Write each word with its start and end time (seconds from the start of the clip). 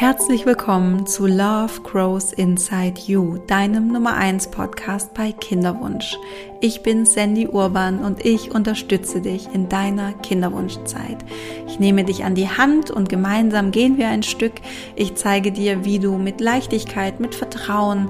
Herzlich 0.00 0.46
willkommen 0.46 1.04
zu 1.04 1.26
Love 1.26 1.82
Grows 1.82 2.32
Inside 2.32 3.02
You, 3.04 3.36
deinem 3.46 3.88
Nummer 3.88 4.14
1 4.14 4.50
Podcast 4.50 5.12
bei 5.12 5.30
Kinderwunsch. 5.30 6.16
Ich 6.62 6.82
bin 6.82 7.04
Sandy 7.04 7.46
Urban 7.46 7.98
und 7.98 8.24
ich 8.24 8.50
unterstütze 8.50 9.20
dich 9.20 9.50
in 9.52 9.68
deiner 9.68 10.14
Kinderwunschzeit. 10.14 11.18
Ich 11.66 11.78
nehme 11.80 12.04
dich 12.04 12.24
an 12.24 12.34
die 12.34 12.48
Hand 12.48 12.90
und 12.90 13.10
gemeinsam 13.10 13.72
gehen 13.72 13.98
wir 13.98 14.08
ein 14.08 14.22
Stück. 14.22 14.54
Ich 14.96 15.16
zeige 15.16 15.52
dir, 15.52 15.84
wie 15.84 15.98
du 15.98 16.16
mit 16.16 16.40
Leichtigkeit, 16.40 17.20
mit 17.20 17.34
Vertrauen, 17.34 18.08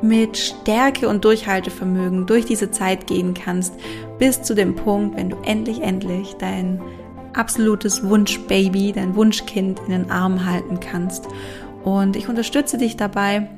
mit 0.00 0.38
Stärke 0.38 1.08
und 1.08 1.24
Durchhaltevermögen 1.24 2.26
durch 2.26 2.44
diese 2.44 2.70
Zeit 2.70 3.08
gehen 3.08 3.34
kannst, 3.34 3.74
bis 4.16 4.42
zu 4.42 4.54
dem 4.54 4.76
Punkt, 4.76 5.16
wenn 5.16 5.30
du 5.30 5.36
endlich, 5.42 5.82
endlich 5.82 6.36
dein 6.38 6.80
absolutes 7.34 8.02
Wunschbaby, 8.08 8.92
dein 8.92 9.14
Wunschkind 9.16 9.80
in 9.80 9.90
den 9.90 10.10
Arm 10.10 10.44
halten 10.46 10.80
kannst. 10.80 11.26
Und 11.84 12.16
ich 12.16 12.28
unterstütze 12.28 12.78
dich 12.78 12.96
dabei, 12.96 13.48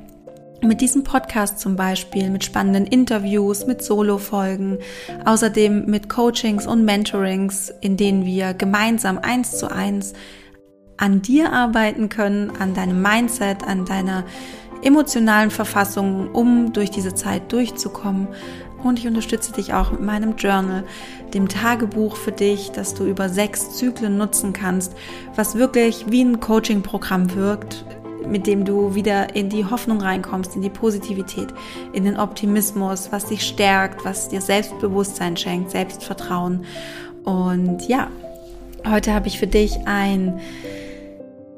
mit 0.61 0.81
diesem 0.81 1.03
Podcast 1.03 1.59
zum 1.59 1.75
Beispiel, 1.75 2.29
mit 2.29 2.43
spannenden 2.43 2.85
Interviews, 2.85 3.67
mit 3.67 3.83
Solo-Folgen, 3.83 4.79
außerdem 5.25 5.85
mit 5.85 6.09
Coachings 6.09 6.65
und 6.65 6.85
Mentorings, 6.85 7.71
in 7.81 7.97
denen 7.97 8.25
wir 8.25 8.53
gemeinsam 8.53 9.19
eins 9.19 9.57
zu 9.57 9.71
eins 9.71 10.13
an 10.97 11.21
dir 11.21 11.51
arbeiten 11.51 12.09
können, 12.09 12.51
an 12.57 12.73
deinem 12.73 13.01
Mindset, 13.01 13.63
an 13.63 13.85
deiner 13.85 14.23
emotionalen 14.81 15.51
Verfassung, 15.51 16.31
um 16.31 16.71
durch 16.73 16.89
diese 16.89 17.13
Zeit 17.13 17.51
durchzukommen. 17.51 18.27
Und 18.83 18.99
ich 18.99 19.07
unterstütze 19.07 19.51
dich 19.51 19.73
auch 19.73 19.91
mit 19.91 20.01
meinem 20.01 20.35
Journal, 20.35 20.83
dem 21.33 21.47
Tagebuch 21.49 22.15
für 22.15 22.31
dich, 22.31 22.71
das 22.71 22.93
du 22.93 23.05
über 23.05 23.29
sechs 23.29 23.75
Zyklen 23.77 24.17
nutzen 24.17 24.53
kannst, 24.53 24.93
was 25.35 25.55
wirklich 25.55 26.05
wie 26.09 26.23
ein 26.23 26.39
Coaching-Programm 26.39 27.35
wirkt, 27.35 27.83
mit 28.27 28.47
dem 28.47 28.65
du 28.65 28.95
wieder 28.95 29.35
in 29.35 29.49
die 29.49 29.65
Hoffnung 29.65 30.01
reinkommst, 30.01 30.55
in 30.55 30.61
die 30.61 30.69
Positivität, 30.69 31.47
in 31.93 32.05
den 32.05 32.17
Optimismus, 32.17 33.11
was 33.11 33.25
dich 33.25 33.45
stärkt, 33.45 34.05
was 34.05 34.29
dir 34.29 34.41
Selbstbewusstsein 34.41 35.37
schenkt, 35.37 35.71
Selbstvertrauen. 35.71 36.65
Und 37.23 37.87
ja, 37.87 38.09
heute 38.87 39.13
habe 39.13 39.27
ich 39.27 39.39
für 39.39 39.47
dich 39.47 39.79
ein 39.85 40.39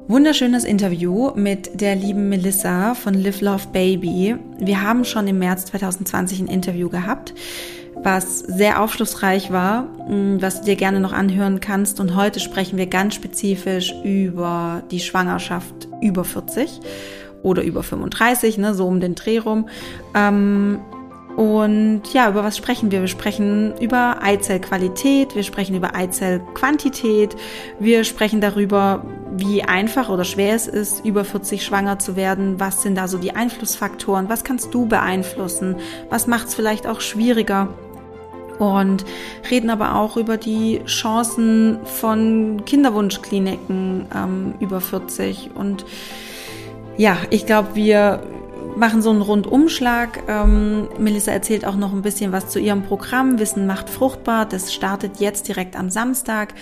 wunderschönes 0.08 0.64
Interview 0.64 1.32
mit 1.34 1.82
der 1.82 1.94
lieben 1.94 2.30
Melissa 2.30 2.94
von 2.94 3.12
Live 3.12 3.42
Love 3.42 3.68
Baby. 3.72 4.36
Wir 4.58 4.82
haben 4.82 5.04
schon 5.04 5.28
im 5.28 5.38
März 5.38 5.66
2020 5.66 6.40
ein 6.40 6.46
Interview 6.46 6.88
gehabt, 6.88 7.34
was 7.94 8.38
sehr 8.38 8.80
aufschlussreich 8.80 9.52
war, 9.52 9.82
mm, 9.82 10.40
was 10.40 10.60
du 10.60 10.64
dir 10.64 10.76
gerne 10.76 11.00
noch 11.00 11.12
anhören 11.12 11.60
kannst. 11.60 12.00
Und 12.00 12.16
heute 12.16 12.40
sprechen 12.40 12.78
wir 12.78 12.86
ganz 12.86 13.16
spezifisch 13.16 13.94
über 14.02 14.82
die 14.90 15.00
Schwangerschaft 15.00 15.88
über 16.00 16.24
40 16.24 16.80
oder 17.42 17.62
über 17.62 17.82
35, 17.82 18.56
ne, 18.56 18.74
so 18.74 18.86
um 18.86 19.00
den 19.00 19.14
Dreh 19.14 19.38
rum. 19.38 19.68
Ähm, 20.14 20.78
und 21.38 22.02
ja, 22.12 22.28
über 22.28 22.42
was 22.42 22.56
sprechen 22.56 22.90
wir? 22.90 23.00
Wir 23.00 23.06
sprechen 23.06 23.72
über 23.78 24.16
Eizellqualität, 24.20 25.36
wir 25.36 25.44
sprechen 25.44 25.76
über 25.76 25.94
Eizellquantität, 25.94 27.36
wir 27.78 28.02
sprechen 28.02 28.40
darüber, 28.40 29.04
wie 29.36 29.62
einfach 29.62 30.08
oder 30.08 30.24
schwer 30.24 30.56
es 30.56 30.66
ist, 30.66 31.04
über 31.04 31.24
40 31.24 31.64
schwanger 31.64 32.00
zu 32.00 32.16
werden. 32.16 32.58
Was 32.58 32.82
sind 32.82 32.96
da 32.96 33.06
so 33.06 33.18
die 33.18 33.36
Einflussfaktoren? 33.36 34.28
Was 34.28 34.42
kannst 34.42 34.74
du 34.74 34.86
beeinflussen? 34.86 35.76
Was 36.10 36.26
macht 36.26 36.48
es 36.48 36.56
vielleicht 36.56 36.88
auch 36.88 37.00
schwieriger? 37.00 37.68
Und 38.58 39.04
reden 39.48 39.70
aber 39.70 39.94
auch 39.94 40.16
über 40.16 40.38
die 40.38 40.80
Chancen 40.86 41.78
von 41.84 42.64
Kinderwunschkliniken 42.66 44.06
ähm, 44.12 44.54
über 44.58 44.80
40. 44.80 45.50
Und 45.54 45.84
ja, 46.96 47.16
ich 47.30 47.46
glaube, 47.46 47.76
wir 47.76 48.24
machen 48.78 49.02
so 49.02 49.10
einen 49.10 49.22
Rundumschlag. 49.22 50.22
Ähm, 50.28 50.88
Melissa 50.98 51.32
erzählt 51.32 51.64
auch 51.64 51.76
noch 51.76 51.92
ein 51.92 52.02
bisschen 52.02 52.32
was 52.32 52.48
zu 52.48 52.58
ihrem 52.58 52.82
Programm 52.82 53.38
Wissen 53.38 53.66
macht 53.66 53.90
fruchtbar. 53.90 54.46
Das 54.46 54.72
startet 54.72 55.20
jetzt 55.20 55.48
direkt 55.48 55.76
am 55.76 55.90
Samstag. 55.90 56.54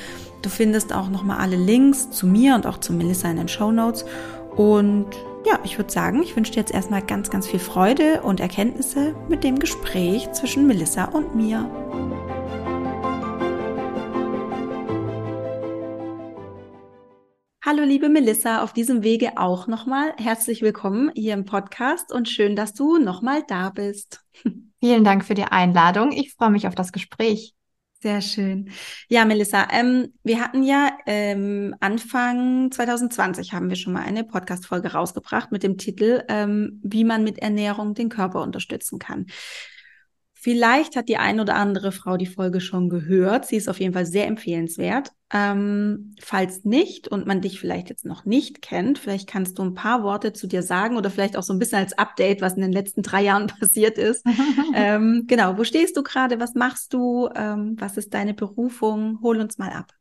Du 0.42 0.48
findest 0.48 0.94
auch 0.94 1.08
noch 1.08 1.22
mal 1.22 1.38
alle 1.38 1.56
Links 1.56 2.10
zu 2.10 2.26
mir 2.26 2.54
und 2.54 2.66
auch 2.66 2.78
zu 2.78 2.92
Melissa 2.92 3.30
in 3.30 3.36
den 3.36 3.48
Show 3.48 3.72
Notes. 3.72 4.04
Und 4.56 5.06
ja, 5.46 5.58
ich 5.62 5.78
würde 5.78 5.92
sagen, 5.92 6.22
ich 6.22 6.34
wünsche 6.34 6.52
dir 6.52 6.60
jetzt 6.60 6.74
erstmal 6.74 7.02
ganz, 7.02 7.30
ganz 7.30 7.46
viel 7.46 7.60
Freude 7.60 8.22
und 8.22 8.40
Erkenntnisse 8.40 9.14
mit 9.28 9.44
dem 9.44 9.58
Gespräch 9.58 10.32
zwischen 10.32 10.66
Melissa 10.66 11.04
und 11.04 11.36
mir. 11.36 11.70
Hallo 17.68 17.82
liebe 17.82 18.08
Melissa, 18.08 18.62
auf 18.62 18.72
diesem 18.72 19.02
Wege 19.02 19.38
auch 19.38 19.66
nochmal 19.66 20.14
herzlich 20.18 20.62
willkommen 20.62 21.10
hier 21.16 21.34
im 21.34 21.44
Podcast 21.44 22.12
und 22.12 22.28
schön, 22.28 22.54
dass 22.54 22.74
du 22.74 22.98
nochmal 22.98 23.42
da 23.48 23.70
bist. 23.70 24.20
Vielen 24.80 25.02
Dank 25.02 25.24
für 25.24 25.34
die 25.34 25.42
Einladung. 25.42 26.12
Ich 26.12 26.34
freue 26.34 26.50
mich 26.50 26.68
auf 26.68 26.76
das 26.76 26.92
Gespräch. 26.92 27.54
Sehr 28.00 28.20
schön. 28.20 28.70
Ja, 29.08 29.24
Melissa, 29.24 29.66
ähm, 29.72 30.14
wir 30.22 30.40
hatten 30.40 30.62
ja 30.62 30.96
ähm, 31.06 31.74
Anfang 31.80 32.70
2020 32.70 33.52
haben 33.52 33.68
wir 33.68 33.74
schon 33.74 33.94
mal 33.94 34.04
eine 34.04 34.22
Podcast-Folge 34.22 34.92
rausgebracht 34.92 35.50
mit 35.50 35.64
dem 35.64 35.76
Titel, 35.76 36.22
ähm, 36.28 36.80
wie 36.84 37.02
man 37.02 37.24
mit 37.24 37.40
Ernährung 37.40 37.94
den 37.94 38.10
Körper 38.10 38.42
unterstützen 38.42 39.00
kann. 39.00 39.26
Vielleicht 40.46 40.94
hat 40.94 41.08
die 41.08 41.16
ein 41.16 41.40
oder 41.40 41.56
andere 41.56 41.90
Frau 41.90 42.16
die 42.16 42.24
Folge 42.24 42.60
schon 42.60 42.88
gehört. 42.88 43.46
Sie 43.46 43.56
ist 43.56 43.68
auf 43.68 43.80
jeden 43.80 43.94
Fall 43.94 44.06
sehr 44.06 44.28
empfehlenswert. 44.28 45.10
Ähm, 45.34 46.14
falls 46.20 46.64
nicht 46.64 47.08
und 47.08 47.26
man 47.26 47.40
dich 47.40 47.58
vielleicht 47.58 47.88
jetzt 47.88 48.04
noch 48.04 48.24
nicht 48.24 48.62
kennt, 48.62 49.00
vielleicht 49.00 49.28
kannst 49.28 49.58
du 49.58 49.64
ein 49.64 49.74
paar 49.74 50.04
Worte 50.04 50.32
zu 50.32 50.46
dir 50.46 50.62
sagen 50.62 50.96
oder 50.96 51.10
vielleicht 51.10 51.36
auch 51.36 51.42
so 51.42 51.52
ein 51.52 51.58
bisschen 51.58 51.78
als 51.78 51.98
Update, 51.98 52.42
was 52.42 52.52
in 52.52 52.62
den 52.62 52.70
letzten 52.70 53.02
drei 53.02 53.24
Jahren 53.24 53.48
passiert 53.58 53.98
ist. 53.98 54.24
ähm, 54.76 55.24
genau, 55.26 55.58
wo 55.58 55.64
stehst 55.64 55.96
du 55.96 56.04
gerade? 56.04 56.38
Was 56.38 56.54
machst 56.54 56.94
du? 56.94 57.28
Ähm, 57.34 57.74
was 57.80 57.96
ist 57.96 58.14
deine 58.14 58.32
Berufung? 58.32 59.18
Hol 59.22 59.40
uns 59.40 59.58
mal 59.58 59.72
ab. 59.72 59.94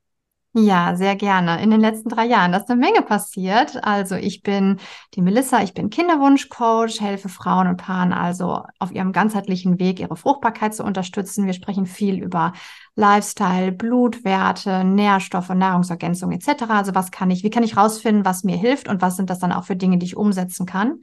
Ja, 0.58 0.96
sehr 0.96 1.18
gerne. 1.18 1.62
In 1.62 1.70
den 1.70 1.82
letzten 1.82 2.08
drei 2.08 2.26
Jahren 2.26 2.54
ist 2.54 2.70
eine 2.70 2.80
Menge 2.80 3.02
passiert. 3.02 3.84
Also 3.84 4.16
ich 4.16 4.42
bin 4.42 4.80
die 5.14 5.22
Melissa, 5.22 5.62
ich 5.62 5.74
bin 5.74 5.90
Kinderwunschcoach, 5.90 7.02
helfe 7.02 7.28
Frauen 7.28 7.68
und 7.68 7.76
Paaren 7.76 8.14
also 8.14 8.64
auf 8.80 8.94
ihrem 8.94 9.12
ganzheitlichen 9.12 9.80
Weg, 9.80 10.00
ihre 10.00 10.16
Fruchtbarkeit 10.16 10.74
zu 10.74 10.86
unterstützen. 10.86 11.46
Wir 11.46 11.52
sprechen 11.52 11.86
viel 11.86 12.24
über 12.24 12.54
Lifestyle, 12.96 13.74
Blutwerte, 13.74 14.86
Nährstoffe, 14.86 15.50
Nahrungsergänzung 15.50 16.32
etc. 16.32 16.70
Also 16.70 16.96
was 16.96 17.12
kann 17.12 17.32
ich, 17.32 17.44
wie 17.44 17.50
kann 17.50 17.64
ich 17.64 17.76
rausfinden, 17.76 18.24
was 18.24 18.46
mir 18.46 18.56
hilft 18.56 18.88
und 18.88 19.02
was 19.02 19.18
sind 19.18 19.30
das 19.30 19.40
dann 19.40 19.52
auch 19.52 19.66
für 19.66 19.76
Dinge, 19.76 19.98
die 19.98 20.06
ich 20.06 20.16
umsetzen 20.16 20.66
kann. 20.66 21.02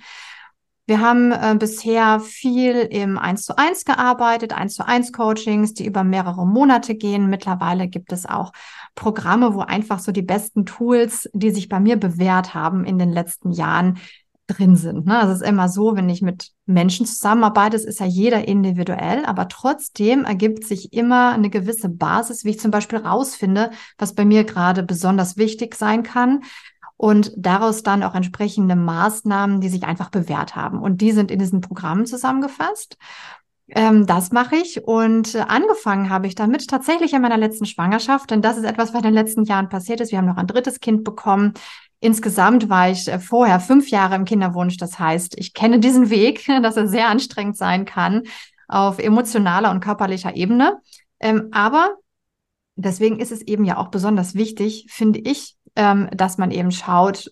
Wir 0.87 1.01
haben 1.01 1.31
äh, 1.31 1.55
bisher 1.57 2.19
viel 2.19 2.75
im 2.75 3.17
1 3.17 3.45
zu 3.45 3.57
1 3.57 3.85
gearbeitet, 3.85 4.53
1 4.53 4.75
zu 4.75 4.87
1 4.87 5.13
Coachings, 5.13 5.75
die 5.75 5.87
über 5.87 6.03
mehrere 6.03 6.45
Monate 6.45 6.97
gehen. 6.97 7.31
Mittlerweile 7.31 7.87
gibt 7.87 8.13
es 8.13 8.27
auch 8.27 8.53
Programme, 8.95 9.55
wo 9.55 9.61
einfach 9.61 9.99
so 9.99 10.13
die 10.13 10.23
besten 10.23 10.67
Tools, 10.67 11.29
die 11.33 11.51
sich 11.51 11.69
bei 11.69 11.81
mir 11.81 11.97
bewährt 11.97 12.55
haben 12.55 12.85
in 12.85 12.99
den 12.99 13.11
letzten 13.11 13.51
Jahren, 13.51 13.99
drin 14.47 14.77
sind. 14.77 15.07
Ne? 15.07 15.19
Also 15.19 15.33
es 15.33 15.41
ist 15.41 15.49
immer 15.49 15.69
so, 15.69 15.97
wenn 15.97 16.09
ich 16.09 16.23
mit 16.23 16.51
Menschen 16.67 17.07
zusammenarbeite, 17.07 17.77
es 17.77 17.85
ist 17.85 18.01
ja 18.01 18.07
jeder 18.07 18.47
individuell, 18.47 19.25
aber 19.25 19.49
trotzdem 19.49 20.25
ergibt 20.25 20.65
sich 20.65 20.93
immer 20.93 21.33
eine 21.33 21.51
gewisse 21.51 21.89
Basis, 21.89 22.45
wie 22.45 22.51
ich 22.51 22.61
zum 22.61 22.71
Beispiel 22.71 22.99
rausfinde, 22.99 23.71
was 23.99 24.15
bei 24.15 24.25
mir 24.25 24.45
gerade 24.45 24.83
besonders 24.83 25.37
wichtig 25.37 25.75
sein 25.75 26.03
kann. 26.03 26.43
Und 26.97 27.33
daraus 27.37 27.83
dann 27.83 28.05
auch 28.05 28.15
entsprechende 28.15 28.77
Maßnahmen, 28.77 29.61
die 29.61 29.69
sich 29.69 29.83
einfach 29.83 30.09
bewährt 30.09 30.55
haben. 30.55 30.81
Und 30.81 31.01
die 31.01 31.11
sind 31.11 31.33
in 31.33 31.39
diesen 31.41 31.61
Programmen 31.61 32.07
zusammengefasst. 32.07 32.97
Ähm, 33.75 34.07
das 34.07 34.33
mache 34.33 34.57
ich 34.57 34.85
und 34.85 35.35
äh, 35.35 35.41
angefangen 35.41 36.11
habe 36.11 36.27
ich 36.27 36.35
damit 36.35 36.69
tatsächlich 36.69 37.15
in 37.15 37.23
meiner 37.23 37.39
letzten 37.39 37.65
Schwangerschaft, 37.65 38.31
denn 38.31 38.43
das 38.43 38.59
ist 38.59 38.65
etwas, 38.65 38.91
was 38.93 38.99
in 38.99 39.05
den 39.05 39.15
letzten 39.15 39.45
Jahren 39.45 39.71
passiert 39.71 40.01
ist. 40.03 40.13
Wir 40.13 40.19
haben 40.19 40.27
noch 40.27 40.37
ein 40.37 40.47
drittes 40.47 40.81
Kind 40.81 41.05
bekommen. 41.05 41.55
Insgesamt 41.99 42.69
war 42.69 42.91
ich 42.91 43.09
äh, 43.09 43.19
vorher 43.19 43.61
fünf 43.61 43.89
Jahre 43.89 44.15
im 44.17 44.27
Kinderwunsch. 44.27 44.77
Das 44.77 44.99
heißt, 44.99 45.39
ich 45.39 45.55
kenne 45.55 45.79
diesen 45.79 46.11
Weg, 46.11 46.45
dass 46.63 46.77
er 46.77 46.87
sehr 46.87 47.09
anstrengend 47.09 47.57
sein 47.57 47.87
kann 47.87 48.25
auf 48.69 48.99
emotionaler 48.99 49.71
und 49.71 49.81
körperlicher 49.81 50.37
Ebene. 50.37 50.79
Ähm, 51.21 51.49
aber 51.53 51.97
deswegen 52.77 53.21
ist 53.21 53.33
es 53.33 53.41
eben 53.41 53.65
ja 53.65 53.79
auch 53.79 53.89
besonders 53.89 54.35
wichtig, 54.35 54.87
finde 54.91 55.21
ich, 55.21 55.57
ähm, 55.77 56.11
dass 56.13 56.37
man 56.37 56.51
eben 56.51 56.73
schaut, 56.73 57.31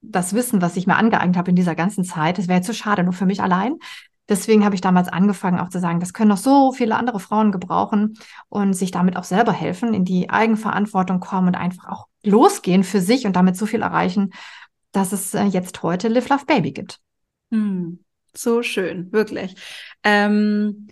das 0.00 0.34
Wissen, 0.34 0.62
was 0.62 0.76
ich 0.76 0.86
mir 0.86 0.96
angeeignet 0.96 1.36
habe 1.36 1.50
in 1.50 1.56
dieser 1.56 1.74
ganzen 1.74 2.04
Zeit, 2.04 2.38
das 2.38 2.48
wäre 2.48 2.60
zu 2.62 2.74
schade, 2.74 3.02
nur 3.02 3.12
für 3.12 3.26
mich 3.26 3.42
allein, 3.42 3.76
deswegen 4.28 4.64
habe 4.64 4.74
ich 4.74 4.80
damals 4.80 5.08
angefangen, 5.08 5.58
auch 5.58 5.68
zu 5.68 5.80
sagen, 5.80 6.00
das 6.00 6.12
können 6.12 6.28
noch 6.28 6.36
so 6.36 6.72
viele 6.72 6.96
andere 6.96 7.20
Frauen 7.20 7.52
gebrauchen 7.52 8.18
und 8.48 8.74
sich 8.74 8.90
damit 8.90 9.16
auch 9.16 9.24
selber 9.24 9.52
helfen, 9.52 9.94
in 9.94 10.04
die 10.04 10.30
Eigenverantwortung 10.30 11.20
kommen 11.20 11.48
und 11.48 11.54
einfach 11.54 11.88
auch 11.88 12.06
losgehen 12.22 12.84
für 12.84 13.00
sich 13.00 13.26
und 13.26 13.36
damit 13.36 13.56
so 13.56 13.66
viel 13.66 13.82
erreichen, 13.82 14.32
dass 14.92 15.12
es 15.12 15.34
äh, 15.34 15.44
jetzt 15.44 15.82
heute 15.82 16.08
Live 16.08 16.28
Love 16.28 16.46
Baby 16.46 16.72
gibt. 16.72 16.98
Hm, 17.50 18.00
so 18.34 18.62
schön, 18.62 19.12
wirklich. 19.12 19.54
Ähm, 20.02 20.88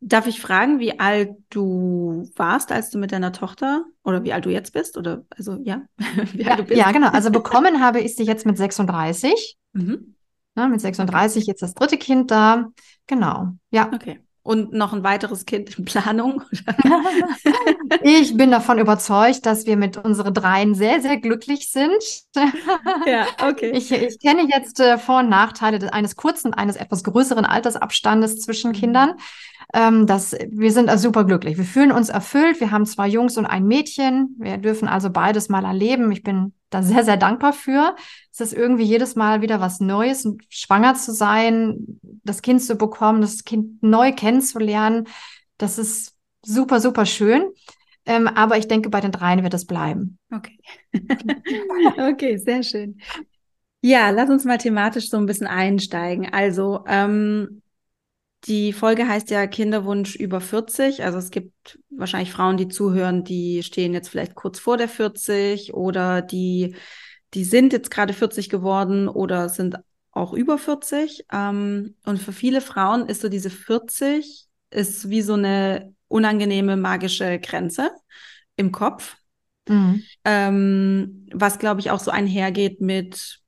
Darf 0.00 0.28
ich 0.28 0.40
fragen, 0.40 0.78
wie 0.78 1.00
alt 1.00 1.30
du 1.50 2.30
warst, 2.36 2.70
als 2.70 2.90
du 2.90 2.98
mit 2.98 3.10
deiner 3.10 3.32
Tochter 3.32 3.84
oder 4.04 4.22
wie 4.22 4.32
alt 4.32 4.44
du 4.44 4.50
jetzt 4.50 4.72
bist? 4.72 4.96
Oder 4.96 5.24
also 5.30 5.58
ja, 5.64 5.82
wie 6.32 6.42
ja, 6.42 6.50
alt 6.50 6.60
du 6.60 6.64
bist? 6.64 6.78
Ja, 6.78 6.92
genau. 6.92 7.08
Also 7.08 7.30
bekommen 7.32 7.80
habe 7.80 8.00
ich 8.00 8.14
sie 8.14 8.22
jetzt 8.22 8.46
mit 8.46 8.56
36. 8.56 9.58
Mhm. 9.72 10.14
Na, 10.58 10.66
mit 10.66 10.80
36 10.80 11.42
okay. 11.42 11.50
jetzt 11.50 11.62
das 11.62 11.74
dritte 11.74 11.98
Kind 11.98 12.32
da. 12.32 12.72
Genau. 13.06 13.52
Ja. 13.70 13.90
Okay 13.94 14.18
und 14.48 14.72
noch 14.72 14.94
ein 14.94 15.04
weiteres 15.04 15.44
Kind 15.44 15.78
in 15.78 15.84
Planung? 15.84 16.42
ich 18.02 18.34
bin 18.34 18.50
davon 18.50 18.78
überzeugt, 18.78 19.44
dass 19.44 19.66
wir 19.66 19.76
mit 19.76 19.98
unseren 19.98 20.32
dreien 20.32 20.74
sehr, 20.74 21.02
sehr 21.02 21.18
glücklich 21.18 21.70
sind. 21.70 22.02
ja, 23.04 23.26
okay. 23.46 23.72
Ich, 23.74 23.92
ich 23.92 24.18
kenne 24.18 24.48
jetzt 24.50 24.80
äh, 24.80 24.96
Vor- 24.96 25.18
und 25.18 25.28
Nachteile 25.28 25.92
eines 25.92 26.16
kurzen, 26.16 26.54
eines 26.54 26.76
etwas 26.76 27.04
größeren 27.04 27.44
Altersabstandes 27.44 28.40
zwischen 28.40 28.70
mhm. 28.70 28.76
Kindern. 28.76 29.14
Ähm, 29.74 30.06
das, 30.06 30.34
wir 30.50 30.72
sind 30.72 30.88
also 30.88 31.08
super 31.08 31.24
glücklich. 31.24 31.58
Wir 31.58 31.66
fühlen 31.66 31.92
uns 31.92 32.08
erfüllt. 32.08 32.58
Wir 32.58 32.70
haben 32.70 32.86
zwei 32.86 33.06
Jungs 33.06 33.36
und 33.36 33.44
ein 33.44 33.66
Mädchen. 33.66 34.34
Wir 34.38 34.56
dürfen 34.56 34.88
also 34.88 35.10
beides 35.10 35.50
mal 35.50 35.66
erleben. 35.66 36.10
Ich 36.10 36.22
bin 36.22 36.54
da 36.70 36.82
sehr, 36.82 37.04
sehr 37.04 37.16
dankbar 37.16 37.52
für. 37.52 37.96
Es 38.32 38.40
ist 38.40 38.52
irgendwie 38.52 38.84
jedes 38.84 39.16
Mal 39.16 39.40
wieder 39.40 39.60
was 39.60 39.80
Neues, 39.80 40.28
schwanger 40.48 40.94
zu 40.94 41.12
sein, 41.12 42.00
das 42.24 42.42
Kind 42.42 42.62
zu 42.62 42.76
bekommen, 42.76 43.20
das 43.20 43.44
Kind 43.44 43.82
neu 43.82 44.12
kennenzulernen. 44.12 45.08
Das 45.56 45.78
ist 45.78 46.14
super, 46.44 46.80
super 46.80 47.06
schön. 47.06 47.50
Ähm, 48.04 48.26
aber 48.26 48.56
ich 48.56 48.68
denke, 48.68 48.88
bei 48.88 49.00
den 49.00 49.12
dreien 49.12 49.42
wird 49.42 49.54
es 49.54 49.66
bleiben. 49.66 50.18
Okay. 50.32 50.58
okay, 52.10 52.38
sehr 52.38 52.62
schön. 52.62 52.98
Ja, 53.80 54.10
lass 54.10 54.30
uns 54.30 54.44
mal 54.44 54.58
thematisch 54.58 55.08
so 55.08 55.18
ein 55.18 55.26
bisschen 55.26 55.46
einsteigen. 55.46 56.32
Also, 56.32 56.84
ähm, 56.88 57.62
die 58.44 58.72
Folge 58.72 59.08
heißt 59.08 59.30
ja 59.30 59.46
Kinderwunsch 59.46 60.14
über 60.14 60.40
40. 60.40 61.04
Also 61.04 61.18
es 61.18 61.30
gibt 61.30 61.78
wahrscheinlich 61.90 62.32
Frauen, 62.32 62.56
die 62.56 62.68
zuhören, 62.68 63.24
die 63.24 63.62
stehen 63.62 63.92
jetzt 63.92 64.08
vielleicht 64.08 64.34
kurz 64.34 64.58
vor 64.58 64.76
der 64.76 64.88
40 64.88 65.74
oder 65.74 66.22
die, 66.22 66.76
die 67.34 67.44
sind 67.44 67.72
jetzt 67.72 67.90
gerade 67.90 68.12
40 68.12 68.48
geworden 68.48 69.08
oder 69.08 69.48
sind 69.48 69.76
auch 70.12 70.32
über 70.32 70.58
40. 70.58 71.26
Ähm, 71.32 71.96
und 72.04 72.18
für 72.18 72.32
viele 72.32 72.60
Frauen 72.60 73.06
ist 73.06 73.22
so 73.22 73.28
diese 73.28 73.50
40 73.50 74.46
ist 74.70 75.08
wie 75.08 75.22
so 75.22 75.34
eine 75.34 75.94
unangenehme 76.08 76.76
magische 76.76 77.38
Grenze 77.38 77.90
im 78.56 78.72
Kopf. 78.72 79.16
Mhm. 79.68 80.02
Ähm, 80.24 81.26
was, 81.32 81.58
glaube 81.58 81.80
ich, 81.80 81.90
auch 81.90 82.00
so 82.00 82.10
einhergeht 82.10 82.80
mit 82.80 83.40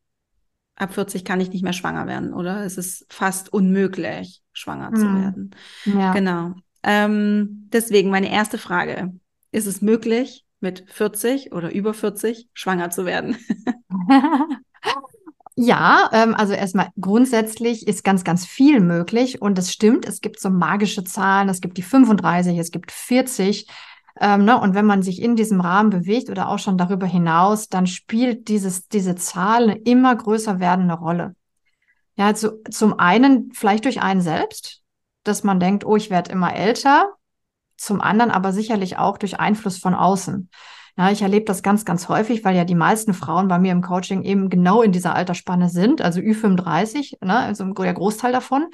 ab 0.77 0.95
40 0.95 1.25
kann 1.25 1.41
ich 1.41 1.51
nicht 1.51 1.63
mehr 1.63 1.73
schwanger 1.73 2.07
werden, 2.07 2.33
oder? 2.33 2.65
Es 2.65 2.79
ist 2.79 3.07
fast 3.11 3.53
unmöglich, 3.53 4.43
schwanger 4.61 4.91
mhm. 4.91 4.97
zu 4.97 5.03
werden. 5.03 5.51
Ja. 5.85 6.13
Genau. 6.13 6.55
Ähm, 6.83 7.69
deswegen 7.73 8.11
meine 8.11 8.31
erste 8.31 8.59
Frage. 8.59 9.13
Ist 9.53 9.67
es 9.67 9.83
möglich, 9.83 10.45
mit 10.61 10.85
40 10.89 11.53
oder 11.53 11.73
über 11.73 11.95
40 11.95 12.49
schwanger 12.53 12.91
zu 12.91 13.05
werden? 13.05 13.37
Ja, 15.63 16.09
ähm, 16.15 16.35
also 16.35 16.55
erstmal 16.55 16.89
grundsätzlich 16.99 17.87
ist 17.87 18.03
ganz, 18.03 18.25
ganz 18.25 18.47
viel 18.47 18.81
möglich 18.81 19.43
und 19.43 19.59
es 19.59 19.71
stimmt, 19.71 20.09
es 20.09 20.23
gibt 20.23 20.41
so 20.41 20.49
magische 20.49 21.05
Zahlen, 21.05 21.51
es 21.51 21.61
gibt 21.61 21.77
die 21.77 21.83
35, 21.83 22.57
es 22.57 22.71
gibt 22.71 22.91
40. 22.91 23.67
Ähm, 24.19 24.47
ne? 24.47 24.59
Und 24.59 24.75
wenn 24.75 24.87
man 24.87 25.03
sich 25.03 25.21
in 25.21 25.37
diesem 25.37 25.61
Rahmen 25.61 25.91
bewegt 25.91 26.31
oder 26.31 26.49
auch 26.49 26.59
schon 26.59 26.79
darüber 26.79 27.07
hinaus, 27.07 27.69
dann 27.69 27.87
spielt 27.87 28.49
dieses, 28.49 28.89
diese 28.89 29.17
Zahl 29.17 29.65
eine 29.65 29.77
immer 29.81 30.17
größer 30.17 30.61
werdende 30.61 30.95
Rolle. 30.95 31.35
Ja, 32.21 32.27
also 32.27 32.61
zum 32.71 32.99
einen 32.99 33.51
vielleicht 33.55 33.87
durch 33.87 34.03
einen 34.03 34.21
selbst, 34.21 34.83
dass 35.25 35.43
man 35.43 35.59
denkt, 35.59 35.87
oh, 35.87 35.97
ich 35.97 36.11
werde 36.11 36.31
immer 36.31 36.55
älter. 36.55 37.15
Zum 37.79 38.03
anderen 38.03 38.31
aber 38.31 38.53
sicherlich 38.53 38.99
auch 38.99 39.17
durch 39.17 39.41
Einfluss 39.41 39.79
von 39.79 39.95
außen. 39.95 40.51
Ja, 40.99 41.11
ich 41.11 41.23
erlebe 41.23 41.47
das 41.47 41.63
ganz, 41.63 41.87
ganz 41.87 42.11
häufig, 42.11 42.45
weil 42.45 42.55
ja 42.55 42.67
die 42.67 42.75
meisten 42.75 43.15
Frauen 43.15 43.49
bei 43.49 43.59
mir 43.59 43.73
im 43.73 43.81
Coaching 43.81 44.23
eben 44.23 44.51
genau 44.51 44.83
in 44.83 44.93
dieser 44.93 45.15
Altersspanne 45.15 45.71
sind, 45.71 46.03
also 46.03 46.21
Ü35, 46.21 47.25
ne, 47.25 47.39
also 47.39 47.65
der 47.73 47.95
Großteil 47.95 48.33
davon. 48.33 48.67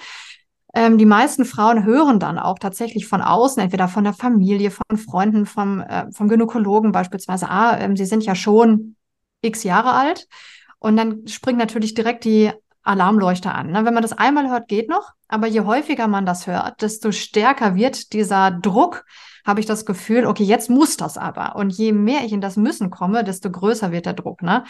Ähm, 0.75 0.99
die 0.99 1.07
meisten 1.07 1.45
Frauen 1.45 1.85
hören 1.85 2.19
dann 2.19 2.41
auch 2.41 2.59
tatsächlich 2.59 3.07
von 3.07 3.23
außen, 3.23 3.63
entweder 3.63 3.87
von 3.87 4.03
der 4.03 4.13
Familie, 4.13 4.73
von 4.73 4.99
Freunden, 4.99 5.47
vom, 5.47 5.79
äh, 5.83 6.11
vom 6.11 6.27
Gynäkologen 6.27 6.91
beispielsweise, 6.91 7.49
ah, 7.49 7.79
ähm, 7.79 7.97
sie 7.97 8.07
sind 8.07 8.25
ja 8.25 8.35
schon 8.35 8.97
x 9.41 9.63
Jahre 9.63 9.93
alt. 9.93 10.27
Und 10.81 10.97
dann 10.97 11.29
springt 11.29 11.61
natürlich 11.61 11.95
direkt 11.95 12.25
die 12.25 12.51
Alarmleuchte 12.87 13.53
an. 13.53 13.71
Ne? 13.71 13.85
Wenn 13.85 13.95
man 13.95 14.03
das 14.03 14.13
einmal 14.13 14.49
hört, 14.49 14.69
geht 14.69 14.89
noch. 14.89 15.13
Aber 15.29 15.47
je 15.47 15.61
häufiger 15.61 16.09
man 16.09 16.27
das 16.27 16.47
hört, 16.47 16.83
desto 16.83 17.13
stärker 17.13 17.75
wird 17.75 18.13
dieser 18.13 18.51
Druck, 18.51 19.05
habe 19.45 19.61
ich 19.61 19.67
das 19.67 19.87
Gefühl, 19.87 20.27
okay, 20.27 20.45
jetzt 20.45 20.71
muss 20.71 20.97
das 20.97 21.19
aber. 21.19 21.57
Und 21.57 21.71
je 21.71 21.93
mehr 21.93 22.25
ich 22.25 22.33
in 22.33 22.41
das 22.41 22.57
Müssen 22.57 22.91
komme, 22.91 23.25
desto 23.25 23.51
größer 23.51 23.93
wird 23.93 24.07
der 24.07 24.13
Druck. 24.13 24.43
Ne? 24.43 24.65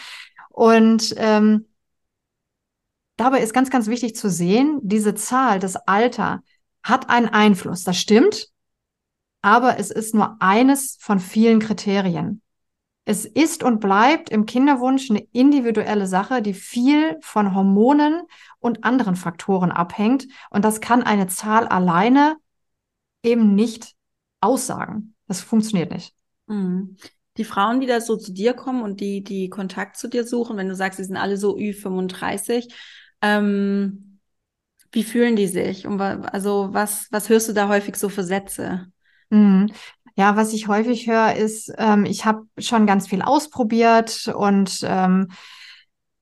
Und 0.51 1.15
ähm, 1.17 1.67
dabei 3.17 3.41
ist 3.41 3.55
ganz, 3.55 3.71
ganz 3.71 3.87
wichtig 3.87 4.17
zu 4.17 4.31
sehen, 4.31 4.81
diese 4.83 5.15
Zahl, 5.15 5.59
das 5.59 5.77
Alter 5.77 6.43
hat 6.83 7.11
einen 7.11 7.29
Einfluss. 7.29 7.85
Das 7.85 7.97
stimmt. 7.99 8.49
Aber 9.43 9.79
es 9.79 9.91
ist 9.91 10.15
nur 10.15 10.37
eines 10.41 10.97
von 11.01 11.21
vielen 11.21 11.61
Kriterien. 11.61 12.43
Es 13.09 13.25
ist 13.25 13.63
und 13.63 13.79
bleibt 13.79 14.31
im 14.31 14.47
Kinderwunsch 14.47 15.11
eine 15.11 15.25
individuelle 15.31 16.09
Sache, 16.09 16.43
die 16.43 16.55
viel 16.55 17.17
von 17.21 17.55
Hormonen 17.55 18.23
und 18.59 18.83
anderen 18.83 19.15
Faktoren 19.15 19.71
abhängt. 19.71 20.27
Und 20.51 20.65
das 20.65 20.81
kann 20.81 21.05
eine 21.05 21.29
Zahl 21.29 21.69
alleine 21.69 22.37
eben 23.23 23.55
nicht 23.55 23.95
aussagen. 24.41 25.15
Das 25.29 25.41
funktioniert 25.41 25.93
nicht. 25.93 26.15
Mhm. 26.49 26.97
Die 27.37 27.45
Frauen, 27.45 27.81
die 27.81 27.87
da 27.87 28.01
so 28.01 28.17
zu 28.17 28.33
dir 28.33 28.55
kommen 28.55 28.83
und 28.83 29.01
die, 29.01 29.23
die 29.23 29.51
Kontakt 29.51 29.97
zu 29.97 30.09
dir 30.09 30.27
suchen, 30.27 30.57
wenn 30.57 30.69
du 30.69 30.75
sagst, 30.75 30.97
sie 30.97 31.05
sind 31.05 31.17
alle 31.17 31.37
so 31.37 31.57
Ü35, 31.57 32.73
ähm, 33.23 34.19
wie 34.91 35.05
fühlen 35.05 35.37
die 35.37 35.47
sich? 35.47 35.87
Und 35.87 36.01
also 36.01 36.71
was, 36.73 37.07
was 37.13 37.29
hörst 37.29 37.49
du 37.49 37.53
da 37.53 37.69
häufig 37.69 37.95
so 37.95 38.09
für 38.09 38.25
Sätze? 38.25 38.87
Ja, 40.17 40.35
was 40.35 40.55
ich 40.55 40.67
häufig 40.67 41.07
höre, 41.07 41.35
ist, 41.37 41.71
ähm, 41.77 42.07
ich 42.07 42.25
habe 42.25 42.47
schon 42.59 42.87
ganz 42.87 43.07
viel 43.07 43.21
ausprobiert 43.21 44.33
und 44.35 44.81
ähm, 44.83 45.29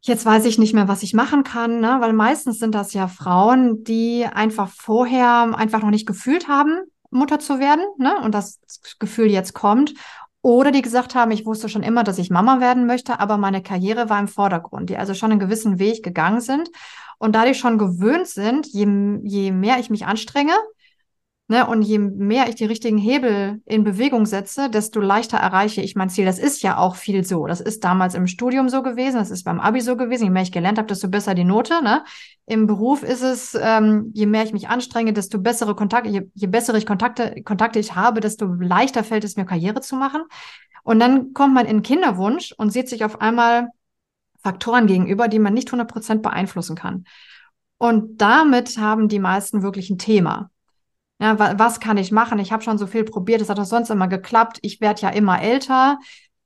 jetzt 0.00 0.26
weiß 0.26 0.44
ich 0.46 0.58
nicht 0.58 0.75
mehr, 0.75 0.88
was 0.88 1.05
ich 1.05 1.14
machen 1.14 1.44
kann, 1.44 1.81
ne? 1.81 1.99
weil 2.00 2.12
meistens 2.12 2.58
sind 2.58 2.75
das 2.75 2.93
ja 2.93 3.06
Frauen, 3.06 3.85
die 3.85 4.26
einfach 4.26 4.69
vorher 4.69 5.56
einfach 5.56 5.81
noch 5.81 5.91
nicht 5.91 6.06
gefühlt 6.06 6.49
haben, 6.49 6.81
Mutter 7.11 7.38
zu 7.38 7.61
werden 7.61 7.85
ne? 7.96 8.17
und 8.23 8.35
das 8.35 8.61
Gefühl 8.99 9.31
jetzt 9.31 9.55
kommt 9.55 9.94
oder 10.43 10.73
die 10.73 10.82
gesagt 10.82 11.14
haben, 11.14 11.31
ich 11.31 11.46
wusste 11.46 11.69
schon 11.70 11.82
immer, 11.82 12.03
dass 12.05 12.19
ich 12.19 12.31
Mama 12.31 12.60
werden 12.60 12.86
möchte, 12.86 13.20
aber 13.20 13.39
meine 13.39 13.63
Karriere 13.63 14.10
war 14.10 14.19
im 14.19 14.29
Vordergrund, 14.29 14.91
die 14.91 14.98
also 14.98 15.15
schon 15.15 15.31
einen 15.31 15.41
gewissen 15.41 15.79
Weg 15.79 16.03
gegangen 16.03 16.41
sind 16.41 16.69
und 17.19 17.34
dadurch 17.34 17.58
schon 17.58 17.79
gewöhnt 17.79 18.27
sind, 18.27 18.67
je, 18.67 18.86
je 19.22 19.53
mehr 19.53 19.79
ich 19.79 19.89
mich 19.89 20.05
anstrenge, 20.05 20.53
Ne, 21.46 21.67
und 21.67 21.82
je 21.82 21.98
mehr 21.98 22.48
ich 22.48 22.55
die 22.55 22.65
richtigen 22.65 22.96
Hebel 22.96 23.60
in 23.67 23.84
Bewegung 23.84 24.24
setze, 24.24 24.70
desto 24.70 24.98
leichter 25.01 25.36
erreiche 25.36 25.82
ich 25.82 25.94
mein 25.94 26.08
Ziel. 26.08 26.24
Das 26.24 26.39
ist 26.39 26.63
ja 26.63 26.79
auch 26.79 26.96
viel 26.96 27.22
so. 27.22 27.46
Das 27.46 27.60
ist 27.60 27.84
damals 27.84 28.15
im 28.15 28.27
Studium 28.27 28.70
so 28.70 28.82
gewesen, 28.82 29.19
das 29.19 29.31
ist 29.31 29.44
beim 29.44 29.60
Abi 29.60 29.82
so 29.82 29.94
gewesen. 29.98 30.24
Je 30.24 30.31
mehr 30.31 30.43
ich 30.43 30.53
gelernt 30.53 30.79
habe, 30.79 30.89
desto 30.89 31.08
besser 31.08 31.34
die 31.34 31.44
Note. 31.44 31.82
Ne? 31.84 32.03
Im 32.46 32.67
Beruf 32.67 33.03
ist 33.03 33.20
es, 33.20 33.55
ähm, 33.60 34.10
je 34.15 34.24
mehr 34.24 34.43
ich 34.44 34.55
mich 34.55 34.70
anstrenge, 34.70 35.13
desto 35.13 35.39
bessere 35.39 35.74
Kontakte, 35.74 36.08
je, 36.08 36.22
je 36.32 36.46
bessere 36.46 36.79
ich 36.79 36.86
Kontakte, 36.86 37.43
Kontakte 37.43 37.79
ich 37.79 37.94
habe, 37.94 38.20
desto 38.20 38.46
leichter 38.46 39.05
fällt 39.05 39.24
es 39.24 39.36
mir, 39.36 39.44
Karriere 39.44 39.82
zu 39.82 39.96
machen. 39.96 40.22
Und 40.82 40.98
dann 40.98 41.34
kommt 41.34 41.53
man 41.53 41.67
in 41.67 41.82
Kinderwunsch 41.82 42.55
und 42.56 42.70
sieht 42.70 42.89
sich 42.89 43.05
auf 43.05 43.20
einmal 43.20 43.69
Faktoren 44.43 44.86
gegenüber, 44.86 45.29
die 45.29 45.39
man 45.39 45.53
nicht 45.53 45.69
100 45.69 45.91
Prozent 45.91 46.22
beeinflussen 46.22 46.74
kann. 46.74 47.05
Und 47.77 48.22
damit 48.22 48.79
haben 48.79 49.08
die 49.08 49.19
meisten 49.19 49.63
wirklich 49.63 49.91
ein 49.91 49.98
Thema. 49.98 50.51
Ja, 51.20 51.38
wa 51.38 51.54
was 51.58 51.80
kann 51.80 51.96
ich 51.96 52.12
machen? 52.12 52.38
Ich 52.38 52.52
habe 52.52 52.62
schon 52.62 52.78
so 52.78 52.86
viel 52.86 53.04
probiert, 53.04 53.40
es 53.40 53.48
hat 53.48 53.58
doch 53.58 53.64
sonst 53.64 53.90
immer 53.90 54.08
geklappt. 54.08 54.58
Ich 54.62 54.80
werde 54.80 55.02
ja 55.02 55.08
immer 55.10 55.40
älter. 55.40 55.98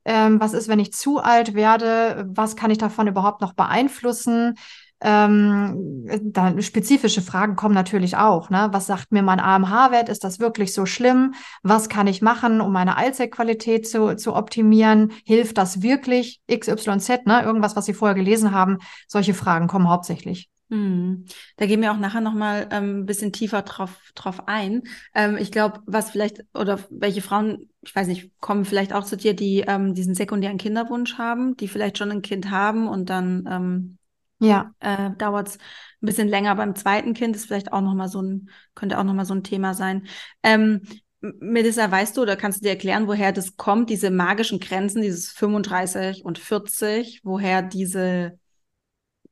Ähm, 0.05 0.41
was 0.41 0.53
ist, 0.53 0.69
wenn 0.69 0.79
ich 0.79 0.93
zu 0.93 1.19
alt 1.19 1.55
werde? 1.55 2.27
Was 2.29 2.57
kann 2.57 2.71
ich 2.71 2.79
davon 2.79 3.07
überhaupt 3.07 3.41
noch 3.41 3.55
beeinflussen? 3.55 4.57
Ähm, 5.01 6.07
dann 6.23 6.61
spezifische 6.61 7.23
Fragen 7.23 7.55
kommen 7.57 7.75
natürlich 7.75 8.17
auch. 8.17 8.51
Ne? 8.51 8.69
Was 8.73 8.87
sagt 8.87 9.13
mir 9.13 9.23
mein 9.23 9.41
AMH-Wert? 9.41 10.09
Ist 10.09 10.25
das 10.25 10.41
wirklich 10.41 10.75
so 10.75 10.87
schlimm? 10.87 11.35
Was 11.63 11.89
kann 11.89 12.07
ich 12.07 12.21
machen, 12.21 12.61
um 12.61 12.73
meine 12.73 12.97
Eizellqualität 12.97 13.89
zu, 13.89 14.17
zu 14.17 14.35
optimieren? 14.35 15.13
Hilft 15.25 15.57
das 15.59 15.83
wirklich? 15.83 16.41
XYZ, 16.51 17.27
ne? 17.27 17.43
irgendwas, 17.43 17.77
was 17.77 17.87
Sie 17.87 17.95
vorher 17.95 18.17
gelesen 18.17 18.53
haben. 18.53 18.79
Solche 19.07 19.35
Fragen 19.35 19.69
kommen 19.69 19.89
hauptsächlich. 19.89 20.49
Hm. 20.71 21.25
Da 21.57 21.65
gehen 21.67 21.81
wir 21.81 21.93
auch 21.93 21.99
nachher 21.99 22.21
nochmal 22.21 22.69
ähm, 22.71 23.01
ein 23.01 23.07
bisschen 23.07 23.33
tiefer 23.33 23.63
drauf, 23.63 24.13
drauf 24.15 24.49
ein. 24.49 24.83
Ähm, 25.15 25.39
ich 25.39 25.51
glaube, 25.51 25.81
was 25.87 26.11
vielleicht, 26.11 26.45
oder 26.53 26.79
welche 26.91 27.23
Frauen, 27.23 27.71
ich 27.81 27.95
weiß 27.97 28.07
nicht, 28.07 28.31
kommen 28.41 28.67
vielleicht 28.67 28.93
auch 28.93 29.05
zu 29.05 29.17
dir, 29.17 29.35
die 29.35 29.61
ähm, 29.67 29.95
diesen 29.95 30.15
sekundären 30.15 30.59
Kinderwunsch 30.59 31.17
haben, 31.17 31.57
die 31.57 31.69
vielleicht 31.69 31.97
schon 31.97 32.11
ein 32.11 32.21
Kind 32.23 32.51
haben 32.51 32.87
und 32.87 33.09
dann 33.09 33.49
ähm, 33.51 33.99
Ja. 34.41 34.75
Äh, 34.81 35.11
Dauert 35.17 35.49
es 35.49 35.57
ein 35.57 36.07
bisschen 36.07 36.29
länger 36.29 36.55
beim 36.55 36.77
zweiten 36.77 37.15
Kind, 37.15 37.35
ist 37.35 37.47
vielleicht 37.47 37.73
auch 37.73 37.81
nochmal 37.81 38.09
so 38.09 38.21
ein, 38.21 38.51
könnte 38.75 38.99
auch 38.99 39.05
nochmal 39.05 39.25
so 39.25 39.35
ein 39.35 39.45
Thema 39.45 39.73
sein. 39.73 40.07
Ähm, 40.43 40.83
Melissa, 41.21 41.91
weißt 41.91 42.17
du 42.17 42.23
oder 42.23 42.37
kannst 42.37 42.61
du 42.61 42.63
dir 42.63 42.71
erklären, 42.71 43.09
woher 43.09 43.33
das 43.33 43.57
kommt, 43.57 43.91
diese 43.91 44.11
magischen 44.11 44.61
Grenzen, 44.61 45.03
dieses 45.03 45.31
35 45.33 46.25
und 46.25 46.39
40, 46.39 47.23
woher 47.25 47.63
diese, 47.63 48.39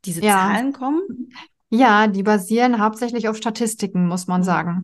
diese 0.06 0.22
Ja. 0.25 0.34
Zahlen 0.52 0.72
kommen? 0.72 1.02
Ja, 1.68 2.06
die 2.06 2.22
basieren 2.22 2.80
hauptsächlich 2.80 3.28
auf 3.28 3.36
Statistiken, 3.36 4.06
muss 4.06 4.26
man 4.26 4.40
Mhm. 4.40 4.44
sagen. 4.44 4.82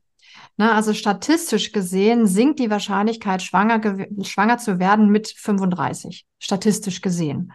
Ne, 0.58 0.72
also 0.72 0.92
statistisch 0.92 1.72
gesehen 1.72 2.26
sinkt 2.26 2.58
die 2.58 2.70
Wahrscheinlichkeit, 2.70 3.42
schwanger, 3.42 3.80
schwanger 4.22 4.58
zu 4.58 4.78
werden 4.78 5.08
mit 5.08 5.28
35, 5.28 6.26
statistisch 6.38 7.00
gesehen. 7.00 7.52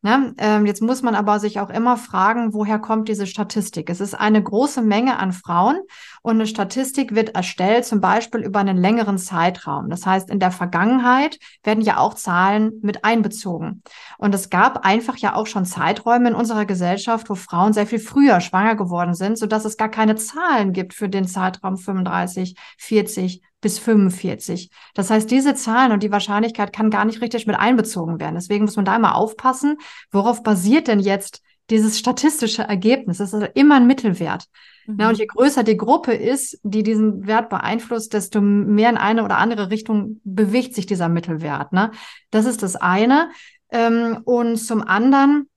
Ne, 0.00 0.32
ähm, 0.38 0.64
jetzt 0.64 0.80
muss 0.80 1.02
man 1.02 1.16
aber 1.16 1.40
sich 1.40 1.58
auch 1.58 1.70
immer 1.70 1.96
fragen, 1.96 2.54
woher 2.54 2.78
kommt 2.78 3.08
diese 3.08 3.26
Statistik? 3.26 3.90
Es 3.90 4.00
ist 4.00 4.14
eine 4.14 4.40
große 4.40 4.80
Menge 4.80 5.18
an 5.18 5.32
Frauen 5.32 5.80
und 6.22 6.36
eine 6.36 6.46
Statistik 6.46 7.16
wird 7.16 7.34
erstellt, 7.34 7.84
zum 7.84 8.00
Beispiel 8.00 8.42
über 8.42 8.60
einen 8.60 8.76
längeren 8.76 9.18
Zeitraum. 9.18 9.90
Das 9.90 10.06
heißt, 10.06 10.30
in 10.30 10.38
der 10.38 10.52
Vergangenheit 10.52 11.40
werden 11.64 11.82
ja 11.82 11.96
auch 11.96 12.14
Zahlen 12.14 12.74
mit 12.80 13.04
einbezogen. 13.04 13.82
Und 14.18 14.32
es 14.36 14.50
gab 14.50 14.86
einfach 14.86 15.16
ja 15.16 15.34
auch 15.34 15.48
schon 15.48 15.64
Zeiträume 15.64 16.28
in 16.28 16.34
unserer 16.36 16.64
Gesellschaft, 16.64 17.28
wo 17.28 17.34
Frauen 17.34 17.72
sehr 17.72 17.88
viel 17.88 17.98
früher 17.98 18.40
schwanger 18.40 18.76
geworden 18.76 19.14
sind, 19.14 19.36
sodass 19.36 19.64
es 19.64 19.76
gar 19.76 19.90
keine 19.90 20.14
Zahlen 20.14 20.72
gibt 20.72 20.94
für 20.94 21.08
den 21.08 21.26
Zeitraum 21.26 21.76
35, 21.76 22.54
40 22.78 23.42
bis 23.60 23.78
45. 23.78 24.70
Das 24.94 25.10
heißt, 25.10 25.30
diese 25.30 25.54
Zahlen 25.54 25.92
und 25.92 26.02
die 26.02 26.12
Wahrscheinlichkeit 26.12 26.72
kann 26.72 26.90
gar 26.90 27.04
nicht 27.04 27.20
richtig 27.20 27.46
mit 27.46 27.56
einbezogen 27.56 28.20
werden. 28.20 28.34
Deswegen 28.34 28.64
muss 28.64 28.76
man 28.76 28.84
da 28.84 28.96
immer 28.96 29.16
aufpassen, 29.16 29.76
worauf 30.10 30.42
basiert 30.42 30.88
denn 30.88 31.00
jetzt 31.00 31.42
dieses 31.70 31.98
statistische 31.98 32.62
Ergebnis? 32.62 33.18
Das 33.18 33.28
ist 33.28 33.34
also 33.34 33.48
immer 33.54 33.76
ein 33.76 33.86
Mittelwert. 33.86 34.46
Ja, 34.98 35.10
und 35.10 35.18
je 35.18 35.26
größer 35.26 35.64
die 35.64 35.76
Gruppe 35.76 36.14
ist, 36.14 36.58
die 36.62 36.82
diesen 36.82 37.26
Wert 37.26 37.50
beeinflusst, 37.50 38.14
desto 38.14 38.40
mehr 38.40 38.88
in 38.88 38.96
eine 38.96 39.22
oder 39.22 39.36
andere 39.36 39.70
Richtung 39.70 40.20
bewegt 40.24 40.74
sich 40.74 40.86
dieser 40.86 41.10
Mittelwert. 41.10 41.72
Ne? 41.72 41.90
Das 42.30 42.46
ist 42.46 42.62
das 42.62 42.74
eine. 42.76 43.30
Ähm, 43.70 44.20
und 44.24 44.56
zum 44.56 44.82
anderen 44.82 45.50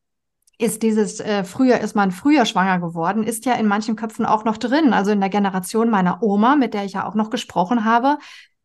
ist 0.62 0.84
dieses 0.84 1.20
äh, 1.20 1.44
früher 1.44 1.80
ist 1.80 1.96
man 1.96 2.12
früher 2.12 2.46
schwanger 2.46 2.80
geworden, 2.80 3.24
ist 3.24 3.46
ja 3.46 3.53
in 3.53 3.68
manchen 3.68 3.96
Köpfen 3.96 4.25
auch 4.25 4.44
noch 4.46 4.58
drin. 4.58 4.94
Also 4.94 5.12
in 5.12 5.20
der 5.20 5.30
Generation 5.30 5.89
meiner 5.89 6.22
Oma, 6.22 6.56
mit 6.56 6.74
der 6.74 6.86
ich 6.86 6.94
ja 6.94 7.08
auch 7.08 7.15
noch 7.15 7.30
gesprochen 7.30 7.84
habe, 7.84 8.18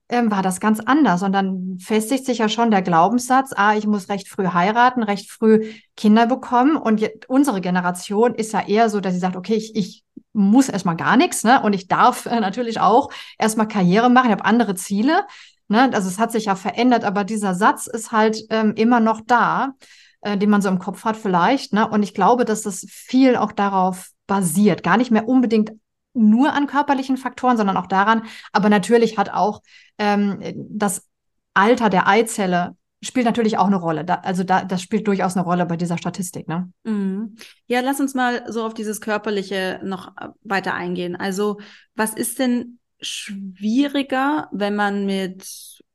ähm, 0.08 0.30
war 0.30 0.42
das 0.42 0.60
ganz 0.60 0.80
anders. 0.80 1.22
Und 1.22 1.32
dann 1.32 1.78
festigt 1.80 2.26
sich 2.26 2.38
ja 2.38 2.48
schon 2.48 2.70
der 2.70 2.82
Glaubenssatz, 2.82 3.52
ah, 3.56 3.74
ich 3.74 3.86
muss 3.86 4.08
recht 4.08 4.28
früh 4.28 4.46
heiraten, 4.48 5.02
recht 5.02 5.30
früh 5.30 5.72
Kinder 5.96 6.26
bekommen. 6.26 6.76
Und 6.76 7.02
unsere 7.28 7.60
Generation 7.60 8.34
ist 8.34 8.52
ja 8.52 8.66
eher 8.66 8.90
so, 8.90 9.00
dass 9.00 9.14
sie 9.14 9.20
sagt, 9.20 9.36
okay, 9.36 9.54
ich, 9.54 9.74
ich 9.74 10.04
muss 10.32 10.68
erstmal 10.68 10.96
gar 10.96 11.16
nichts, 11.16 11.44
ne? 11.44 11.62
Und 11.62 11.72
ich 11.72 11.88
darf 11.88 12.26
äh, 12.26 12.40
natürlich 12.40 12.78
auch 12.78 13.10
erstmal 13.38 13.68
Karriere 13.68 14.10
machen, 14.10 14.26
ich 14.26 14.32
habe 14.32 14.44
andere 14.44 14.74
Ziele. 14.74 15.24
Ne? 15.68 15.90
Also 15.92 16.08
es 16.08 16.18
hat 16.18 16.30
sich 16.30 16.44
ja 16.44 16.54
verändert, 16.54 17.04
aber 17.04 17.24
dieser 17.24 17.54
Satz 17.54 17.86
ist 17.86 18.12
halt 18.12 18.44
ähm, 18.50 18.74
immer 18.76 19.00
noch 19.00 19.20
da, 19.26 19.72
äh, 20.20 20.36
den 20.36 20.50
man 20.50 20.62
so 20.62 20.68
im 20.68 20.78
Kopf 20.78 21.04
hat 21.04 21.16
vielleicht. 21.16 21.72
Ne? 21.72 21.88
Und 21.88 22.02
ich 22.02 22.14
glaube, 22.14 22.44
dass 22.44 22.62
das 22.62 22.86
viel 22.88 23.36
auch 23.36 23.52
darauf 23.52 24.10
basiert. 24.26 24.82
Gar 24.82 24.96
nicht 24.96 25.10
mehr 25.10 25.28
unbedingt 25.28 25.72
nur 26.14 26.52
an 26.52 26.66
körperlichen 26.66 27.16
Faktoren, 27.16 27.56
sondern 27.56 27.76
auch 27.76 27.86
daran. 27.86 28.22
Aber 28.52 28.68
natürlich 28.68 29.18
hat 29.18 29.30
auch 29.30 29.62
ähm, 29.98 30.40
das 30.70 31.06
Alter 31.54 31.90
der 31.90 32.06
Eizelle 32.06 32.76
spielt 33.02 33.26
natürlich 33.26 33.58
auch 33.58 33.66
eine 33.66 33.76
Rolle. 33.76 34.04
Da, 34.04 34.16
also 34.16 34.42
da, 34.42 34.64
das 34.64 34.82
spielt 34.82 35.06
durchaus 35.06 35.36
eine 35.36 35.44
Rolle 35.44 35.66
bei 35.66 35.76
dieser 35.76 35.98
Statistik. 35.98 36.48
Ne? 36.48 36.70
Mhm. 36.84 37.36
Ja, 37.66 37.80
lass 37.80 38.00
uns 38.00 38.14
mal 38.14 38.50
so 38.50 38.64
auf 38.64 38.74
dieses 38.74 39.00
Körperliche 39.00 39.80
noch 39.84 40.16
äh, 40.16 40.28
weiter 40.42 40.74
eingehen. 40.74 41.16
Also, 41.16 41.58
was 41.94 42.14
ist 42.14 42.38
denn 42.38 42.78
schwieriger, 43.00 44.48
wenn 44.52 44.74
man 44.74 45.06
mit 45.06 45.46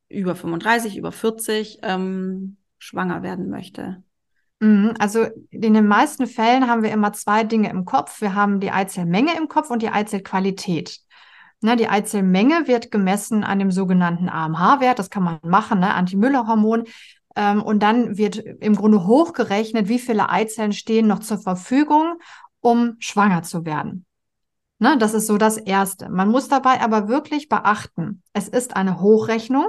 über 0.10 0.36
35, 0.36 0.98
über 0.98 1.12
40 1.12 1.80
ähm, 1.84 2.58
schwanger 2.78 3.24
werden 3.24 3.50
möchte? 3.50 4.04
Mhm, 4.62 4.94
Also 5.00 5.26
in 5.50 5.74
den 5.74 5.88
meisten 5.88 6.28
Fällen 6.28 6.68
haben 6.68 6.84
wir 6.84 6.92
immer 6.92 7.14
zwei 7.14 7.44
Dinge 7.44 7.70
im 7.70 7.84
Kopf. 7.84 8.22
Wir 8.22 8.36
haben 8.36 8.60
die 8.60 8.72
Eizellmenge 8.72 9.36
im 9.36 9.48
Kopf 9.48 9.70
und 9.72 9.82
die 9.82 9.90
Eizellqualität. 9.90 11.00
Ne, 11.62 11.76
die 11.76 11.90
Eizellmenge 11.90 12.68
wird 12.68 12.92
gemessen 12.92 13.44
an 13.44 13.60
dem 13.60 13.72
sogenannten 13.72 14.30
AMH-Wert. 14.30 15.00
Das 15.00 15.10
kann 15.10 15.24
man 15.24 15.40
machen, 15.44 15.80
ne, 15.80 15.94
Anti-Müller-Hormon. 15.94 16.84
Ähm, 17.36 17.62
und 17.64 17.82
dann 17.82 18.18
wird 18.18 18.38
im 18.38 18.76
Grunde 18.76 19.06
hochgerechnet, 19.06 19.88
wie 19.88 20.00
viele 20.00 20.30
Eizellen 20.30 20.74
stehen 20.74 21.08
noch 21.08 21.20
zur 21.20 21.40
Verfügung, 21.40 22.20
um 22.62 22.96
schwanger 23.00 23.42
zu 23.44 23.66
werden. 23.66 24.06
Ne, 24.78 24.98
das 24.98 25.14
ist 25.16 25.28
so 25.28 25.38
das 25.38 25.58
Erste. 25.58 26.10
Man 26.10 26.30
muss 26.30 26.50
dabei 26.50 26.82
aber 26.82 27.08
wirklich 27.08 27.50
beachten, 27.50 28.22
es 28.34 28.48
ist 28.48 28.76
eine 28.76 29.00
Hochrechnung, 29.00 29.66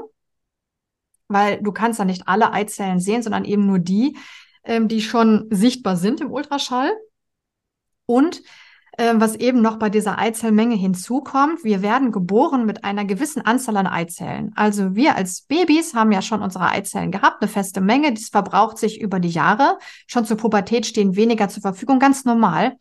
weil 1.28 1.62
du 1.62 1.72
kannst 1.72 1.98
ja 1.98 2.04
nicht 2.04 2.28
alle 2.28 2.52
Eizellen 2.52 3.00
sehen, 3.00 3.22
sondern 3.22 3.44
eben 3.44 3.66
nur 3.66 3.78
die, 3.78 4.16
ähm, 4.64 4.88
die 4.88 5.02
schon 5.02 5.46
sichtbar 5.50 5.96
sind 5.96 6.20
im 6.20 6.30
Ultraschall. 6.30 6.92
Und 8.06 8.42
ähm, 8.98 9.22
was 9.22 9.36
eben 9.36 9.62
noch 9.62 9.78
bei 9.78 9.88
dieser 9.88 10.18
Eizellmenge 10.18 10.74
hinzukommt, 10.74 11.64
wir 11.64 11.80
werden 11.80 12.12
geboren 12.12 12.66
mit 12.66 12.84
einer 12.84 13.06
gewissen 13.06 13.40
Anzahl 13.40 13.78
an 13.78 13.86
Eizellen. 13.86 14.52
Also 14.54 14.94
wir 14.94 15.16
als 15.16 15.42
Babys 15.42 15.94
haben 15.94 16.12
ja 16.12 16.20
schon 16.20 16.42
unsere 16.42 16.68
Eizellen 16.68 17.10
gehabt, 17.10 17.40
eine 17.40 17.48
feste 17.48 17.80
Menge, 17.80 18.12
das 18.12 18.28
verbraucht 18.28 18.76
sich 18.76 19.00
über 19.00 19.18
die 19.18 19.30
Jahre. 19.30 19.78
Schon 20.06 20.26
zur 20.26 20.36
Pubertät 20.36 20.84
stehen 20.84 21.16
weniger 21.16 21.48
zur 21.48 21.62
Verfügung, 21.62 21.98
ganz 22.00 22.26
normal. 22.26 22.76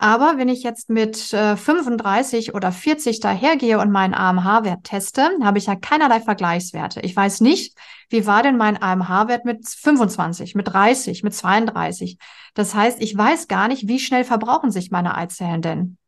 Aber 0.00 0.38
wenn 0.38 0.48
ich 0.48 0.62
jetzt 0.62 0.90
mit 0.90 1.32
äh, 1.32 1.56
35 1.56 2.54
oder 2.54 2.70
40 2.70 3.18
dahergehe 3.18 3.80
und 3.80 3.90
meinen 3.90 4.14
AMH-Wert 4.14 4.84
teste, 4.84 5.28
habe 5.42 5.58
ich 5.58 5.66
ja 5.66 5.74
keinerlei 5.74 6.20
Vergleichswerte. 6.20 7.00
Ich 7.00 7.16
weiß 7.16 7.40
nicht, 7.40 7.76
wie 8.08 8.24
war 8.24 8.44
denn 8.44 8.56
mein 8.56 8.80
AMH-Wert 8.80 9.44
mit 9.44 9.68
25, 9.68 10.54
mit 10.54 10.68
30, 10.68 11.24
mit 11.24 11.34
32. 11.34 12.16
Das 12.54 12.76
heißt, 12.76 13.02
ich 13.02 13.16
weiß 13.16 13.48
gar 13.48 13.66
nicht, 13.66 13.88
wie 13.88 13.98
schnell 13.98 14.22
verbrauchen 14.22 14.70
sich 14.70 14.92
meine 14.92 15.16
Eizellen 15.16 15.62
denn. 15.62 15.98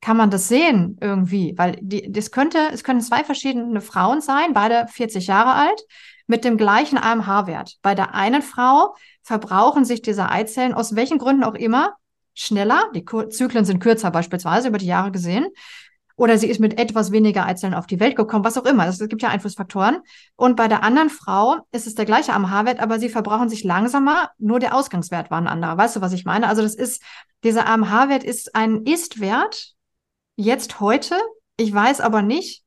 Kann 0.00 0.16
man 0.16 0.30
das 0.30 0.46
sehen 0.46 0.96
irgendwie? 1.00 1.54
Weil 1.56 1.78
die, 1.80 2.12
das 2.12 2.30
könnte, 2.30 2.58
es 2.72 2.84
können 2.84 3.00
zwei 3.00 3.24
verschiedene 3.24 3.80
Frauen 3.80 4.20
sein, 4.20 4.52
beide 4.52 4.86
40 4.88 5.26
Jahre 5.26 5.54
alt, 5.54 5.82
mit 6.28 6.44
dem 6.44 6.56
gleichen 6.56 6.96
AMH-Wert. 6.96 7.78
Bei 7.82 7.96
der 7.96 8.14
einen 8.14 8.42
Frau 8.42 8.94
verbrauchen 9.22 9.84
sich 9.84 10.00
diese 10.00 10.30
Eizellen 10.30 10.74
aus 10.74 10.94
welchen 10.94 11.18
Gründen 11.18 11.42
auch 11.42 11.54
immer 11.54 11.96
schneller, 12.34 12.90
die 12.94 13.04
Zyklen 13.30 13.64
sind 13.64 13.80
kürzer 13.80 14.10
beispielsweise 14.10 14.68
über 14.68 14.78
die 14.78 14.86
Jahre 14.86 15.10
gesehen, 15.10 15.46
oder 16.16 16.38
sie 16.38 16.48
ist 16.48 16.60
mit 16.60 16.78
etwas 16.78 17.10
weniger 17.10 17.46
Eizellen 17.46 17.74
auf 17.74 17.86
die 17.86 17.98
Welt 17.98 18.16
gekommen, 18.16 18.44
was 18.44 18.58
auch 18.58 18.66
immer. 18.66 18.86
Es 18.86 18.98
gibt 18.98 19.22
ja 19.22 19.30
Einflussfaktoren. 19.30 19.98
Und 20.36 20.56
bei 20.56 20.68
der 20.68 20.82
anderen 20.82 21.10
Frau 21.10 21.56
ist 21.72 21.86
es 21.86 21.94
der 21.94 22.04
gleiche 22.04 22.32
AMH-Wert, 22.32 22.80
aber 22.80 22.98
sie 22.98 23.08
verbrauchen 23.08 23.48
sich 23.48 23.64
langsamer, 23.64 24.30
nur 24.38 24.60
der 24.60 24.74
Ausgangswert 24.74 25.30
war 25.30 25.38
ein 25.38 25.48
anderer. 25.48 25.76
Weißt 25.76 25.96
du, 25.96 26.00
was 26.00 26.12
ich 26.12 26.24
meine? 26.24 26.48
Also 26.48 26.62
das 26.62 26.74
ist, 26.74 27.02
dieser 27.44 27.66
AMH-Wert 27.66 28.24
ist 28.24 28.54
ein 28.54 28.84
Ist-Wert, 28.84 29.74
jetzt 30.36 30.80
heute. 30.80 31.16
Ich 31.56 31.72
weiß 31.72 32.00
aber 32.00 32.22
nicht, 32.22 32.62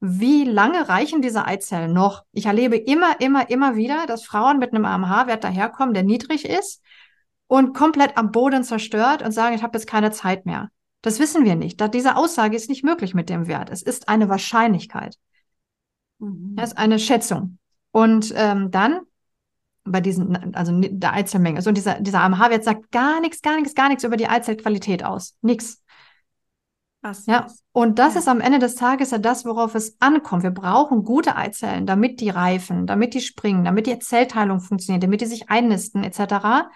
wie 0.00 0.44
lange 0.44 0.88
reichen 0.88 1.20
diese 1.20 1.44
Eizellen 1.44 1.92
noch? 1.92 2.22
Ich 2.32 2.46
erlebe 2.46 2.76
immer, 2.76 3.20
immer, 3.20 3.50
immer 3.50 3.74
wieder, 3.74 4.06
dass 4.06 4.24
Frauen 4.24 4.58
mit 4.58 4.72
einem 4.72 4.84
AMH-Wert 4.84 5.42
daherkommen, 5.42 5.94
der 5.94 6.04
niedrig 6.04 6.44
ist 6.44 6.80
und 7.48 7.74
komplett 7.74 8.16
am 8.16 8.30
Boden 8.30 8.62
zerstört 8.62 9.22
und 9.22 9.32
sagen, 9.32 9.56
ich 9.56 9.62
habe 9.62 9.76
jetzt 9.76 9.86
keine 9.88 10.12
Zeit 10.12 10.46
mehr. 10.46 10.70
Das 11.02 11.18
wissen 11.18 11.44
wir 11.44 11.56
nicht. 11.56 11.80
Da, 11.80 11.88
diese 11.88 12.16
Aussage 12.16 12.56
ist 12.56 12.68
nicht 12.68 12.84
möglich 12.84 13.14
mit 13.14 13.28
dem 13.28 13.48
Wert. 13.48 13.70
Es 13.70 13.82
ist 13.82 14.08
eine 14.08 14.28
Wahrscheinlichkeit. 14.28 15.16
Mhm. 16.18 16.54
Es 16.56 16.70
ist 16.70 16.78
eine 16.78 16.98
Schätzung. 16.98 17.58
Und 17.90 18.32
ähm, 18.36 18.70
dann 18.70 19.00
bei 19.84 20.00
diesen, 20.00 20.54
also 20.54 20.78
der 20.80 21.14
Eizellmenge. 21.14 21.62
So, 21.62 21.70
und 21.70 21.76
dieser, 21.76 22.00
dieser 22.00 22.20
AMH-Wert 22.20 22.64
sagt 22.64 22.90
gar 22.90 23.20
nichts, 23.20 23.40
gar 23.42 23.56
nichts, 23.56 23.74
gar 23.74 23.88
nichts 23.88 24.04
über 24.04 24.16
die 24.16 24.28
Eizellqualität 24.28 25.02
aus. 25.04 25.36
Nix. 25.40 25.82
Was? 27.00 27.26
Ja. 27.26 27.46
Und 27.72 27.98
das 27.98 28.14
Ja. 28.14 28.20
ist 28.20 28.28
am 28.28 28.40
Ende 28.40 28.58
des 28.58 28.74
Tages 28.74 29.12
ja 29.12 29.18
das, 29.18 29.44
worauf 29.44 29.74
es 29.74 29.96
ankommt. 30.00 30.42
Wir 30.42 30.50
brauchen 30.50 31.04
gute 31.04 31.36
Eizellen, 31.36 31.86
damit 31.86 32.20
die 32.20 32.28
reifen, 32.28 32.86
damit 32.86 33.14
die 33.14 33.20
springen, 33.20 33.64
damit 33.64 33.86
die 33.86 33.98
Zellteilung 33.98 34.60
funktioniert, 34.60 35.04
damit 35.04 35.20
die 35.20 35.26
sich 35.26 35.48
einnisten, 35.48 36.02
etc. 36.02 36.68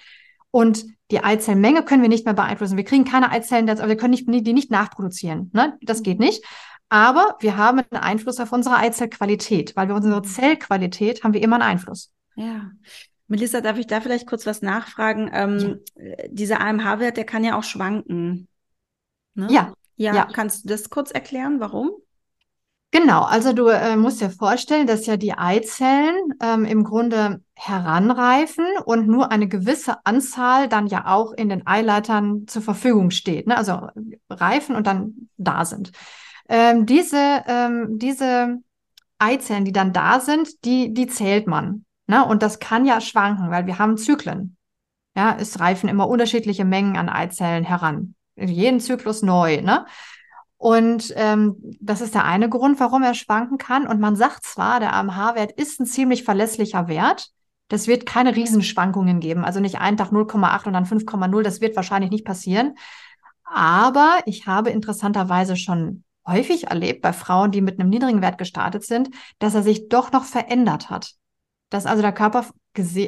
Und 0.52 0.84
die 1.10 1.24
Eizellmenge 1.24 1.82
können 1.82 2.02
wir 2.02 2.08
nicht 2.08 2.24
mehr 2.24 2.34
beeinflussen. 2.34 2.76
Wir 2.76 2.84
kriegen 2.84 3.04
keine 3.04 3.32
Eizellen, 3.32 3.68
also 3.68 3.88
wir 3.88 3.96
können 3.96 4.12
nicht, 4.12 4.28
die 4.28 4.52
nicht 4.52 4.70
nachproduzieren. 4.70 5.50
Ne? 5.52 5.76
Das 5.82 6.04
geht 6.04 6.20
nicht. 6.20 6.44
Aber 6.88 7.36
wir 7.40 7.56
haben 7.56 7.78
einen 7.78 8.02
Einfluss 8.02 8.38
auf 8.38 8.52
unsere 8.52 8.76
Eizellqualität, 8.76 9.74
weil 9.76 9.88
wir 9.88 9.94
unsere 9.94 10.22
Zellqualität 10.22 11.24
haben 11.24 11.32
wir 11.32 11.42
immer 11.42 11.56
einen 11.56 11.70
Einfluss. 11.70 12.12
Ja. 12.36 12.70
Melissa, 13.28 13.62
darf 13.62 13.78
ich 13.78 13.86
da 13.86 14.02
vielleicht 14.02 14.26
kurz 14.26 14.44
was 14.44 14.60
nachfragen? 14.60 15.30
Ähm, 15.32 15.80
Dieser 16.28 16.60
AMH-Wert, 16.60 17.16
der 17.16 17.24
kann 17.24 17.44
ja 17.44 17.58
auch 17.58 17.62
schwanken. 17.62 18.46
Ne? 19.34 19.48
Ja, 19.50 19.72
ja. 19.96 20.14
ja. 20.14 20.28
Kannst 20.30 20.64
du 20.64 20.68
das 20.68 20.90
kurz 20.90 21.10
erklären, 21.10 21.60
warum? 21.60 21.92
Genau, 22.94 23.22
also 23.22 23.54
du 23.54 23.68
äh, 23.68 23.96
musst 23.96 24.20
dir 24.20 24.28
vorstellen, 24.28 24.86
dass 24.86 25.06
ja 25.06 25.16
die 25.16 25.32
Eizellen 25.32 26.14
ähm, 26.42 26.66
im 26.66 26.84
Grunde 26.84 27.42
heranreifen 27.54 28.66
und 28.84 29.08
nur 29.08 29.32
eine 29.32 29.48
gewisse 29.48 30.04
Anzahl 30.04 30.68
dann 30.68 30.88
ja 30.88 31.06
auch 31.06 31.32
in 31.32 31.48
den 31.48 31.66
Eileitern 31.66 32.46
zur 32.46 32.60
Verfügung 32.60 33.10
steht. 33.10 33.46
Ne? 33.46 33.56
Also 33.56 33.88
reifen 34.28 34.76
und 34.76 34.86
dann 34.86 35.30
da 35.38 35.64
sind. 35.64 35.92
Ähm, 36.50 36.84
diese, 36.84 37.42
ähm, 37.46 37.98
diese 37.98 38.58
Eizellen, 39.18 39.64
die 39.64 39.72
dann 39.72 39.94
da 39.94 40.20
sind, 40.20 40.62
die, 40.66 40.92
die 40.92 41.06
zählt 41.06 41.46
man. 41.46 41.86
Ne? 42.06 42.22
Und 42.26 42.42
das 42.42 42.58
kann 42.58 42.84
ja 42.84 43.00
schwanken, 43.00 43.50
weil 43.50 43.66
wir 43.66 43.78
haben 43.78 43.96
Zyklen. 43.96 44.58
Ja, 45.16 45.34
es 45.40 45.60
reifen 45.60 45.88
immer 45.88 46.08
unterschiedliche 46.08 46.66
Mengen 46.66 46.98
an 46.98 47.08
Eizellen 47.08 47.64
heran. 47.64 48.16
Jeden 48.36 48.80
Zyklus 48.80 49.22
neu. 49.22 49.62
Ne? 49.62 49.86
Und 50.62 51.12
ähm, 51.16 51.56
das 51.80 52.00
ist 52.00 52.14
der 52.14 52.24
eine 52.24 52.48
Grund, 52.48 52.78
warum 52.78 53.02
er 53.02 53.14
schwanken 53.14 53.58
kann. 53.58 53.84
Und 53.84 53.98
man 53.98 54.14
sagt 54.14 54.44
zwar, 54.44 54.78
der 54.78 54.92
AMH-Wert 54.92 55.50
ist 55.50 55.80
ein 55.80 55.86
ziemlich 55.86 56.22
verlässlicher 56.22 56.86
Wert. 56.86 57.30
Das 57.66 57.88
wird 57.88 58.06
keine 58.06 58.36
Riesenschwankungen 58.36 59.18
geben. 59.18 59.44
Also 59.44 59.58
nicht 59.58 59.80
einen 59.80 59.96
Tag 59.96 60.12
0,8 60.12 60.68
und 60.68 60.74
dann 60.74 60.84
5,0. 60.84 61.42
Das 61.42 61.60
wird 61.60 61.74
wahrscheinlich 61.74 62.12
nicht 62.12 62.24
passieren. 62.24 62.76
Aber 63.42 64.20
ich 64.26 64.46
habe 64.46 64.70
interessanterweise 64.70 65.56
schon 65.56 66.04
häufig 66.24 66.68
erlebt 66.68 67.02
bei 67.02 67.12
Frauen, 67.12 67.50
die 67.50 67.60
mit 67.60 67.80
einem 67.80 67.90
niedrigen 67.90 68.22
Wert 68.22 68.38
gestartet 68.38 68.84
sind, 68.84 69.10
dass 69.40 69.56
er 69.56 69.64
sich 69.64 69.88
doch 69.88 70.12
noch 70.12 70.22
verändert 70.22 70.90
hat. 70.90 71.14
Dass 71.70 71.86
also 71.86 72.02
der 72.02 72.12
Körper 72.12 72.46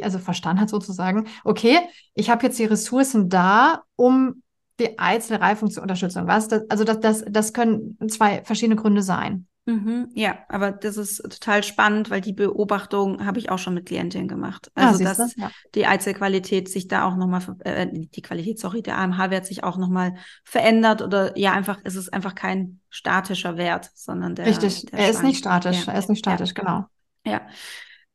also 0.03 0.19
verstanden 0.19 0.61
hat 0.61 0.71
sozusagen, 0.71 1.29
okay, 1.45 1.79
ich 2.15 2.31
habe 2.31 2.47
jetzt 2.47 2.59
die 2.59 2.65
Ressourcen 2.65 3.29
da, 3.29 3.83
um 3.95 4.43
die 4.81 4.99
Einzelreifung 4.99 5.71
zu 5.71 5.81
unterstützen. 5.81 6.27
Was? 6.27 6.49
Das, 6.49 6.63
also 6.69 6.85
das, 6.85 7.01
das, 7.01 7.25
das 7.29 7.53
können 7.53 7.97
zwei 8.09 8.43
verschiedene 8.45 8.77
Gründe 8.77 9.03
sein. 9.03 9.47
Mhm, 9.67 10.11
ja, 10.13 10.41
aber 10.49 10.73
das 10.73 10.99
ist 10.99 11.23
total 11.23 11.63
spannend, 11.63 12.11
weil 12.11 12.21
die 12.21 12.35
Beobachtung 12.35 13.25
habe 13.25 13.39
ich 13.39 13.49
auch 13.49 13.59
schon 13.59 13.73
mit 13.73 13.87
Klientinnen 13.87 14.29
gemacht. 14.29 14.71
Ah, 14.75 14.89
also, 14.89 15.05
ah, 15.05 15.15
dass 15.15 15.37
ja. 15.37 15.51
die 15.75 15.87
Eizellqualität 15.87 16.69
sich 16.69 16.87
da 16.87 17.07
auch 17.07 17.17
nochmal, 17.17 17.41
äh, 17.61 17.87
die 17.91 18.21
Qualität, 18.21 18.59
sorry, 18.59 18.83
der 18.83 18.99
AMH-Wert 18.99 19.47
sich 19.47 19.65
auch 19.65 19.79
nochmal 19.79 20.17
verändert 20.45 21.01
oder 21.01 21.37
ja, 21.39 21.53
einfach, 21.53 21.79
es 21.85 21.95
ist 21.97 22.13
einfach 22.13 22.35
kein 22.35 22.81
statischer 22.91 23.57
Wert, 23.57 23.91
sondern 23.95 24.35
der. 24.35 24.45
Richtig, 24.47 24.85
der 24.87 24.99
er 24.99 25.11
ist 25.11 25.23
nicht 25.23 25.39
statisch, 25.39 25.87
ja. 25.87 25.95
er 25.95 25.99
ist 25.99 26.11
nicht 26.11 26.19
statisch, 26.19 26.53
ja. 26.55 26.63
genau. 26.63 26.85
Ja. 27.25 27.41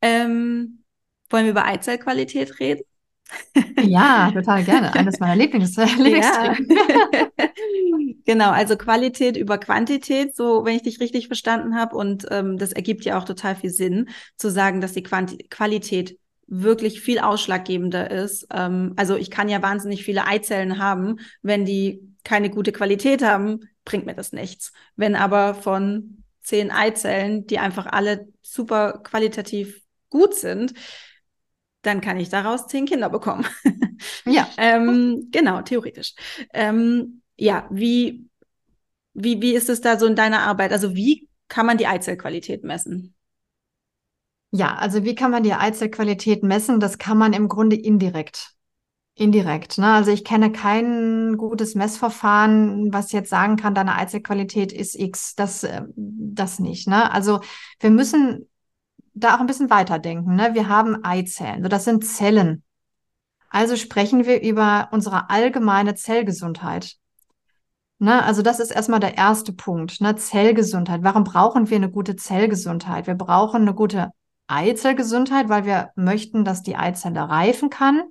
Ähm, 0.02 0.84
wollen 1.30 1.44
wir 1.44 1.50
über 1.50 1.64
Eizellqualität 1.64 2.60
reden? 2.60 2.84
Ja, 3.82 4.30
total 4.34 4.64
gerne. 4.64 4.94
Eines 4.94 5.20
meiner 5.20 5.36
Lieblings 5.36 5.76
Lieblingsthemen. 5.76 6.68
Ja. 6.70 7.46
genau, 8.26 8.50
also 8.50 8.76
Qualität 8.76 9.36
über 9.36 9.58
Quantität, 9.58 10.36
so 10.36 10.64
wenn 10.64 10.76
ich 10.76 10.82
dich 10.82 11.00
richtig 11.00 11.26
verstanden 11.26 11.76
habe. 11.76 11.96
Und 11.96 12.26
ähm, 12.30 12.58
das 12.58 12.72
ergibt 12.72 13.04
ja 13.04 13.18
auch 13.18 13.24
total 13.24 13.56
viel 13.56 13.70
Sinn, 13.70 14.08
zu 14.36 14.50
sagen, 14.50 14.80
dass 14.80 14.92
die 14.92 15.02
Quanti 15.02 15.38
Qualität 15.48 16.18
wirklich 16.46 17.00
viel 17.00 17.20
ausschlaggebender 17.20 18.10
ist. 18.10 18.46
Ähm, 18.52 18.94
also 18.96 19.16
ich 19.16 19.30
kann 19.30 19.48
ja 19.48 19.62
wahnsinnig 19.62 20.04
viele 20.04 20.26
Eizellen 20.26 20.78
haben, 20.78 21.20
wenn 21.42 21.64
die 21.64 22.00
keine 22.24 22.50
gute 22.50 22.72
Qualität 22.72 23.22
haben, 23.22 23.60
bringt 23.84 24.04
mir 24.06 24.14
das 24.14 24.32
nichts. 24.32 24.72
Wenn 24.96 25.14
aber 25.14 25.54
von 25.54 26.24
zehn 26.42 26.70
Eizellen, 26.70 27.46
die 27.46 27.58
einfach 27.58 27.86
alle 27.86 28.28
super 28.42 29.00
qualitativ 29.04 29.80
gut 30.08 30.34
sind, 30.34 30.74
dann 31.82 32.00
kann 32.00 32.18
ich 32.18 32.28
daraus 32.28 32.66
zehn 32.66 32.86
Kinder 32.86 33.08
bekommen. 33.08 33.46
ja. 34.24 34.48
ähm, 34.58 35.28
genau, 35.30 35.62
theoretisch. 35.62 36.14
Ähm, 36.52 37.22
ja, 37.36 37.66
wie, 37.70 38.26
wie, 39.14 39.40
wie 39.40 39.54
ist 39.54 39.68
es 39.68 39.80
da 39.80 39.98
so 39.98 40.06
in 40.06 40.16
deiner 40.16 40.40
Arbeit? 40.40 40.72
Also 40.72 40.94
wie 40.94 41.28
kann 41.48 41.66
man 41.66 41.78
die 41.78 41.86
Eizellqualität 41.86 42.64
messen? 42.64 43.14
Ja, 44.52 44.74
also 44.74 45.04
wie 45.04 45.14
kann 45.14 45.30
man 45.30 45.42
die 45.42 45.54
Eizellqualität 45.54 46.42
messen? 46.42 46.80
Das 46.80 46.98
kann 46.98 47.16
man 47.16 47.32
im 47.32 47.48
Grunde 47.48 47.76
indirekt. 47.76 48.52
Indirekt. 49.14 49.78
Ne? 49.78 49.86
Also 49.86 50.10
ich 50.10 50.24
kenne 50.24 50.50
kein 50.50 51.36
gutes 51.36 51.74
Messverfahren, 51.74 52.92
was 52.92 53.12
jetzt 53.12 53.30
sagen 53.30 53.56
kann, 53.56 53.74
deine 53.74 53.96
Eizellqualität 53.96 54.72
ist 54.72 54.98
X. 54.98 55.34
Das, 55.34 55.62
äh, 55.62 55.82
das 55.94 56.58
nicht. 56.58 56.88
Ne? 56.88 57.10
Also 57.12 57.40
wir 57.78 57.90
müssen 57.90 58.48
da 59.14 59.34
auch 59.34 59.40
ein 59.40 59.46
bisschen 59.46 59.70
weiterdenken. 59.70 60.34
Ne? 60.34 60.54
Wir 60.54 60.68
haben 60.68 61.04
Eizellen, 61.04 61.62
so 61.62 61.68
das 61.68 61.84
sind 61.84 62.04
Zellen. 62.04 62.62
Also 63.48 63.76
sprechen 63.76 64.26
wir 64.26 64.42
über 64.42 64.88
unsere 64.92 65.28
allgemeine 65.28 65.94
Zellgesundheit. 65.94 66.96
Ne? 67.98 68.22
Also 68.24 68.42
das 68.42 68.60
ist 68.60 68.70
erstmal 68.70 69.00
der 69.00 69.18
erste 69.18 69.52
Punkt, 69.52 70.00
ne? 70.00 70.16
Zellgesundheit. 70.16 71.02
Warum 71.02 71.24
brauchen 71.24 71.68
wir 71.68 71.76
eine 71.76 71.90
gute 71.90 72.16
Zellgesundheit? 72.16 73.06
Wir 73.06 73.14
brauchen 73.14 73.62
eine 73.62 73.74
gute 73.74 74.10
Eizellgesundheit, 74.46 75.48
weil 75.48 75.64
wir 75.64 75.90
möchten, 75.96 76.44
dass 76.44 76.62
die 76.62 76.76
Eizelle 76.76 77.28
reifen 77.28 77.68
kann, 77.68 78.04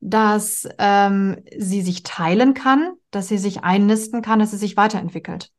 dass 0.00 0.68
ähm, 0.78 1.42
sie 1.56 1.82
sich 1.82 2.02
teilen 2.02 2.54
kann, 2.54 2.94
dass 3.10 3.28
sie 3.28 3.38
sich 3.38 3.62
einnisten 3.62 4.22
kann, 4.22 4.38
dass 4.38 4.52
sie 4.52 4.56
sich 4.56 4.76
weiterentwickelt 4.76 5.50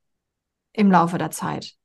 im 0.74 0.90
Laufe 0.90 1.18
der 1.18 1.32
Zeit 1.32 1.76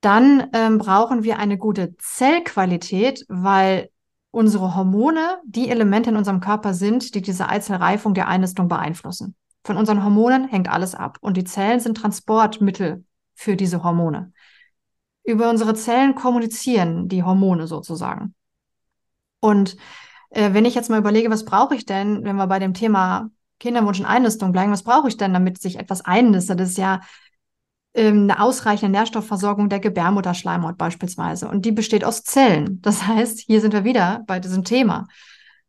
dann 0.00 0.48
ähm, 0.52 0.78
brauchen 0.78 1.24
wir 1.24 1.38
eine 1.38 1.58
gute 1.58 1.96
Zellqualität, 1.98 3.24
weil 3.28 3.90
unsere 4.30 4.74
Hormone 4.74 5.38
die 5.44 5.68
Elemente 5.68 6.10
in 6.10 6.16
unserem 6.16 6.40
Körper 6.40 6.72
sind, 6.72 7.14
die 7.14 7.22
diese 7.22 7.48
Eizellreifung 7.48 8.14
der 8.14 8.28
Einnistung 8.28 8.68
beeinflussen. 8.68 9.34
Von 9.64 9.76
unseren 9.76 10.02
Hormonen 10.02 10.48
hängt 10.48 10.70
alles 10.70 10.94
ab 10.94 11.18
und 11.20 11.36
die 11.36 11.44
Zellen 11.44 11.80
sind 11.80 11.96
Transportmittel 11.96 13.04
für 13.34 13.56
diese 13.56 13.82
Hormone. 13.82 14.32
Über 15.22 15.50
unsere 15.50 15.74
Zellen 15.74 16.14
kommunizieren 16.14 17.08
die 17.08 17.22
Hormone 17.22 17.66
sozusagen. 17.66 18.34
Und 19.40 19.76
äh, 20.30 20.54
wenn 20.54 20.64
ich 20.64 20.74
jetzt 20.74 20.88
mal 20.88 20.98
überlege, 20.98 21.30
was 21.30 21.44
brauche 21.44 21.74
ich 21.74 21.84
denn, 21.84 22.24
wenn 22.24 22.36
wir 22.36 22.46
bei 22.46 22.58
dem 22.58 22.72
Thema 22.72 23.30
Kinderwunsch 23.58 24.00
und 24.00 24.06
Einnistung 24.06 24.52
bleiben, 24.52 24.72
was 24.72 24.82
brauche 24.82 25.08
ich 25.08 25.18
denn, 25.18 25.34
damit 25.34 25.60
sich 25.60 25.78
etwas 25.78 26.02
einnistet? 26.02 26.58
Das 26.58 26.70
ist 26.70 26.78
ja 26.78 27.00
eine 27.94 28.40
ausreichende 28.40 28.96
Nährstoffversorgung 28.96 29.68
der 29.68 29.80
Gebärmutterschleimhaut 29.80 30.78
beispielsweise. 30.78 31.48
Und 31.48 31.64
die 31.64 31.72
besteht 31.72 32.04
aus 32.04 32.22
Zellen. 32.22 32.80
Das 32.82 33.06
heißt, 33.06 33.40
hier 33.40 33.60
sind 33.60 33.72
wir 33.72 33.84
wieder 33.84 34.22
bei 34.26 34.40
diesem 34.40 34.64
Thema. 34.64 35.08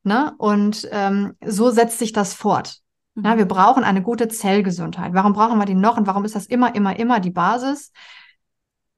Ne? 0.04 0.34
Und 0.38 0.88
ähm, 0.92 1.36
so 1.46 1.72
setzt 1.72 2.00
sich 2.00 2.14
das 2.14 2.34
fort. 2.34 2.80
Mhm. 3.16 3.26
Ja, 3.26 3.38
wir 3.38 3.46
brauchen 3.46 3.84
eine 3.84 4.02
gute 4.02 4.28
Zellgesundheit. 4.28 5.14
Warum 5.14 5.34
brauchen 5.34 5.60
wir 5.60 5.66
die 5.66 5.76
noch 5.76 5.98
und 5.98 6.08
warum 6.08 6.26
ist 6.26 6.36
das 6.36 6.46
immer, 6.46 6.76
immer, 6.76 6.98
immer 6.98 7.20
die 7.20 7.32
Basis? 7.32 7.92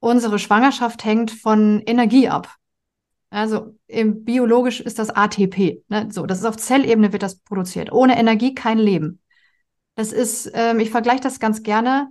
Unsere 0.00 0.38
Schwangerschaft 0.38 1.04
hängt 1.04 1.30
von 1.30 1.82
Energie 1.86 2.28
ab. 2.28 2.54
Also 3.30 3.74
im, 3.86 4.24
biologisch 4.24 4.80
ist 4.80 4.98
das 4.98 5.10
ATP. 5.10 5.82
Ne? 5.88 6.08
So, 6.12 6.26
das 6.26 6.38
ist 6.38 6.44
auf 6.44 6.56
Zellebene 6.56 7.12
wird 7.12 7.22
das 7.22 7.40
produziert. 7.40 7.90
Ohne 7.90 8.18
Energie 8.18 8.54
kein 8.54 8.78
Leben. 8.78 9.20
Das 9.96 10.12
ist, 10.12 10.50
ähm, 10.54 10.78
ich 10.78 10.90
vergleiche 10.90 11.22
das 11.22 11.40
ganz 11.40 11.62
gerne 11.62 12.10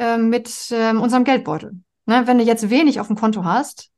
ähm, 0.00 0.30
mit 0.30 0.50
ähm, 0.72 1.00
unserem 1.00 1.24
Geldbeutel. 1.24 1.72
Ne? 2.06 2.22
Wenn 2.26 2.38
du 2.38 2.44
jetzt 2.44 2.70
wenig 2.70 2.98
auf 2.98 3.06
dem 3.06 3.16
Konto 3.16 3.44
hast, 3.44 3.90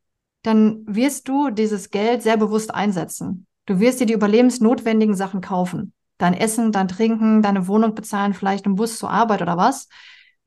dann 0.42 0.82
wirst 0.86 1.28
du 1.28 1.50
dieses 1.50 1.90
Geld 1.90 2.22
sehr 2.22 2.36
bewusst 2.36 2.74
einsetzen. 2.74 3.46
Du 3.66 3.78
wirst 3.78 4.00
dir 4.00 4.06
die 4.06 4.12
überlebensnotwendigen 4.12 5.14
Sachen 5.14 5.40
kaufen. 5.40 5.92
Dein 6.18 6.34
Essen, 6.34 6.72
dein 6.72 6.88
Trinken, 6.88 7.40
deine 7.42 7.68
Wohnung 7.68 7.94
bezahlen, 7.94 8.34
vielleicht 8.34 8.66
einen 8.66 8.74
Bus 8.74 8.98
zur 8.98 9.10
Arbeit 9.10 9.42
oder 9.42 9.56
was. 9.56 9.88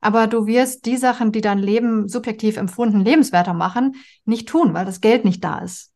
Aber 0.01 0.27
du 0.27 0.45
wirst 0.45 0.85
die 0.85 0.97
Sachen, 0.97 1.31
die 1.31 1.41
dein 1.41 1.59
Leben 1.59 2.09
subjektiv 2.09 2.57
empfunden 2.57 2.99
lebenswerter 2.99 3.53
machen, 3.53 3.95
nicht 4.25 4.49
tun, 4.49 4.73
weil 4.73 4.85
das 4.85 4.99
Geld 4.99 5.23
nicht 5.23 5.43
da 5.43 5.59
ist. 5.59 5.93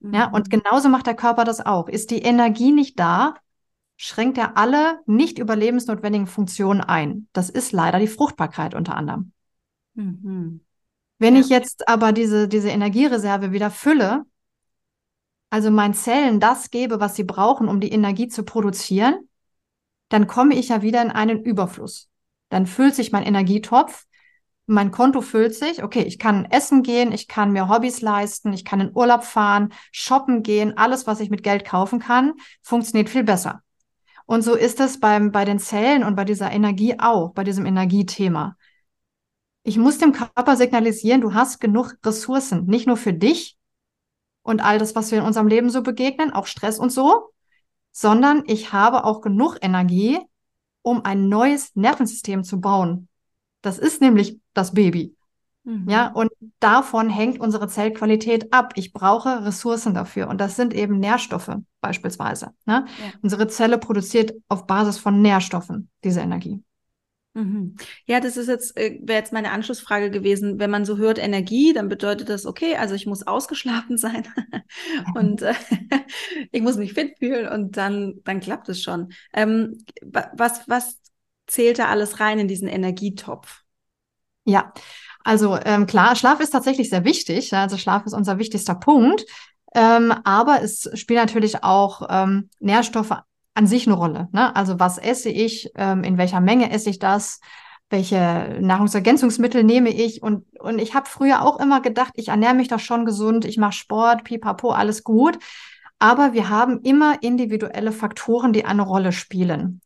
Ja, 0.00 0.30
und 0.30 0.46
mhm. 0.46 0.60
genauso 0.60 0.88
macht 0.88 1.06
der 1.06 1.14
Körper 1.14 1.44
das 1.44 1.64
auch. 1.64 1.88
Ist 1.88 2.10
die 2.10 2.22
Energie 2.22 2.72
nicht 2.72 2.98
da, 2.98 3.34
schränkt 3.96 4.38
er 4.38 4.56
alle 4.56 5.00
nicht 5.06 5.38
überlebensnotwendigen 5.38 6.26
Funktionen 6.26 6.80
ein. 6.80 7.28
Das 7.32 7.50
ist 7.50 7.72
leider 7.72 7.98
die 7.98 8.08
Fruchtbarkeit 8.08 8.74
unter 8.74 8.96
anderem. 8.96 9.32
Mhm. 9.94 10.60
Wenn 11.18 11.36
ja. 11.36 11.40
ich 11.40 11.48
jetzt 11.48 11.88
aber 11.88 12.12
diese, 12.12 12.48
diese 12.48 12.70
Energiereserve 12.70 13.52
wieder 13.52 13.70
fülle, 13.70 14.24
also 15.50 15.70
meinen 15.70 15.94
Zellen 15.94 16.40
das 16.40 16.70
gebe, 16.70 16.98
was 16.98 17.14
sie 17.14 17.24
brauchen, 17.24 17.68
um 17.68 17.80
die 17.80 17.92
Energie 17.92 18.28
zu 18.28 18.42
produzieren, 18.42 19.28
dann 20.08 20.26
komme 20.26 20.54
ich 20.54 20.68
ja 20.68 20.82
wieder 20.82 21.00
in 21.00 21.10
einen 21.10 21.42
Überfluss. 21.42 22.08
Dann 22.48 22.66
füllt 22.66 22.94
sich 22.94 23.12
mein 23.12 23.24
Energietopf, 23.24 24.06
mein 24.66 24.90
Konto 24.90 25.20
füllt 25.20 25.54
sich, 25.54 25.82
okay, 25.82 26.02
ich 26.02 26.18
kann 26.18 26.46
essen 26.46 26.82
gehen, 26.82 27.12
ich 27.12 27.28
kann 27.28 27.52
mir 27.52 27.68
Hobbys 27.68 28.00
leisten, 28.00 28.52
ich 28.52 28.64
kann 28.64 28.80
in 28.80 28.94
Urlaub 28.94 29.24
fahren, 29.24 29.72
shoppen 29.92 30.42
gehen, 30.42 30.76
alles, 30.76 31.06
was 31.06 31.20
ich 31.20 31.30
mit 31.30 31.42
Geld 31.42 31.64
kaufen 31.64 31.98
kann, 31.98 32.32
funktioniert 32.62 33.10
viel 33.10 33.24
besser. 33.24 33.63
Und 34.26 34.42
so 34.42 34.54
ist 34.54 34.80
es 34.80 35.00
beim, 35.00 35.32
bei 35.32 35.44
den 35.44 35.58
Zellen 35.58 36.04
und 36.04 36.16
bei 36.16 36.24
dieser 36.24 36.50
Energie 36.50 36.98
auch, 36.98 37.32
bei 37.32 37.44
diesem 37.44 37.66
Energiethema. 37.66 38.56
Ich 39.62 39.78
muss 39.78 39.98
dem 39.98 40.12
Körper 40.12 40.56
signalisieren, 40.56 41.20
du 41.20 41.34
hast 41.34 41.60
genug 41.60 41.96
Ressourcen, 42.04 42.66
nicht 42.66 42.86
nur 42.86 42.96
für 42.96 43.12
dich 43.12 43.58
und 44.42 44.62
all 44.62 44.78
das, 44.78 44.94
was 44.94 45.10
wir 45.10 45.18
in 45.18 45.24
unserem 45.24 45.48
Leben 45.48 45.70
so 45.70 45.82
begegnen, 45.82 46.32
auch 46.32 46.46
Stress 46.46 46.78
und 46.78 46.90
so, 46.90 47.30
sondern 47.90 48.42
ich 48.46 48.72
habe 48.72 49.04
auch 49.04 49.20
genug 49.20 49.58
Energie, 49.62 50.20
um 50.82 51.04
ein 51.04 51.28
neues 51.28 51.74
Nervensystem 51.74 52.44
zu 52.44 52.60
bauen. 52.60 53.08
Das 53.62 53.78
ist 53.78 54.02
nämlich 54.02 54.38
das 54.52 54.74
Baby. 54.74 55.13
Mhm. 55.64 55.88
Ja, 55.88 56.08
und 56.08 56.30
davon 56.60 57.08
hängt 57.08 57.40
unsere 57.40 57.68
Zellqualität 57.68 58.52
ab. 58.52 58.74
Ich 58.76 58.92
brauche 58.92 59.44
Ressourcen 59.44 59.94
dafür. 59.94 60.28
Und 60.28 60.40
das 60.40 60.56
sind 60.56 60.74
eben 60.74 60.98
Nährstoffe 60.98 61.56
beispielsweise. 61.80 62.52
Ne? 62.66 62.84
Ja. 62.86 63.12
Unsere 63.22 63.48
Zelle 63.48 63.78
produziert 63.78 64.34
auf 64.48 64.66
Basis 64.66 64.98
von 64.98 65.22
Nährstoffen 65.22 65.90
diese 66.04 66.20
Energie. 66.20 66.62
Mhm. 67.32 67.74
Ja, 68.06 68.20
das 68.20 68.36
ist 68.36 68.46
jetzt, 68.46 68.76
äh, 68.76 69.00
wäre 69.02 69.18
jetzt 69.18 69.32
meine 69.32 69.50
Anschlussfrage 69.50 70.10
gewesen. 70.10 70.60
Wenn 70.60 70.70
man 70.70 70.84
so 70.84 70.98
hört 70.98 71.18
Energie, 71.18 71.72
dann 71.72 71.88
bedeutet 71.88 72.28
das, 72.28 72.46
okay, 72.46 72.76
also 72.76 72.94
ich 72.94 73.06
muss 73.06 73.26
ausgeschlafen 73.26 73.98
sein 73.98 74.28
und 75.14 75.42
äh, 75.42 75.54
ich 76.52 76.62
muss 76.62 76.76
mich 76.76 76.92
fit 76.92 77.18
fühlen 77.18 77.48
und 77.48 77.76
dann, 77.76 78.20
dann 78.22 78.38
klappt 78.38 78.68
es 78.68 78.82
schon. 78.82 79.12
Ähm, 79.32 79.78
was, 80.02 80.68
was 80.68 81.00
zählt 81.46 81.80
da 81.80 81.88
alles 81.88 82.20
rein 82.20 82.38
in 82.38 82.48
diesen 82.48 82.68
Energietopf? 82.68 83.62
Ja, 84.44 84.72
also 85.24 85.58
ähm, 85.64 85.86
klar, 85.86 86.14
Schlaf 86.14 86.40
ist 86.40 86.50
tatsächlich 86.50 86.90
sehr 86.90 87.04
wichtig. 87.04 87.52
Also 87.54 87.78
Schlaf 87.78 88.06
ist 88.06 88.12
unser 88.12 88.38
wichtigster 88.38 88.74
Punkt. 88.74 89.24
Ähm, 89.74 90.14
aber 90.24 90.62
es 90.62 90.88
spielt 90.94 91.18
natürlich 91.18 91.64
auch 91.64 92.06
ähm, 92.08 92.50
Nährstoffe 92.60 93.16
an 93.54 93.66
sich 93.66 93.86
eine 93.86 93.96
Rolle. 93.96 94.28
Ne? 94.32 94.54
Also 94.54 94.78
was 94.78 94.98
esse 94.98 95.30
ich, 95.30 95.70
ähm, 95.76 96.04
in 96.04 96.18
welcher 96.18 96.40
Menge 96.40 96.70
esse 96.70 96.90
ich 96.90 96.98
das, 96.98 97.40
welche 97.90 98.58
Nahrungsergänzungsmittel 98.60 99.64
nehme 99.64 99.90
ich. 99.90 100.22
Und, 100.22 100.44
und 100.60 100.78
ich 100.78 100.94
habe 100.94 101.08
früher 101.08 101.42
auch 101.42 101.58
immer 101.58 101.80
gedacht, 101.80 102.12
ich 102.16 102.28
ernähre 102.28 102.54
mich 102.54 102.68
doch 102.68 102.80
schon 102.80 103.04
gesund, 103.04 103.44
ich 103.44 103.56
mache 103.56 103.72
Sport, 103.72 104.24
pipapo, 104.24 104.70
alles 104.70 105.04
gut. 105.04 105.38
Aber 105.98 106.32
wir 106.34 106.50
haben 106.50 106.80
immer 106.82 107.22
individuelle 107.22 107.92
Faktoren, 107.92 108.52
die 108.52 108.64
eine 108.64 108.82
Rolle 108.82 109.12
spielen. 109.12 109.80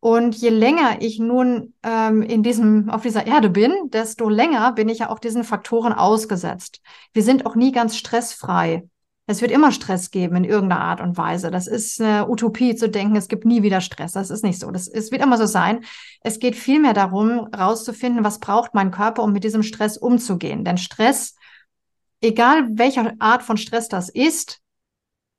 Und 0.00 0.36
je 0.36 0.50
länger 0.50 1.02
ich 1.02 1.18
nun 1.18 1.74
ähm, 1.82 2.22
in 2.22 2.42
diesem, 2.42 2.88
auf 2.88 3.02
dieser 3.02 3.26
Erde 3.26 3.50
bin, 3.50 3.72
desto 3.86 4.28
länger 4.28 4.72
bin 4.72 4.88
ich 4.88 5.00
ja 5.00 5.10
auch 5.10 5.18
diesen 5.18 5.42
Faktoren 5.42 5.92
ausgesetzt. 5.92 6.80
Wir 7.12 7.22
sind 7.22 7.46
auch 7.46 7.56
nie 7.56 7.72
ganz 7.72 7.96
stressfrei. 7.96 8.88
Es 9.26 9.42
wird 9.42 9.50
immer 9.50 9.72
Stress 9.72 10.10
geben 10.10 10.36
in 10.36 10.44
irgendeiner 10.44 10.80
Art 10.80 11.00
und 11.00 11.18
Weise. 11.18 11.50
Das 11.50 11.66
ist 11.66 12.00
eine 12.00 12.28
Utopie 12.30 12.76
zu 12.76 12.88
denken, 12.88 13.16
es 13.16 13.28
gibt 13.28 13.44
nie 13.44 13.62
wieder 13.62 13.80
Stress. 13.80 14.12
Das 14.12 14.30
ist 14.30 14.44
nicht 14.44 14.60
so. 14.60 14.70
Das, 14.70 14.88
es 14.88 15.10
wird 15.10 15.20
immer 15.20 15.36
so 15.36 15.46
sein. 15.46 15.84
Es 16.22 16.38
geht 16.38 16.56
vielmehr 16.56 16.94
darum, 16.94 17.48
rauszufinden, 17.54 18.24
was 18.24 18.38
braucht 18.38 18.74
mein 18.74 18.90
Körper, 18.90 19.24
um 19.24 19.32
mit 19.32 19.44
diesem 19.44 19.62
Stress 19.62 19.98
umzugehen. 19.98 20.64
Denn 20.64 20.78
Stress, 20.78 21.34
egal 22.22 22.68
welcher 22.78 23.12
Art 23.18 23.42
von 23.42 23.58
Stress 23.58 23.88
das 23.88 24.08
ist, 24.08 24.60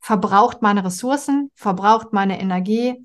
verbraucht 0.02 0.62
meine 0.62 0.84
Ressourcen, 0.84 1.50
verbraucht 1.56 2.13
meine 2.13 2.39
Energie, 2.39 2.95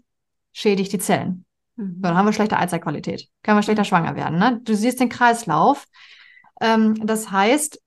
schädigt 0.55 0.93
die 0.93 0.99
Zellen. 0.99 1.45
Mhm. 1.77 2.01
Dann 2.01 2.17
haben 2.17 2.27
wir 2.27 2.33
schlechte 2.33 2.57
Eizellqualität. 2.57 3.29
Können 3.43 3.59
wir 3.59 3.63
schlechter 3.63 3.85
schwanger 3.85 4.17
werden. 4.17 4.39
Ne? 4.39 4.61
Du 4.63 4.75
siehst 4.75 5.01
den 5.01 5.11
Kreislauf. 5.11 5.87
Ähm, 6.61 6.95
das 7.05 7.31
heißt, 7.31 7.83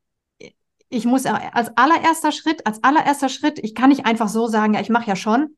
ich 0.90 1.06
muss 1.06 1.26
als 1.26 1.76
allererster 1.76 2.32
Schritt, 2.32 2.66
als 2.66 2.84
allererster 2.84 3.30
Schritt, 3.30 3.60
ich 3.60 3.74
kann 3.76 3.90
nicht 3.90 4.06
einfach 4.06 4.30
so 4.30 4.48
sagen, 4.48 4.74
ja, 4.74 4.82
ich 4.82 4.90
mache 4.90 5.08
ja 5.08 5.16
schon. 5.16 5.58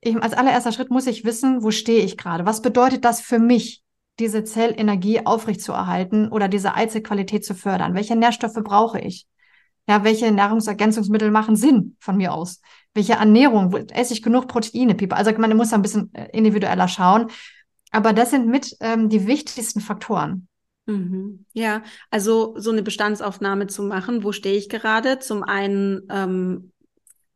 Ich, 0.00 0.20
als 0.22 0.34
allererster 0.34 0.72
Schritt 0.72 0.90
muss 0.90 1.06
ich 1.06 1.24
wissen, 1.24 1.62
wo 1.62 1.70
stehe 1.70 2.04
ich 2.04 2.16
gerade? 2.16 2.44
Was 2.44 2.62
bedeutet 2.62 3.04
das 3.04 3.20
für 3.20 3.38
mich, 3.38 3.82
diese 4.18 4.44
Zellenergie 4.44 5.24
aufrechtzuerhalten 5.24 6.28
oder 6.28 6.48
diese 6.48 6.74
Eizellqualität 6.74 7.44
zu 7.44 7.54
fördern? 7.54 7.94
Welche 7.94 8.16
Nährstoffe 8.16 8.60
brauche 8.62 9.00
ich? 9.00 9.26
Ja, 9.88 10.04
welche 10.04 10.30
Nahrungsergänzungsmittel 10.30 11.30
machen 11.30 11.56
Sinn 11.56 11.96
von 11.98 12.16
mir 12.16 12.34
aus? 12.34 12.60
Welche 12.94 13.14
Ernährung? 13.14 13.74
Esse 13.90 14.12
ich 14.12 14.22
genug 14.22 14.46
Proteine? 14.46 14.96
Also 15.10 15.32
man 15.38 15.56
muss 15.56 15.72
ein 15.72 15.82
bisschen 15.82 16.12
äh, 16.14 16.28
individueller 16.36 16.88
schauen. 16.88 17.30
Aber 17.90 18.12
das 18.12 18.30
sind 18.30 18.46
mit 18.46 18.76
ähm, 18.80 19.08
die 19.08 19.26
wichtigsten 19.26 19.80
Faktoren. 19.80 20.46
Mhm. 20.86 21.46
Ja, 21.52 21.82
also 22.10 22.54
so 22.58 22.70
eine 22.70 22.82
Bestandsaufnahme 22.82 23.66
zu 23.66 23.82
machen, 23.82 24.24
wo 24.24 24.32
stehe 24.32 24.56
ich 24.56 24.68
gerade? 24.68 25.20
Zum 25.20 25.42
einen 25.42 26.02
ähm, 26.10 26.72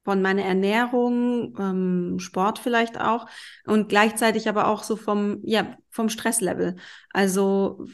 von 0.04 0.20
meiner 0.20 0.42
Ernährung, 0.42 1.54
ähm, 1.58 2.18
Sport 2.18 2.58
vielleicht 2.58 3.00
auch 3.00 3.26
und 3.64 3.88
gleichzeitig 3.88 4.48
aber 4.48 4.66
auch 4.66 4.82
so 4.82 4.96
vom, 4.96 5.40
ja, 5.42 5.76
vom 5.90 6.08
Stresslevel. 6.08 6.76
Also 7.12 7.86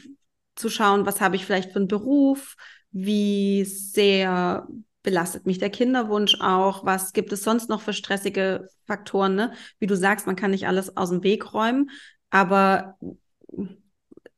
zu 0.55 0.69
schauen, 0.69 1.05
was 1.05 1.21
habe 1.21 1.35
ich 1.35 1.45
vielleicht 1.45 1.71
für 1.71 1.79
einen 1.79 1.87
Beruf, 1.87 2.55
wie 2.91 3.63
sehr 3.65 4.67
belastet 5.03 5.45
mich 5.45 5.59
der 5.59 5.69
Kinderwunsch 5.69 6.37
auch? 6.41 6.85
Was 6.85 7.13
gibt 7.13 7.31
es 7.31 7.43
sonst 7.43 7.69
noch 7.69 7.81
für 7.81 7.93
stressige 7.93 8.67
Faktoren? 8.85 9.35
Ne? 9.35 9.53
Wie 9.79 9.87
du 9.87 9.95
sagst, 9.95 10.27
man 10.27 10.35
kann 10.35 10.51
nicht 10.51 10.67
alles 10.67 10.97
aus 10.97 11.09
dem 11.09 11.23
Weg 11.23 11.53
räumen, 11.53 11.89
aber 12.29 12.97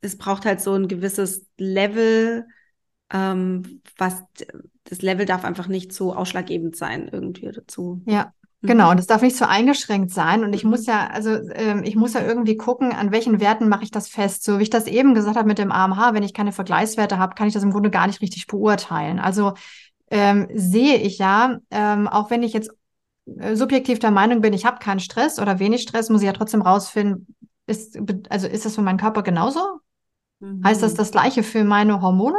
es 0.01 0.17
braucht 0.17 0.45
halt 0.45 0.61
so 0.61 0.73
ein 0.73 0.87
gewisses 0.87 1.45
Level, 1.57 2.45
ähm, 3.11 3.81
was 3.97 4.23
das 4.83 5.01
Level 5.01 5.25
darf 5.25 5.45
einfach 5.45 5.67
nicht 5.67 5.93
so 5.93 6.13
ausschlaggebend 6.13 6.75
sein 6.75 7.07
irgendwie 7.11 7.51
dazu. 7.51 8.01
Ja. 8.05 8.33
Mhm. 8.61 8.67
Genau, 8.67 8.91
und 8.91 8.97
das 8.97 9.07
darf 9.07 9.21
nicht 9.21 9.35
so 9.35 9.45
eingeschränkt 9.45 10.11
sein. 10.11 10.43
Und 10.43 10.53
ich 10.53 10.63
muss 10.63 10.81
mhm. 10.81 10.93
ja, 10.93 11.07
also 11.07 11.31
ähm, 11.53 11.83
ich 11.83 11.95
muss 11.95 12.13
ja 12.13 12.21
irgendwie 12.21 12.57
gucken, 12.57 12.91
an 12.93 13.11
welchen 13.11 13.39
Werten 13.39 13.67
mache 13.67 13.83
ich 13.83 13.91
das 13.91 14.07
fest. 14.07 14.43
So 14.43 14.59
wie 14.59 14.63
ich 14.63 14.69
das 14.69 14.87
eben 14.87 15.13
gesagt 15.13 15.37
habe 15.37 15.47
mit 15.47 15.57
dem 15.57 15.71
AMH, 15.71 16.13
wenn 16.13 16.23
ich 16.23 16.33
keine 16.33 16.51
Vergleichswerte 16.51 17.17
habe, 17.17 17.35
kann 17.35 17.47
ich 17.47 17.53
das 17.53 17.63
im 17.63 17.71
Grunde 17.71 17.89
gar 17.89 18.07
nicht 18.07 18.21
richtig 18.21 18.47
beurteilen. 18.47 19.19
Also 19.19 19.53
ähm, 20.09 20.47
sehe 20.53 20.97
ich 20.97 21.17
ja, 21.17 21.59
ähm, 21.71 22.07
auch 22.07 22.29
wenn 22.29 22.43
ich 22.43 22.53
jetzt 22.53 22.71
äh, 23.37 23.55
subjektiv 23.55 23.99
der 23.99 24.11
Meinung 24.11 24.41
bin, 24.41 24.53
ich 24.53 24.65
habe 24.65 24.79
keinen 24.79 24.99
Stress 24.99 25.39
oder 25.39 25.59
wenig 25.59 25.81
Stress, 25.81 26.09
muss 26.09 26.21
ich 26.21 26.27
ja 26.27 26.33
trotzdem 26.33 26.61
rausfinden, 26.61 27.27
ist, 27.65 27.97
also 28.29 28.47
ist 28.47 28.65
das 28.65 28.75
für 28.75 28.81
meinen 28.81 28.97
Körper 28.99 29.23
genauso? 29.23 29.61
Mhm. 30.39 30.63
Heißt 30.63 30.83
das 30.83 30.93
das 30.93 31.11
Gleiche 31.11 31.43
für 31.43 31.63
meine 31.63 32.01
Hormone? 32.01 32.37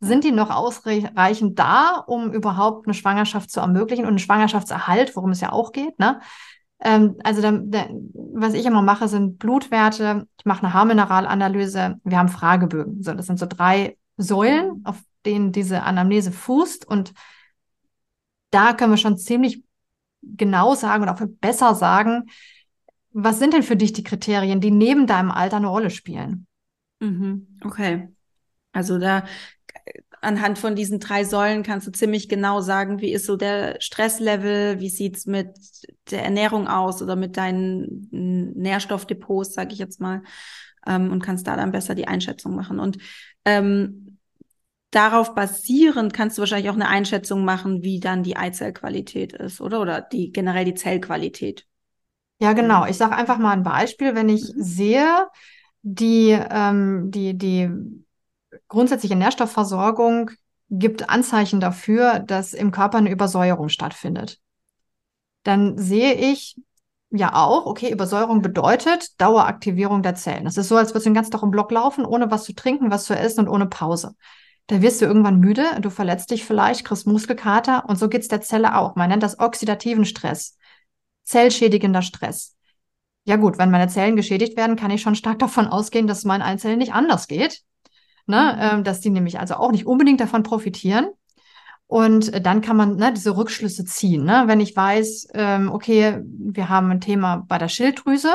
Sind 0.00 0.24
die 0.24 0.32
noch 0.32 0.50
ausreichend 0.50 1.58
da, 1.58 2.02
um 2.06 2.32
überhaupt 2.32 2.86
eine 2.86 2.94
Schwangerschaft 2.94 3.50
zu 3.50 3.60
ermöglichen 3.60 4.04
und 4.04 4.10
einen 4.10 4.18
Schwangerschaftserhalt, 4.18 5.14
worum 5.14 5.30
es 5.30 5.40
ja 5.40 5.52
auch 5.52 5.72
geht, 5.72 5.98
ne? 5.98 6.20
Ähm, 6.82 7.16
also 7.22 7.42
dann, 7.42 7.70
dann, 7.70 8.10
was 8.14 8.54
ich 8.54 8.64
immer 8.64 8.82
mache, 8.82 9.08
sind 9.08 9.38
Blutwerte. 9.38 10.26
Ich 10.38 10.46
mache 10.46 10.64
eine 10.64 10.72
Haarmineralanalyse. 10.72 12.00
Wir 12.02 12.18
haben 12.18 12.28
Fragebögen. 12.28 13.02
So, 13.02 13.12
das 13.12 13.26
sind 13.26 13.38
so 13.38 13.46
drei 13.46 13.98
Säulen, 14.16 14.80
auf 14.84 14.98
denen 15.26 15.52
diese 15.52 15.82
Anamnese 15.82 16.32
fußt. 16.32 16.86
Und 16.88 17.12
da 18.50 18.72
können 18.72 18.92
wir 18.92 18.96
schon 18.96 19.18
ziemlich 19.18 19.62
genau 20.22 20.74
sagen 20.74 21.02
und 21.02 21.08
auch 21.08 21.20
besser 21.40 21.74
sagen, 21.74 22.30
was 23.12 23.38
sind 23.38 23.54
denn 23.54 23.62
für 23.62 23.76
dich 23.76 23.92
die 23.92 24.04
Kriterien, 24.04 24.60
die 24.60 24.70
neben 24.70 25.06
deinem 25.06 25.30
Alter 25.30 25.56
eine 25.56 25.68
Rolle 25.68 25.90
spielen? 25.90 26.46
Mhm. 27.00 27.58
Okay. 27.64 28.08
Also 28.72 28.98
da 28.98 29.24
anhand 30.20 30.58
von 30.58 30.74
diesen 30.74 31.00
drei 31.00 31.24
Säulen 31.24 31.62
kannst 31.62 31.86
du 31.86 31.92
ziemlich 31.92 32.28
genau 32.28 32.60
sagen, 32.60 33.00
wie 33.00 33.12
ist 33.12 33.26
so 33.26 33.36
der 33.36 33.80
Stresslevel, 33.80 34.80
wie 34.80 34.90
sieht's 34.90 35.26
mit 35.26 35.48
der 36.10 36.24
Ernährung 36.24 36.68
aus 36.68 37.02
oder 37.02 37.16
mit 37.16 37.36
deinen 37.36 38.08
Nährstoffdepots, 38.10 39.54
sage 39.54 39.72
ich 39.72 39.78
jetzt 39.78 40.00
mal, 40.00 40.22
ähm, 40.86 41.10
und 41.10 41.22
kannst 41.22 41.46
da 41.46 41.56
dann 41.56 41.72
besser 41.72 41.94
die 41.94 42.08
Einschätzung 42.08 42.54
machen. 42.54 42.80
Und 42.80 42.98
ähm, 43.44 44.18
darauf 44.90 45.34
basierend 45.34 46.12
kannst 46.12 46.36
du 46.36 46.40
wahrscheinlich 46.40 46.70
auch 46.70 46.74
eine 46.74 46.88
Einschätzung 46.88 47.44
machen, 47.44 47.82
wie 47.82 48.00
dann 48.00 48.22
die 48.22 48.36
Eizellqualität 48.36 49.32
ist, 49.32 49.60
oder? 49.60 49.80
Oder 49.80 50.00
die 50.00 50.32
generell 50.32 50.64
die 50.64 50.74
Zellqualität. 50.74 51.66
Ja, 52.40 52.54
genau. 52.54 52.86
Ich 52.86 52.96
sage 52.96 53.14
einfach 53.14 53.38
mal 53.38 53.52
ein 53.52 53.62
Beispiel. 53.62 54.14
Wenn 54.14 54.28
ich 54.28 54.42
mhm. 54.54 54.62
sehe, 54.62 55.26
die, 55.82 56.30
ähm, 56.30 57.10
die, 57.10 57.36
die 57.36 57.70
grundsätzliche 58.68 59.16
Nährstoffversorgung 59.16 60.30
gibt 60.70 61.08
Anzeichen 61.08 61.60
dafür, 61.60 62.20
dass 62.20 62.54
im 62.54 62.70
Körper 62.70 62.98
eine 62.98 63.10
Übersäuerung 63.10 63.68
stattfindet. 63.68 64.38
Dann 65.42 65.76
sehe 65.78 66.14
ich 66.14 66.56
ja 67.10 67.34
auch, 67.34 67.66
okay, 67.66 67.90
Übersäuerung 67.90 68.40
bedeutet 68.40 69.20
Daueraktivierung 69.20 70.02
der 70.02 70.14
Zellen. 70.14 70.44
Das 70.44 70.56
ist 70.56 70.68
so, 70.68 70.76
als 70.76 70.90
würdest 70.90 71.06
du 71.06 71.10
den 71.10 71.14
ganzen 71.14 71.32
Tag 71.32 71.42
im 71.42 71.50
Block 71.50 71.70
laufen, 71.72 72.04
ohne 72.04 72.30
was 72.30 72.44
zu 72.44 72.54
trinken, 72.54 72.90
was 72.90 73.04
zu 73.04 73.16
essen 73.16 73.40
und 73.40 73.48
ohne 73.48 73.66
Pause. 73.66 74.14
Da 74.68 74.80
wirst 74.80 75.00
du 75.00 75.06
irgendwann 75.06 75.40
müde, 75.40 75.64
du 75.80 75.90
verletzt 75.90 76.30
dich 76.30 76.44
vielleicht, 76.44 76.84
kriegst 76.84 77.06
Muskelkater 77.06 77.88
und 77.88 77.98
so 77.98 78.08
geht's 78.08 78.28
der 78.28 78.40
Zelle 78.40 78.76
auch. 78.76 78.94
Man 78.94 79.08
nennt 79.08 79.24
das 79.24 79.40
oxidativen 79.40 80.04
Stress, 80.04 80.56
zellschädigender 81.24 82.02
Stress. 82.02 82.56
Ja 83.24 83.36
gut, 83.36 83.58
wenn 83.58 83.72
meine 83.72 83.88
Zellen 83.88 84.14
geschädigt 84.14 84.56
werden, 84.56 84.76
kann 84.76 84.92
ich 84.92 85.02
schon 85.02 85.16
stark 85.16 85.38
davon 85.40 85.66
ausgehen, 85.66 86.06
dass 86.06 86.18
es 86.18 86.24
meinen 86.24 86.42
Einzellen 86.42 86.78
nicht 86.78 86.94
anders 86.94 87.26
geht. 87.26 87.62
Ne? 88.30 88.54
Mhm. 88.56 88.78
Ähm, 88.78 88.84
dass 88.84 89.00
die 89.00 89.10
nämlich 89.10 89.38
also 89.38 89.54
auch 89.54 89.72
nicht 89.72 89.86
unbedingt 89.86 90.20
davon 90.20 90.42
profitieren. 90.42 91.08
Und 91.86 92.32
äh, 92.32 92.40
dann 92.40 92.60
kann 92.60 92.76
man 92.76 92.96
ne, 92.96 93.12
diese 93.12 93.36
Rückschlüsse 93.36 93.84
ziehen. 93.84 94.24
Ne? 94.24 94.44
Wenn 94.46 94.60
ich 94.60 94.74
weiß, 94.74 95.28
ähm, 95.34 95.70
okay, 95.72 96.20
wir 96.24 96.68
haben 96.68 96.90
ein 96.90 97.00
Thema 97.00 97.44
bei 97.48 97.58
der 97.58 97.68
Schilddrüse, 97.68 98.32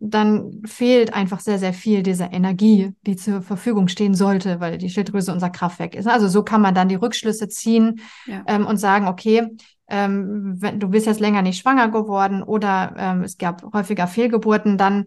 dann 0.00 0.62
fehlt 0.64 1.12
einfach 1.12 1.40
sehr, 1.40 1.58
sehr 1.58 1.72
viel 1.72 2.02
dieser 2.02 2.32
Energie, 2.32 2.94
die 3.06 3.16
zur 3.16 3.42
Verfügung 3.42 3.88
stehen 3.88 4.14
sollte, 4.14 4.60
weil 4.60 4.78
die 4.78 4.90
Schilddrüse 4.90 5.32
unser 5.32 5.50
Kraftwerk 5.50 5.94
ist. 5.94 6.06
Also 6.06 6.28
so 6.28 6.42
kann 6.42 6.62
man 6.62 6.74
dann 6.74 6.88
die 6.88 6.94
Rückschlüsse 6.94 7.48
ziehen 7.48 8.00
ja. 8.26 8.44
ähm, 8.46 8.66
und 8.66 8.76
sagen, 8.76 9.08
okay, 9.08 9.48
ähm, 9.88 10.54
wenn, 10.58 10.78
du 10.78 10.88
bist 10.88 11.06
jetzt 11.06 11.20
länger 11.20 11.42
nicht 11.42 11.60
schwanger 11.60 11.88
geworden 11.88 12.42
oder 12.42 12.94
ähm, 12.96 13.22
es 13.22 13.38
gab 13.38 13.62
häufiger 13.72 14.06
Fehlgeburten, 14.06 14.78
dann 14.78 15.06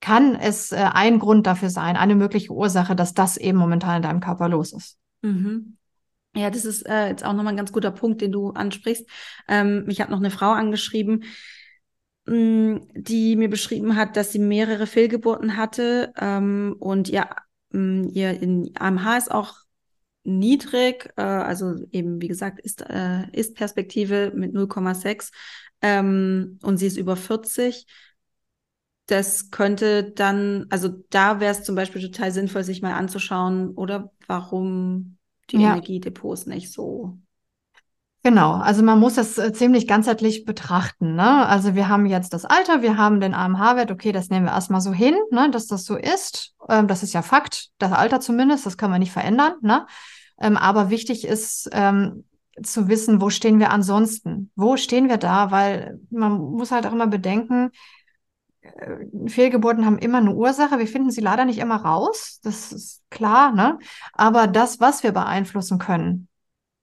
kann 0.00 0.34
es 0.34 0.72
äh, 0.72 0.76
ein 0.92 1.18
Grund 1.18 1.46
dafür 1.46 1.70
sein, 1.70 1.96
eine 1.96 2.14
mögliche 2.14 2.52
Ursache, 2.52 2.96
dass 2.96 3.14
das 3.14 3.36
eben 3.36 3.58
momentan 3.58 3.96
in 3.96 4.02
deinem 4.02 4.20
Körper 4.20 4.48
los 4.48 4.72
ist. 4.72 4.98
Mhm. 5.22 5.76
Ja, 6.34 6.48
das 6.50 6.64
ist 6.64 6.82
äh, 6.88 7.08
jetzt 7.08 7.24
auch 7.24 7.32
nochmal 7.32 7.54
ein 7.54 7.56
ganz 7.56 7.72
guter 7.72 7.90
Punkt, 7.90 8.20
den 8.20 8.32
du 8.32 8.50
ansprichst. 8.50 9.08
Ähm, 9.48 9.84
mich 9.86 10.00
hat 10.00 10.10
noch 10.10 10.18
eine 10.18 10.30
Frau 10.30 10.52
angeschrieben, 10.52 11.24
mh, 12.26 12.34
mm, 12.34 12.88
die 12.94 13.36
mir 13.36 13.50
beschrieben 13.50 13.96
hat, 13.96 14.16
dass 14.16 14.32
sie 14.32 14.38
mehrere 14.38 14.86
Fehlgeburten 14.86 15.56
hatte 15.56 16.12
ähm, 16.18 16.76
und 16.78 17.08
ihr, 17.08 17.28
mh, 17.70 17.80
mm, 17.80 18.08
ihr 18.12 18.40
in 18.40 18.70
AMH 18.78 19.18
ist 19.18 19.30
auch 19.30 19.54
niedrig, 20.22 21.12
äh, 21.16 21.22
also 21.22 21.74
eben 21.90 22.20
wie 22.22 22.28
gesagt 22.28 22.60
ist, 22.60 22.82
äh, 22.88 23.28
ist 23.32 23.56
Perspektive 23.56 24.32
mit 24.34 24.54
0,6 24.54 25.32
ähm, 25.82 26.58
und 26.62 26.76
sie 26.76 26.86
ist 26.86 26.96
über 26.96 27.16
40 27.16 27.86
das 29.10 29.50
könnte 29.50 30.12
dann, 30.12 30.66
also 30.70 30.88
da 31.10 31.40
wäre 31.40 31.52
es 31.52 31.64
zum 31.64 31.74
Beispiel 31.74 32.02
total 32.02 32.30
sinnvoll, 32.32 32.62
sich 32.62 32.82
mal 32.82 32.94
anzuschauen, 32.94 33.70
oder 33.70 34.12
warum 34.26 35.16
die 35.50 35.58
ja. 35.58 35.70
Energiedepots 35.70 36.46
nicht 36.46 36.72
so. 36.72 37.18
Genau, 38.22 38.52
also 38.52 38.82
man 38.82 39.00
muss 39.00 39.14
das 39.14 39.38
äh, 39.38 39.52
ziemlich 39.52 39.88
ganzheitlich 39.88 40.44
betrachten. 40.44 41.14
Ne? 41.14 41.46
Also 41.46 41.74
wir 41.74 41.88
haben 41.88 42.04
jetzt 42.04 42.34
das 42.34 42.44
Alter, 42.44 42.82
wir 42.82 42.98
haben 42.98 43.18
den 43.18 43.32
AMH-Wert, 43.32 43.90
okay, 43.90 44.12
das 44.12 44.28
nehmen 44.28 44.44
wir 44.44 44.52
erstmal 44.52 44.82
so 44.82 44.92
hin, 44.92 45.14
ne, 45.30 45.50
dass 45.50 45.66
das 45.66 45.86
so 45.86 45.96
ist. 45.96 46.54
Ähm, 46.68 46.86
das 46.86 47.02
ist 47.02 47.14
ja 47.14 47.22
Fakt, 47.22 47.70
das 47.78 47.92
Alter 47.92 48.20
zumindest, 48.20 48.66
das 48.66 48.76
kann 48.76 48.90
man 48.90 49.00
nicht 49.00 49.12
verändern. 49.12 49.54
Ne? 49.62 49.86
Ähm, 50.38 50.58
aber 50.58 50.90
wichtig 50.90 51.26
ist 51.26 51.70
ähm, 51.72 52.24
zu 52.62 52.88
wissen, 52.88 53.22
wo 53.22 53.30
stehen 53.30 53.58
wir 53.58 53.70
ansonsten? 53.70 54.50
Wo 54.54 54.76
stehen 54.76 55.08
wir 55.08 55.16
da? 55.16 55.50
Weil 55.50 55.98
man 56.10 56.32
muss 56.32 56.72
halt 56.72 56.86
auch 56.86 56.92
immer 56.92 57.06
bedenken, 57.06 57.70
Fehlgeburten 59.26 59.86
haben 59.86 59.98
immer 59.98 60.18
eine 60.18 60.34
Ursache. 60.34 60.78
Wir 60.78 60.86
finden 60.86 61.10
sie 61.10 61.20
leider 61.20 61.44
nicht 61.44 61.58
immer 61.58 61.76
raus. 61.76 62.40
Das 62.42 62.72
ist 62.72 63.02
klar, 63.10 63.52
ne? 63.52 63.78
Aber 64.12 64.46
das, 64.46 64.80
was 64.80 65.02
wir 65.02 65.12
beeinflussen 65.12 65.78
können, 65.78 66.28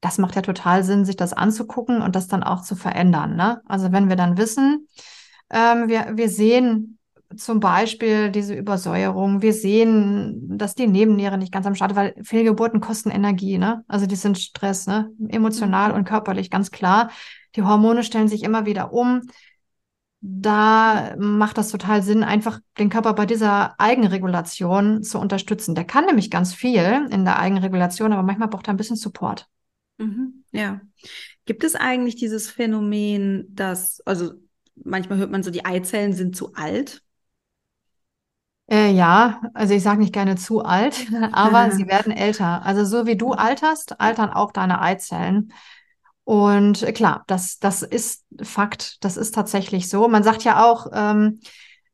das 0.02 0.18
macht 0.18 0.36
ja 0.36 0.42
total 0.42 0.84
Sinn, 0.84 1.06
sich 1.06 1.16
das 1.16 1.34
anzugucken 1.34 2.02
und 2.02 2.16
das 2.16 2.28
dann 2.28 2.44
auch 2.44 2.62
zu 2.62 2.76
verändern. 2.76 3.36
Ne? 3.36 3.62
Also 3.66 3.92
wenn 3.92 4.10
wir 4.10 4.16
dann 4.16 4.38
wissen, 4.38 4.88
ähm, 5.50 5.88
wir, 5.88 6.14
wir 6.16 6.30
sehen 6.30 7.00
zum 7.36 7.60
Beispiel 7.60 8.32
diese 8.32 8.54
Übersäuerung, 8.54 9.42
wir 9.42 9.54
sehen, 9.54 10.58
dass 10.58 10.76
die 10.76 10.88
Nebenniere 10.88 11.38
nicht 11.38 11.52
ganz 11.52 11.66
am 11.66 11.76
Start, 11.76 11.96
weil 11.96 12.16
Fehlgeburten 12.24 12.80
kosten 12.80 13.10
Energie, 13.10 13.58
ne? 13.58 13.84
Also 13.90 14.06
die 14.06 14.16
sind 14.16 14.38
Stress, 14.38 14.88
ne? 14.88 15.12
Emotional 15.28 15.90
mhm. 15.90 15.98
und 15.98 16.04
körperlich, 16.06 16.50
ganz 16.50 16.72
klar. 16.72 17.10
Die 17.56 17.64
Hormone 17.64 18.04
stellen 18.04 18.30
sich 18.30 18.44
immer 18.44 18.66
wieder 18.66 18.94
um 18.94 19.24
da 20.22 21.16
macht 21.18 21.58
das 21.58 21.70
total 21.70 22.02
Sinn, 22.02 22.24
einfach 22.24 22.60
den 22.78 22.90
Körper 22.90 23.14
bei 23.14 23.26
dieser 23.26 23.80
Eigenregulation 23.80 25.04
zu 25.04 25.20
unterstützen. 25.20 25.76
Der 25.76 25.86
kann 25.86 26.06
nämlich 26.06 26.32
ganz 26.32 26.54
viel 26.54 27.08
in 27.12 27.24
der 27.24 27.40
Eigenregulation, 27.40 28.14
aber 28.14 28.24
manchmal 28.24 28.48
braucht 28.48 28.68
er 28.68 28.74
ein 28.74 28.78
bisschen 28.78 28.96
Support. 28.96 29.48
Mhm, 29.98 30.44
ja. 30.52 30.82
Gibt 31.46 31.64
es 31.64 31.76
eigentlich 31.76 32.16
dieses 32.16 32.50
Phänomen, 32.50 33.46
dass, 33.50 34.02
also 34.06 34.34
manchmal 34.76 35.20
hört 35.20 35.32
man 35.32 35.44
so, 35.44 35.52
die 35.52 35.66
Eizellen 35.66 36.14
sind 36.14 36.36
zu 36.36 36.54
alt? 36.54 37.04
Äh, 38.70 38.92
ja, 38.92 39.42
also 39.54 39.74
ich 39.74 39.82
sage 39.82 40.02
nicht 40.02 40.14
gerne 40.14 40.36
zu 40.36 40.64
alt, 40.64 41.08
aber 41.32 41.72
sie 41.72 41.88
werden 41.88 42.12
älter. 42.12 42.66
Also 42.66 42.84
so 42.86 43.06
wie 43.06 43.16
du 43.16 43.32
alterst, 43.32 44.00
altern 44.02 44.30
auch 44.30 44.52
deine 44.52 44.82
Eizellen. 44.82 45.54
Und 46.28 46.86
klar, 46.94 47.24
das, 47.28 47.58
das 47.58 47.84
ist 47.84 48.26
Fakt, 48.42 49.02
das 49.06 49.16
ist 49.16 49.34
tatsächlich 49.34 49.88
so. 49.88 50.10
Man 50.10 50.24
sagt 50.24 50.44
ja 50.44 50.66
auch, 50.66 50.88
ähm, 50.92 51.40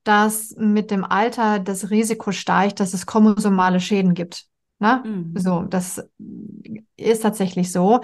dass 0.03 0.55
mit 0.57 0.89
dem 0.89 1.05
Alter 1.05 1.59
das 1.59 1.91
Risiko 1.91 2.31
steigt, 2.31 2.79
dass 2.79 2.95
es 2.95 3.05
chromosomale 3.05 3.79
Schäden 3.79 4.15
gibt. 4.15 4.45
Ne? 4.79 5.03
Mhm. 5.05 5.33
So, 5.37 5.61
das 5.69 6.03
ist 6.97 7.21
tatsächlich 7.21 7.71
so. 7.71 8.01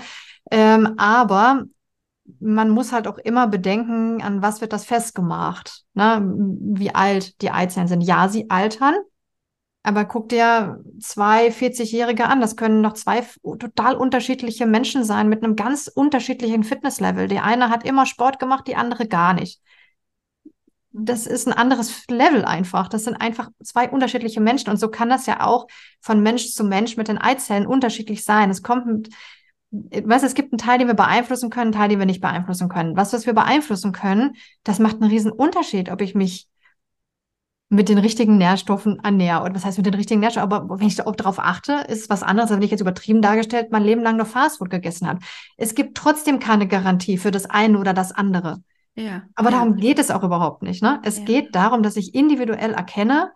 Ähm, 0.52 0.94
aber 0.98 1.64
man 2.40 2.70
muss 2.70 2.92
halt 2.92 3.08
auch 3.08 3.18
immer 3.18 3.48
bedenken, 3.48 4.22
an 4.22 4.44
was 4.44 4.62
wird 4.62 4.72
das 4.72 4.86
festgemacht, 4.86 5.84
ne? 5.96 6.22
wie 6.62 6.94
alt 6.94 7.42
die 7.42 7.50
Eizellen 7.50 7.88
sind. 7.88 8.02
Ja, 8.02 8.30
sie 8.30 8.52
altern, 8.52 8.94
aber 9.84 10.06
guck 10.06 10.30
dir 10.30 10.84
zwei 11.00 11.52
40-Jährige 11.52 12.26
an. 12.26 12.42
Das 12.42 12.56
können 12.56 12.82
noch 12.82 12.94
zwei 12.94 13.26
total 13.44 13.96
unterschiedliche 13.96 14.66
Menschen 14.66 15.04
sein 15.04 15.30
mit 15.30 15.44
einem 15.44 15.56
ganz 15.56 15.88
unterschiedlichen 15.88 16.64
Fitnesslevel. 16.64 17.28
Die 17.28 17.40
eine 17.40 17.70
hat 17.70 17.86
immer 17.86 18.06
Sport 18.06 18.40
gemacht, 18.40 18.68
die 18.68 18.76
andere 18.76 19.08
gar 19.08 19.34
nicht. 19.34 19.62
Das 20.92 21.28
ist 21.28 21.48
ein 21.48 21.54
anderes 21.54 22.06
Level 22.08 22.44
einfach. 22.44 22.90
Das 22.90 23.06
sind 23.06 23.16
einfach 23.16 23.50
zwei 23.64 23.90
unterschiedliche 23.90 24.42
Menschen. 24.42 24.70
Und 24.70 24.78
so 24.78 24.90
kann 24.90 25.10
das 25.10 25.28
ja 25.28 25.46
auch 25.46 25.68
von 26.02 26.22
Mensch 26.22 26.52
zu 26.52 26.64
Mensch 26.64 26.98
mit 26.98 27.08
den 27.08 27.18
Eizellen 27.18 27.68
unterschiedlich 27.68 28.26
sein. 28.26 28.50
Es 28.50 28.64
kommt 28.64 28.86
mit, 28.86 29.10
weißt, 29.72 30.26
es 30.26 30.34
gibt 30.34 30.52
einen 30.52 30.58
Teil, 30.58 30.80
den 30.80 30.88
wir 30.88 30.96
beeinflussen 30.96 31.50
können, 31.50 31.74
einen 31.74 31.80
Teil, 31.80 31.90
den 31.90 32.00
wir 32.00 32.06
nicht 32.06 32.22
beeinflussen 32.22 32.70
können. 32.70 32.98
Was, 32.98 33.14
was 33.14 33.26
wir 33.26 33.34
beeinflussen 33.34 33.94
können, 33.94 34.36
das 34.64 34.80
macht 34.80 34.96
einen 34.96 35.12
riesen 35.12 35.32
Unterschied, 35.32 35.90
ob 35.90 36.02
ich 36.02 36.16
mich 36.16 36.50
mit 37.70 37.88
den 37.88 38.00
richtigen 38.00 38.38
Nährstoffen 38.38 39.00
ernähre. 39.04 39.44
Und 39.44 39.56
was 39.56 39.64
heißt 39.64 39.78
mit 39.78 39.86
den 39.86 39.94
richtigen 39.94 40.20
Nährstoffen? 40.20 40.52
Aber 40.52 40.80
wenn 40.80 40.88
ich 40.88 40.96
darauf 40.96 41.38
achte, 41.38 41.74
ist 41.88 42.10
was 42.10 42.24
anderes, 42.24 42.50
als 42.50 42.58
wenn 42.58 42.66
ich 42.66 42.72
jetzt 42.72 42.82
übertrieben 42.82 43.22
dargestellt 43.22 43.72
mein 43.72 43.84
Leben 43.84 44.02
lang 44.02 44.18
nur 44.18 44.26
Fastfood 44.26 44.72
gegessen 44.72 45.08
habe. 45.08 45.20
Es 45.56 45.76
gibt 45.76 45.96
trotzdem 45.96 46.40
keine 46.40 46.68
Garantie 46.68 47.18
für 47.18 47.30
das 47.30 47.48
eine 47.48 47.78
oder 47.80 47.94
das 47.94 48.12
andere. 48.12 48.64
Ja. 48.96 49.24
Aber 49.36 49.52
ja. 49.52 49.58
darum 49.58 49.76
geht 49.76 50.00
es 50.00 50.10
auch 50.10 50.24
überhaupt 50.24 50.64
nicht. 50.64 50.82
Ne? 50.82 51.00
Es 51.04 51.20
ja. 51.20 51.26
geht 51.26 51.56
darum, 51.56 51.84
dass 51.84 51.96
ich 51.96 52.16
individuell 52.16 52.74
erkenne, 52.74 53.32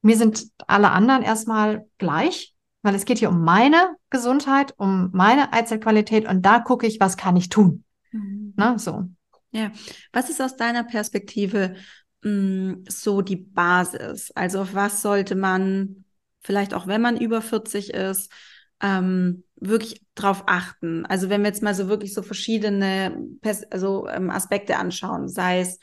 mir 0.00 0.16
sind 0.16 0.46
alle 0.66 0.90
anderen 0.90 1.22
erstmal 1.22 1.86
gleich, 1.98 2.54
weil 2.82 2.94
es 2.94 3.04
geht 3.04 3.18
hier 3.18 3.30
um 3.30 3.42
meine 3.42 3.96
Gesundheit, 4.10 4.74
um 4.76 5.10
meine 5.12 5.52
Eizellqualität 5.52 6.28
und 6.28 6.42
da 6.42 6.60
gucke 6.60 6.86
ich, 6.86 6.98
was 7.00 7.16
kann 7.16 7.36
ich 7.36 7.48
tun. 7.48 7.84
Mhm. 8.10 8.54
Ne? 8.56 8.78
So. 8.78 9.08
Ja. 9.50 9.70
Was 10.12 10.30
ist 10.30 10.40
aus 10.40 10.56
deiner 10.56 10.82
Perspektive 10.82 11.76
Mm, 12.22 12.84
so 12.88 13.22
die 13.22 13.36
Basis? 13.36 14.30
Also 14.32 14.62
auf 14.62 14.74
was 14.74 15.02
sollte 15.02 15.34
man 15.34 16.04
vielleicht 16.42 16.74
auch, 16.74 16.86
wenn 16.86 17.00
man 17.00 17.16
über 17.16 17.42
40 17.42 17.92
ist, 17.92 18.32
ähm, 18.80 19.44
wirklich 19.56 20.04
drauf 20.14 20.44
achten? 20.46 21.06
Also 21.06 21.28
wenn 21.28 21.42
wir 21.42 21.48
jetzt 21.48 21.62
mal 21.62 21.74
so 21.74 21.88
wirklich 21.88 22.14
so 22.14 22.22
verschiedene 22.22 23.16
Pers 23.40 23.64
also, 23.70 24.08
ähm, 24.08 24.30
Aspekte 24.30 24.76
anschauen, 24.76 25.28
sei 25.28 25.60
es 25.60 25.78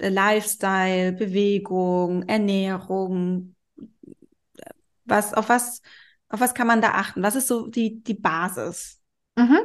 Lifestyle, 0.00 1.12
Bewegung, 1.12 2.22
Ernährung, 2.28 3.54
was, 5.04 5.34
auf 5.34 5.48
was, 5.48 5.82
auf 6.28 6.40
was 6.40 6.54
kann 6.54 6.66
man 6.66 6.80
da 6.80 6.90
achten? 6.90 7.22
Was 7.22 7.34
ist 7.34 7.48
so 7.48 7.66
die, 7.66 8.02
die 8.02 8.14
Basis? 8.14 9.00
Mhm. 9.36 9.58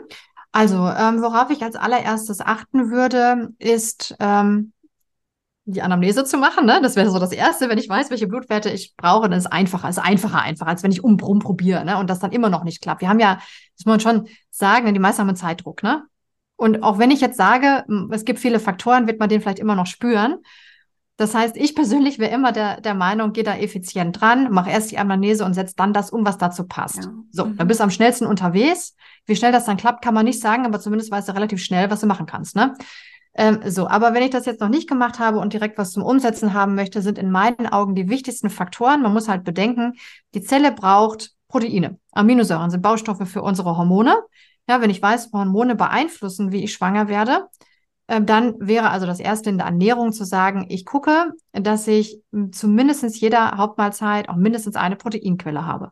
Also, 0.52 0.76
ähm, 0.88 1.22
worauf 1.22 1.50
ich 1.50 1.64
als 1.64 1.76
allererstes 1.76 2.40
achten 2.40 2.92
würde, 2.92 3.54
ist, 3.58 4.16
ähm, 4.20 4.72
die 5.66 5.82
Anamnese 5.82 6.26
zu 6.26 6.38
machen. 6.38 6.66
Ne? 6.66 6.80
Das 6.82 6.96
wäre 6.96 7.10
so 7.10 7.20
das 7.20 7.32
Erste, 7.32 7.70
wenn 7.70 7.78
ich 7.78 7.88
weiß, 7.88 8.10
welche 8.10 8.28
Blutwerte 8.28 8.70
ich 8.70 8.96
brauche, 8.98 9.30
dann 9.30 9.38
ist 9.38 9.46
es 9.46 9.52
einfacher, 9.52 9.90
ist 9.90 10.00
einfacher 10.00 10.42
einfach, 10.42 10.68
als 10.68 10.84
wenn 10.84 10.92
ich 10.92 11.04
umbrumm 11.04 11.40
probiere 11.40 11.86
ne? 11.86 11.98
und 11.98 12.10
das 12.10 12.20
dann 12.20 12.32
immer 12.32 12.50
noch 12.50 12.64
nicht 12.64 12.82
klappt. 12.82 13.02
Wir 13.02 13.10
haben 13.10 13.20
ja, 13.20 13.36
das 13.36 13.86
muss 13.86 13.94
man 13.94 14.00
schon 14.00 14.28
sagen, 14.50 14.86
ne, 14.86 14.94
die 14.94 15.00
meisten 15.00 15.22
haben 15.22 15.30
einen 15.30 15.38
Zeitdruck. 15.38 15.84
Ne? 15.84 16.04
Und 16.56 16.84
auch 16.84 17.00
wenn 17.00 17.12
ich 17.12 17.22
jetzt 17.22 17.38
sage, 17.38 17.86
es 18.12 18.26
gibt 18.26 18.40
viele 18.40 18.60
Faktoren, 18.60 19.08
wird 19.08 19.20
man 19.20 19.30
den 19.30 19.42
vielleicht 19.42 19.60
immer 19.60 19.76
noch 19.76 19.88
spüren. 19.88 20.40
Das 21.18 21.36
heißt, 21.36 21.56
ich 21.58 21.76
persönlich 21.76 22.18
wäre 22.18 22.34
immer 22.34 22.52
der, 22.52 22.82
der 22.82 22.96
Meinung, 22.96 23.34
geh 23.34 23.44
da 23.44 23.56
effizient 23.56 24.20
dran, 24.20 24.48
mach 24.50 24.68
erst 24.68 24.92
die 24.92 24.98
Anamnese 24.98 25.46
und 25.46 25.54
setz 25.54 25.76
dann 25.76 25.94
das 25.94 26.10
um, 26.10 26.26
was 26.26 26.40
dazu 26.40 26.68
passt. 26.68 27.04
Ja. 27.04 27.12
So, 27.32 27.46
mhm. 27.46 27.58
dann 27.58 27.68
bist 27.68 27.80
du 27.80 27.84
am 27.84 27.92
schnellsten 27.92 28.26
unterwegs. 28.26 28.96
Wie 29.26 29.36
schnell 29.36 29.52
das 29.52 29.66
dann 29.66 29.78
klappt, 29.78 30.04
kann 30.04 30.16
man 30.16 30.26
nicht 30.26 30.42
sagen, 30.42 30.66
aber 30.66 30.80
zumindest 30.80 31.12
weißt 31.12 31.30
du 31.30 31.34
relativ 31.34 31.64
schnell, 31.64 31.92
was 31.92 32.02
du 32.02 32.08
machen 32.08 32.26
kannst. 32.26 32.56
Ne? 32.56 32.74
Ähm, 33.36 33.62
so, 33.66 33.88
aber 33.88 34.14
wenn 34.14 34.24
ich 34.24 34.30
das 34.30 34.46
jetzt 34.46 34.62
noch 34.62 34.70
nicht 34.70 34.88
gemacht 34.88 35.20
habe 35.20 35.40
und 35.40 35.54
direkt 35.54 35.78
was 35.78 35.92
zum 35.92 36.04
Umsetzen 36.04 36.54
haben 36.54 36.76
möchte, 36.76 37.02
sind 37.02 37.18
in 37.18 37.32
meinen 37.32 37.68
Augen 37.68 37.96
die 37.96 38.10
wichtigsten 38.10 38.50
Faktoren. 38.50 39.02
Man 39.02 39.14
muss 39.14 39.28
halt 39.28 39.44
bedenken, 39.44 39.94
die 40.36 40.42
Zelle 40.42 40.72
braucht 40.72 41.32
Proteine. 41.48 42.00
Aminosäuren 42.12 42.70
sind 42.70 42.82
Baustoffe 42.82 43.28
für 43.28 43.42
unsere 43.42 43.78
Hormone. 43.78 44.16
Ja, 44.70 44.82
wenn 44.82 44.90
ich 44.90 45.02
weiß, 45.02 45.32
Hormone 45.34 45.76
beeinflussen, 45.76 46.52
wie 46.52 46.64
ich 46.64 46.74
schwanger 46.74 47.08
werde, 47.08 47.48
äh, 48.08 48.22
dann 48.22 48.56
wäre 48.60 48.92
also 48.92 49.06
das 49.06 49.20
erste 49.20 49.50
in 49.50 49.58
der 49.58 49.68
Ernährung 49.68 50.14
zu 50.14 50.26
sagen, 50.26 50.68
ich 50.70 50.86
gucke, 50.86 51.34
dass 51.52 51.88
ich 51.88 52.22
zumindest 52.52 53.20
jeder 53.20 53.58
Hauptmahlzeit 53.58 54.30
auch 54.30 54.36
mindestens 54.36 54.76
eine 54.76 54.96
Proteinquelle 54.96 55.66
habe. 55.66 55.92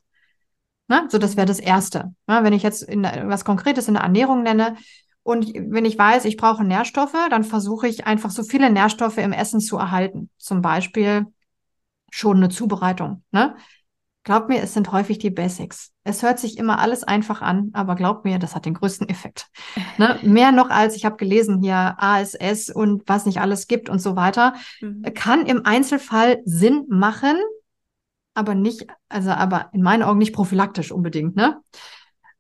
Ne? 0.88 1.08
So, 1.10 1.18
das 1.18 1.38
wäre 1.38 1.48
das 1.48 1.60
erste. 1.60 2.14
Ja, 2.28 2.44
wenn 2.44 2.54
ich 2.54 2.64
jetzt 2.64 2.84
in, 2.84 3.04
was 3.04 3.46
Konkretes 3.46 3.88
in 3.88 3.96
der 3.96 4.04
Ernährung 4.04 4.44
nenne, 4.44 4.76
und 5.24 5.54
wenn 5.54 5.86
ich 5.86 5.98
weiß, 5.98 6.26
ich 6.26 6.38
brauche 6.38 6.64
Nährstoffe, 6.64 7.16
dann 7.30 7.44
versuche 7.44 7.88
ich 7.88 8.08
einfach 8.08 8.32
so 8.32 8.44
viele 8.44 8.72
Nährstoffe 8.72 9.18
im 9.18 9.34
Essen 9.34 9.60
zu 9.60 9.78
erhalten. 9.78 10.30
Zum 10.38 10.62
Beispiel 10.62 11.28
schon 12.10 12.38
eine 12.38 12.50
Zubereitung. 12.50 13.24
Ne? 13.32 13.56
Glaub 14.24 14.50
mir, 14.50 14.62
es 14.62 14.74
sind 14.74 14.92
häufig 14.92 15.20
die 15.20 15.30
Basics. 15.30 15.92
Es 16.04 16.24
hört 16.24 16.40
sich 16.40 16.58
immer 16.58 16.80
alles 16.80 17.04
einfach 17.04 17.42
an, 17.42 17.70
aber 17.74 17.96
glaub 17.96 18.26
mir, 18.26 18.40
das 18.40 18.56
hat 18.56 18.66
den 18.66 18.74
größten 18.74 19.10
Effekt. 19.10 19.48
Ne? 19.98 20.20
Mehr 20.24 20.52
noch 20.52 20.70
als 20.70 20.96
ich 20.96 21.06
habe 21.06 21.18
gelesen 21.18 21.62
hier 21.62 21.96
ASS 21.98 22.70
und 22.70 23.04
was 23.08 23.26
nicht 23.26 23.40
alles 23.40 23.68
gibt 23.68 23.90
und 23.90 24.00
so 24.00 24.16
weiter, 24.16 24.56
mhm. 24.80 25.04
kann 25.14 25.46
im 25.46 25.66
Einzelfall 25.66 26.42
Sinn 26.46 26.86
machen, 26.90 27.38
aber 28.34 28.56
nicht, 28.56 28.88
also 29.08 29.32
aber 29.32 29.70
in 29.74 29.84
meinen 29.84 30.04
Augen 30.04 30.20
nicht 30.20 30.34
prophylaktisch 30.34 30.92
unbedingt. 30.92 31.36
Ne? 31.36 31.60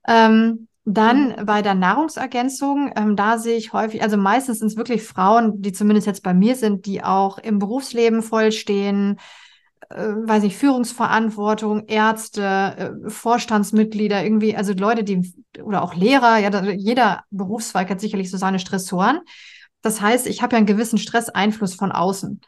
Ähm, 0.08 0.68
dann 0.94 1.30
mhm. 1.30 1.46
bei 1.46 1.62
der 1.62 1.76
Nahrungsergänzung, 1.76 2.92
ähm, 2.96 3.16
da 3.16 3.38
sehe 3.38 3.58
ich 3.58 3.74
häufig, 3.74 4.02
also 4.04 4.18
meistens 4.18 4.60
sind 4.60 4.68
es 4.68 4.78
wirklich 4.78 5.04
Frauen, 5.04 5.62
die 5.62 5.72
zumindest 5.72 6.08
jetzt 6.08 6.24
bei 6.24 6.34
mir 6.34 6.56
sind, 6.56 6.86
die 6.86 7.04
auch 7.04 7.38
im 7.38 7.60
Berufsleben 7.60 8.22
vollstehen, 8.22 9.20
äh, 9.90 9.96
weiß 9.96 10.44
ich, 10.44 10.58
Führungsverantwortung, 10.58 11.88
Ärzte, 11.88 12.44
äh, 13.06 13.10
Vorstandsmitglieder, 13.10 14.24
irgendwie, 14.24 14.56
also 14.56 14.74
Leute, 14.74 15.04
die, 15.04 15.34
oder 15.64 15.82
auch 15.82 15.94
Lehrer, 15.94 16.38
ja, 16.38 16.64
jeder 16.72 17.24
Berufszweig 17.30 17.90
hat 17.90 18.00
sicherlich 18.00 18.32
so 18.32 18.38
seine 18.38 18.60
Stressoren. 18.60 19.20
Das 19.82 20.02
heißt, 20.02 20.28
ich 20.28 20.42
habe 20.42 20.54
ja 20.54 20.58
einen 20.58 20.68
gewissen 20.68 21.00
Stresseinfluss 21.00 21.76
von 21.76 21.92
außen. 21.92 22.42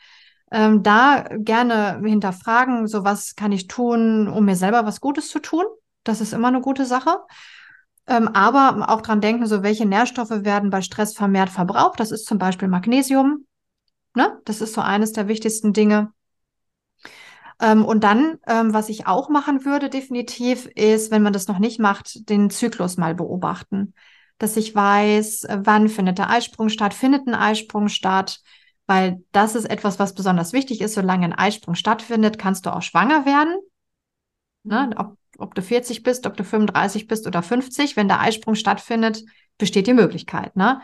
Ähm, 0.52 0.84
da 0.84 1.26
gerne 1.32 2.00
hinterfragen, 2.06 2.88
so 2.88 3.04
was 3.04 3.36
kann 3.36 3.52
ich 3.52 3.68
tun, 3.68 4.28
um 4.28 4.46
mir 4.46 4.56
selber 4.56 4.86
was 4.86 5.02
Gutes 5.02 5.30
zu 5.30 5.40
tun. 5.40 5.66
Das 6.04 6.22
ist 6.22 6.34
immer 6.34 6.50
eine 6.50 6.62
gute 6.62 6.86
Sache. 6.86 7.18
Ähm, 8.06 8.28
aber 8.30 8.90
auch 8.90 9.02
dran 9.02 9.22
denken, 9.22 9.46
so 9.46 9.64
welche 9.64 9.86
Nährstoffe 9.86 10.44
werden 10.44 10.70
bei 10.70 10.82
Stress 10.82 11.16
vermehrt 11.16 11.50
verbraucht. 11.50 12.00
Das 12.00 12.12
ist 12.12 12.26
zum 12.26 12.38
Beispiel 12.38 12.68
Magnesium. 12.68 13.46
Ne? 14.14 14.40
Das 14.46 14.62
ist 14.62 14.74
so 14.74 14.82
eines 14.82 15.14
der 15.14 15.28
wichtigsten 15.28 15.74
Dinge. 15.74 16.12
Ähm, 17.62 17.86
und 17.86 18.04
dann, 18.04 18.40
ähm, 18.48 18.74
was 18.74 18.90
ich 18.90 19.08
auch 19.08 19.30
machen 19.30 19.64
würde, 19.64 19.90
definitiv, 19.90 20.66
ist, 20.76 21.12
wenn 21.12 21.22
man 21.22 21.34
das 21.34 21.48
noch 21.48 21.60
nicht 21.60 21.80
macht, 21.80 22.30
den 22.30 22.50
Zyklus 22.50 22.98
mal 22.98 23.16
beobachten. 23.16 23.94
Dass 24.38 24.58
ich 24.58 24.76
weiß, 24.76 25.48
wann 25.50 25.88
findet 25.88 26.18
der 26.18 26.30
Eisprung 26.30 26.70
statt, 26.70 26.94
findet 26.94 27.28
ein 27.28 27.36
Eisprung 27.36 27.88
statt, 27.88 28.42
weil 28.86 29.24
das 29.32 29.56
ist 29.56 29.66
etwas, 29.66 30.00
was 30.00 30.14
besonders 30.14 30.52
wichtig 30.52 30.82
ist. 30.82 30.96
Solange 30.96 31.26
ein 31.26 31.34
Eisprung 31.34 31.76
stattfindet, 31.76 32.38
kannst 32.38 32.66
du 32.66 32.74
auch 32.74 32.82
schwanger 32.82 33.26
werden. 33.26 33.58
Ne? 34.64 34.90
Ob 34.98 35.18
ob 35.38 35.56
du 35.56 35.62
40 35.62 36.04
bist, 36.04 36.26
ob 36.26 36.38
du 36.38 36.44
35 36.44 37.08
bist 37.08 37.28
oder 37.28 37.42
50, 37.42 37.96
wenn 37.96 38.08
der 38.08 38.22
Eisprung 38.22 38.56
stattfindet, 38.56 39.24
besteht 39.58 39.88
die 39.88 39.94
Möglichkeit. 39.94 40.56
Ne? 40.56 40.82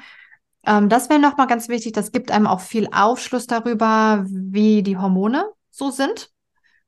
Ähm, 0.66 0.90
das 0.90 1.10
wäre 1.10 1.20
nochmal 1.20 1.48
ganz 1.48 1.70
wichtig. 1.70 1.94
Das 1.94 2.12
gibt 2.12 2.32
einem 2.32 2.48
auch 2.48 2.62
viel 2.62 2.88
Aufschluss 2.92 3.48
darüber, 3.48 4.26
wie 4.28 4.84
die 4.84 4.98
Hormone 4.98 5.46
so 5.72 5.92
sind. 5.92 6.32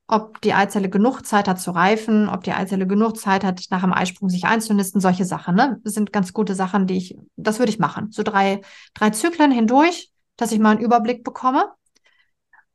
Ob 0.07 0.41
die 0.41 0.53
Eizelle 0.53 0.89
genug 0.89 1.25
Zeit 1.25 1.47
hat 1.47 1.61
zu 1.61 1.71
reifen, 1.71 2.27
ob 2.27 2.43
die 2.43 2.51
Eizelle 2.51 2.85
genug 2.85 3.17
Zeit 3.17 3.45
hat, 3.45 3.63
nach 3.69 3.81
dem 3.81 3.93
Eisprung 3.93 4.29
sich 4.29 4.43
einzunisten, 4.43 4.99
solche 4.99 5.23
Sachen. 5.23 5.55
Ne? 5.55 5.79
Sind 5.85 6.11
ganz 6.11 6.33
gute 6.33 6.53
Sachen, 6.53 6.85
die 6.85 6.97
ich, 6.97 7.17
das 7.37 7.59
würde 7.59 7.71
ich 7.71 7.79
machen. 7.79 8.11
So 8.11 8.23
drei, 8.23 8.61
drei 8.93 9.11
Zyklen 9.11 9.51
hindurch, 9.51 10.11
dass 10.35 10.51
ich 10.51 10.59
mal 10.59 10.71
einen 10.71 10.81
Überblick 10.81 11.23
bekomme. 11.23 11.71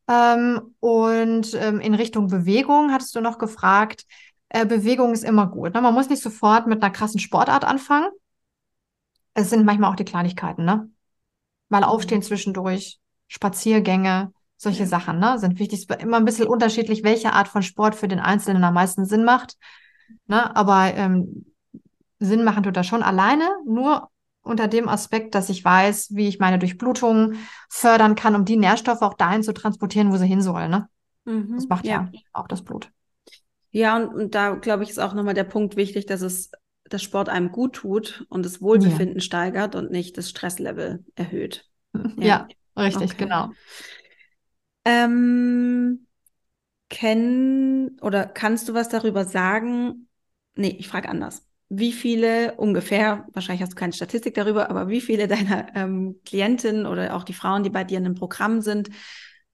Ähm, 0.08 0.74
und 0.80 1.52
ähm, 1.54 1.80
in 1.80 1.94
Richtung 1.94 2.28
Bewegung 2.28 2.92
hattest 2.92 3.14
du 3.14 3.20
noch 3.20 3.38
gefragt 3.38 4.06
äh, 4.48 4.66
Bewegung 4.66 5.12
ist 5.12 5.24
immer 5.24 5.46
gut. 5.46 5.74
Ne? 5.74 5.80
Man 5.80 5.94
muss 5.94 6.08
nicht 6.08 6.22
sofort 6.22 6.66
mit 6.66 6.82
einer 6.82 6.92
krassen 6.92 7.20
Sportart 7.20 7.64
anfangen. 7.64 8.08
Es 9.34 9.50
sind 9.50 9.64
manchmal 9.64 9.90
auch 9.90 9.96
die 9.96 10.04
Kleinigkeiten, 10.04 10.64
ne? 10.64 10.88
Mal 11.68 11.82
mhm. 11.82 11.84
aufstehen 11.84 12.22
zwischendurch, 12.22 12.98
Spaziergänge, 13.28 14.32
solche 14.56 14.84
ja. 14.84 14.88
Sachen, 14.88 15.18
ne? 15.18 15.38
Sind 15.38 15.58
wichtig. 15.58 15.80
Es 15.80 15.84
ist 15.84 16.02
immer 16.02 16.16
ein 16.16 16.24
bisschen 16.24 16.48
unterschiedlich, 16.48 17.04
welche 17.04 17.32
Art 17.32 17.48
von 17.48 17.62
Sport 17.62 17.94
für 17.94 18.08
den 18.08 18.20
Einzelnen 18.20 18.64
am 18.64 18.74
meisten 18.74 19.04
Sinn 19.04 19.24
macht. 19.24 19.56
Ne? 20.26 20.54
Aber 20.56 20.94
ähm, 20.94 21.46
Sinn 22.18 22.44
machen 22.44 22.62
tut 22.62 22.76
das 22.76 22.86
schon 22.86 23.02
alleine, 23.02 23.48
nur 23.66 24.08
unter 24.42 24.68
dem 24.68 24.88
Aspekt, 24.88 25.34
dass 25.34 25.48
ich 25.48 25.64
weiß, 25.64 26.14
wie 26.14 26.28
ich 26.28 26.38
meine 26.38 26.58
Durchblutung 26.58 27.34
fördern 27.68 28.14
kann, 28.14 28.36
um 28.36 28.44
die 28.44 28.56
Nährstoffe 28.56 29.02
auch 29.02 29.14
dahin 29.14 29.42
zu 29.42 29.52
transportieren, 29.52 30.12
wo 30.12 30.16
sie 30.16 30.26
hin 30.26 30.40
sollen. 30.40 30.70
Ne? 30.70 30.88
Mhm, 31.24 31.56
das 31.56 31.68
macht 31.68 31.84
ja. 31.84 32.08
ja 32.12 32.20
auch 32.32 32.46
das 32.46 32.62
Blut. 32.62 32.90
Ja, 33.76 33.96
und, 33.96 34.14
und 34.14 34.34
da 34.34 34.54
glaube 34.54 34.84
ich, 34.84 34.88
ist 34.88 34.98
auch 34.98 35.12
nochmal 35.12 35.34
der 35.34 35.44
Punkt 35.44 35.76
wichtig, 35.76 36.06
dass 36.06 36.22
es 36.22 36.50
das 36.84 37.02
Sport 37.02 37.28
einem 37.28 37.52
gut 37.52 37.74
tut 37.74 38.24
und 38.30 38.42
das 38.42 38.62
Wohlbefinden 38.62 39.18
ja. 39.18 39.20
steigert 39.20 39.74
und 39.74 39.90
nicht 39.90 40.16
das 40.16 40.30
Stresslevel 40.30 41.04
erhöht. 41.14 41.68
Ja, 42.18 42.48
ja 42.76 42.82
richtig, 42.82 43.12
okay. 43.12 43.24
genau. 43.24 43.50
Ähm, 44.86 46.06
kenn 46.88 47.98
oder 48.00 48.24
kannst 48.24 48.68
du 48.68 48.74
was 48.74 48.88
darüber 48.88 49.24
sagen? 49.26 50.08
Nee, 50.54 50.76
ich 50.78 50.88
frage 50.88 51.10
anders. 51.10 51.46
Wie 51.68 51.92
viele 51.92 52.54
ungefähr, 52.54 53.26
wahrscheinlich 53.32 53.62
hast 53.62 53.72
du 53.72 53.76
keine 53.76 53.92
Statistik 53.92 54.34
darüber, 54.34 54.70
aber 54.70 54.88
wie 54.88 55.02
viele 55.02 55.28
deiner 55.28 55.74
ähm, 55.74 56.20
Klientinnen 56.24 56.86
oder 56.86 57.14
auch 57.14 57.24
die 57.24 57.34
Frauen, 57.34 57.62
die 57.62 57.70
bei 57.70 57.84
dir 57.84 57.98
in 57.98 58.06
einem 58.06 58.14
Programm 58.14 58.62
sind, 58.62 58.88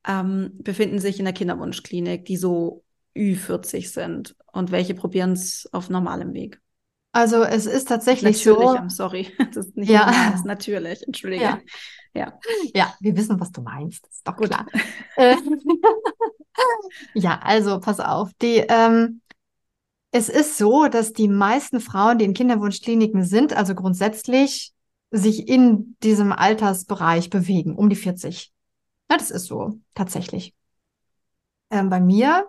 ähm, 0.06 0.52
befinden 0.54 1.00
sich 1.00 1.18
in 1.18 1.24
der 1.24 1.34
Kinderwunschklinik, 1.34 2.24
die 2.24 2.36
so 2.36 2.84
Ü40 3.16 3.92
sind 3.92 4.36
und 4.52 4.70
welche 4.70 4.94
probieren 4.94 5.32
es 5.32 5.68
auf 5.72 5.90
normalem 5.90 6.32
Weg? 6.34 6.60
Also 7.12 7.42
es 7.42 7.66
ist 7.66 7.88
tatsächlich 7.88 8.44
natürlich, 8.44 8.70
so. 8.70 8.76
I'm 8.76 8.90
sorry, 8.90 9.30
das 9.52 9.66
ist 9.66 9.76
nicht 9.76 9.90
ja. 9.90 10.06
normal, 10.06 10.34
ist 10.34 10.46
natürlich, 10.46 11.06
entschuldige. 11.06 11.42
Ja. 11.44 11.60
ja. 12.14 12.38
ja, 12.74 12.94
wir 13.00 13.16
wissen, 13.16 13.38
was 13.38 13.52
du 13.52 13.60
meinst, 13.60 14.06
ist 14.06 14.26
doch 14.26 14.36
Gut. 14.36 14.48
klar. 14.48 14.66
Äh, 15.16 15.36
ja, 17.14 17.38
also 17.42 17.78
pass 17.80 18.00
auf, 18.00 18.30
die 18.40 18.64
ähm, 18.66 19.20
es 20.10 20.28
ist 20.28 20.58
so, 20.58 20.88
dass 20.88 21.12
die 21.12 21.28
meisten 21.28 21.80
Frauen, 21.80 22.18
die 22.18 22.26
in 22.26 22.34
Kinderwunschkliniken 22.34 23.24
sind, 23.24 23.54
also 23.54 23.74
grundsätzlich 23.74 24.72
sich 25.10 25.48
in 25.48 25.96
diesem 26.02 26.32
Altersbereich 26.32 27.30
bewegen, 27.30 27.76
um 27.76 27.88
die 27.88 27.96
40. 27.96 28.52
Ja, 29.10 29.16
das 29.16 29.30
ist 29.30 29.46
so, 29.46 29.78
tatsächlich. 29.94 30.54
Ähm, 31.70 31.88
bei 31.90 32.00
mir 32.00 32.46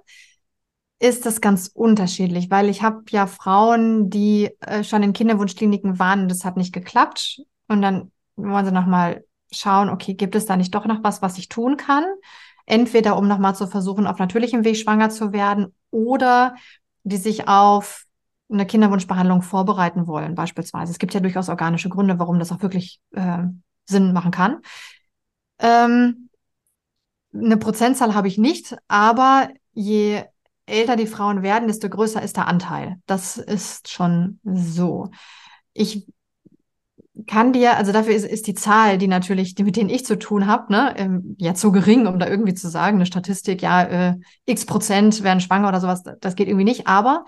ist 1.04 1.26
das 1.26 1.42
ganz 1.42 1.70
unterschiedlich, 1.74 2.50
weil 2.50 2.70
ich 2.70 2.82
habe 2.82 3.04
ja 3.10 3.28
Frauen, 3.28 4.10
die 4.10 4.52
äh, 4.62 4.86
schon 4.86 5.04
in 5.04 5.12
Kinderwunschkliniken 5.12 6.00
waren 6.00 6.22
und 6.22 6.32
das 6.32 6.46
hat 6.46 6.56
nicht 6.56 6.72
geklappt. 6.72 7.42
Und 7.68 7.82
dann 7.82 8.14
wollen 8.38 8.66
sie 8.66 8.72
nochmal 8.72 9.26
schauen, 9.52 9.90
okay, 9.90 10.14
gibt 10.14 10.34
es 10.34 10.46
da 10.46 10.56
nicht 10.56 10.74
doch 10.74 10.86
noch 10.86 11.04
was, 11.04 11.22
was 11.22 11.38
ich 11.38 11.50
tun 11.50 11.76
kann? 11.76 12.06
Entweder 12.66 13.18
um 13.18 13.28
nochmal 13.28 13.54
zu 13.54 13.68
versuchen, 13.68 14.08
auf 14.08 14.18
natürlichem 14.18 14.64
Weg 14.64 14.78
schwanger 14.78 15.10
zu 15.10 15.34
werden 15.34 15.76
oder 15.92 16.56
die 17.04 17.18
sich 17.18 17.50
auf 17.50 18.06
eine 18.50 18.66
Kinderwunschbehandlung 18.66 19.42
vorbereiten 19.42 20.08
wollen, 20.08 20.36
beispielsweise. 20.36 20.94
Es 20.94 21.00
gibt 21.00 21.14
ja 21.14 21.20
durchaus 21.20 21.50
organische 21.50 21.90
Gründe, 21.90 22.18
warum 22.18 22.40
das 22.40 22.54
auch 22.54 22.62
wirklich 22.62 23.02
äh, 23.12 23.40
Sinn 23.86 24.14
machen 24.14 24.32
kann. 24.32 24.62
Ähm, 25.60 26.30
eine 27.34 27.58
Prozentzahl 27.58 28.16
habe 28.16 28.30
ich 28.30 28.38
nicht, 28.38 28.78
aber 28.88 29.50
je 29.74 30.24
älter 30.66 30.96
die 30.96 31.08
Frauen 31.08 31.44
werden, 31.44 31.68
desto 31.68 31.90
größer 31.90 32.22
ist 32.22 32.38
der 32.38 32.48
Anteil. 32.48 32.98
Das 33.06 33.38
ist 33.38 33.90
schon 33.90 34.40
so. 34.44 35.10
Ich 35.74 36.08
kann 37.28 37.54
dir, 37.54 37.78
also 37.78 37.92
dafür 37.92 38.16
ist, 38.16 38.26
ist 38.26 38.48
die 38.48 38.56
Zahl, 38.56 38.98
die 38.98 39.08
natürlich, 39.08 39.56
die, 39.56 39.64
mit 39.64 39.76
denen 39.76 39.90
ich 39.90 40.06
zu 40.06 40.18
tun 40.18 40.48
habe, 40.48 40.72
ne, 40.72 40.94
ähm, 40.98 41.36
ja 41.40 41.54
zu 41.54 41.72
gering, 41.72 42.08
um 42.08 42.18
da 42.18 42.28
irgendwie 42.28 42.56
zu 42.56 42.70
sagen, 42.70 42.98
eine 42.98 43.06
Statistik, 43.06 43.62
ja, 43.62 43.84
äh, 43.84 44.16
x 44.46 44.66
Prozent 44.66 45.24
werden 45.24 45.40
schwanger 45.40 45.70
oder 45.70 45.80
sowas, 45.80 46.04
das 46.20 46.36
geht 46.36 46.48
irgendwie 46.48 46.66
nicht. 46.66 46.88
Aber 46.88 47.26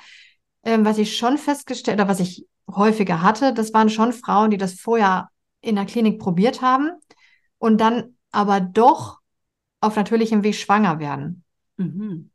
ähm, 0.63 0.86
was 0.86 0.98
ich 0.98 1.17
schon 1.17 1.38
festgestellt, 1.38 2.00
oder 2.00 2.08
was 2.08 2.19
ich 2.19 2.48
häufiger 2.69 3.21
hatte, 3.21 3.54
das 3.54 3.74
waren 3.74 3.89
schon 3.89 4.12
Frauen, 4.12 4.50
die 4.50 4.58
das 4.58 4.74
vorher 4.74 5.30
in 5.62 5.76
der 5.76 5.86
Klinik 5.86 6.19
probiert 6.19 6.62
haben 6.62 6.91
und 7.60 7.80
dann 7.80 8.15
aber 8.32 8.60
doch 8.60 9.19
auf 9.82 9.95
natürlichem 9.95 10.43
Weg 10.43 10.56
schwanger 10.56 11.00
werden. 11.00 11.43
Mhm. 11.78 12.32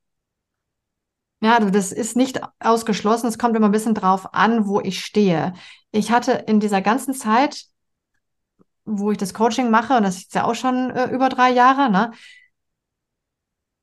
Ja, 1.41 1.57
also 1.57 1.71
das 1.71 1.91
ist 1.91 2.17
nicht 2.17 2.41
ausgeschlossen. 2.61 3.27
Es 3.27 3.39
kommt 3.39 3.57
immer 3.57 3.69
ein 3.69 3.73
bisschen 3.73 3.95
drauf 3.95 4.35
an, 4.35 4.67
wo 4.67 4.81
ich 4.81 5.03
stehe. 5.03 5.55
Ich 5.91 6.13
hatte 6.13 6.33
in 6.33 6.61
dieser 6.61 6.83
ganzen 6.83 7.15
Zeit, 7.15 7.65
wo 8.85 9.11
ich 9.11 9.19
das 9.19 9.33
Coaching 9.33 9.71
mache, 9.71 9.97
und 9.97 10.03
das 10.03 10.19
ist 10.19 10.35
ja 10.35 10.45
auch 10.45 10.55
schon 10.55 10.91
äh, 10.91 11.07
über 11.11 11.29
drei 11.31 11.51
Jahre, 11.51 11.91
ne, 11.91 12.13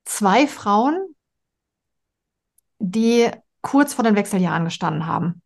zwei 0.05 0.47
Frauen, 0.47 1.15
die 2.79 3.29
kurz 3.61 3.95
vor 3.95 4.03
den 4.03 4.15
Wechseljahren 4.15 4.65
gestanden 4.65 5.07
haben. 5.07 5.41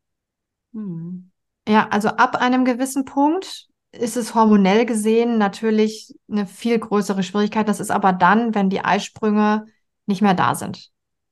Hm. 0.73 1.31
Ja, 1.67 1.87
also 1.89 2.09
ab 2.09 2.35
einem 2.35 2.65
gewissen 2.65 3.05
Punkt 3.05 3.67
ist 3.93 4.17
es 4.17 4.35
hormonell 4.35 4.85
gesehen 4.85 5.37
natürlich 5.37 6.13
eine 6.29 6.45
viel 6.45 6.77
größere 6.77 7.23
Schwierigkeit. 7.23 7.69
Das 7.69 7.79
ist 7.79 7.91
aber 7.91 8.11
dann, 8.11 8.53
wenn 8.53 8.69
die 8.69 8.83
Eisprünge 8.83 9.65
nicht 10.07 10.21
mehr 10.21 10.33
da 10.33 10.55
sind 10.55 10.90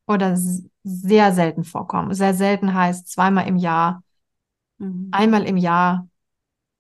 oder 0.10 0.36
sehr 0.84 1.34
selten 1.34 1.64
vorkommen. 1.64 2.16
Sehr 2.16 2.34
selten 2.34 2.74
heißt 2.74 3.07
zweimal 3.07 3.47
im 3.47 3.57
Jahr, 3.57 4.03
mhm. 4.80 5.10
einmal 5.12 5.43
im 5.43 5.55
Jahr. 5.55 6.07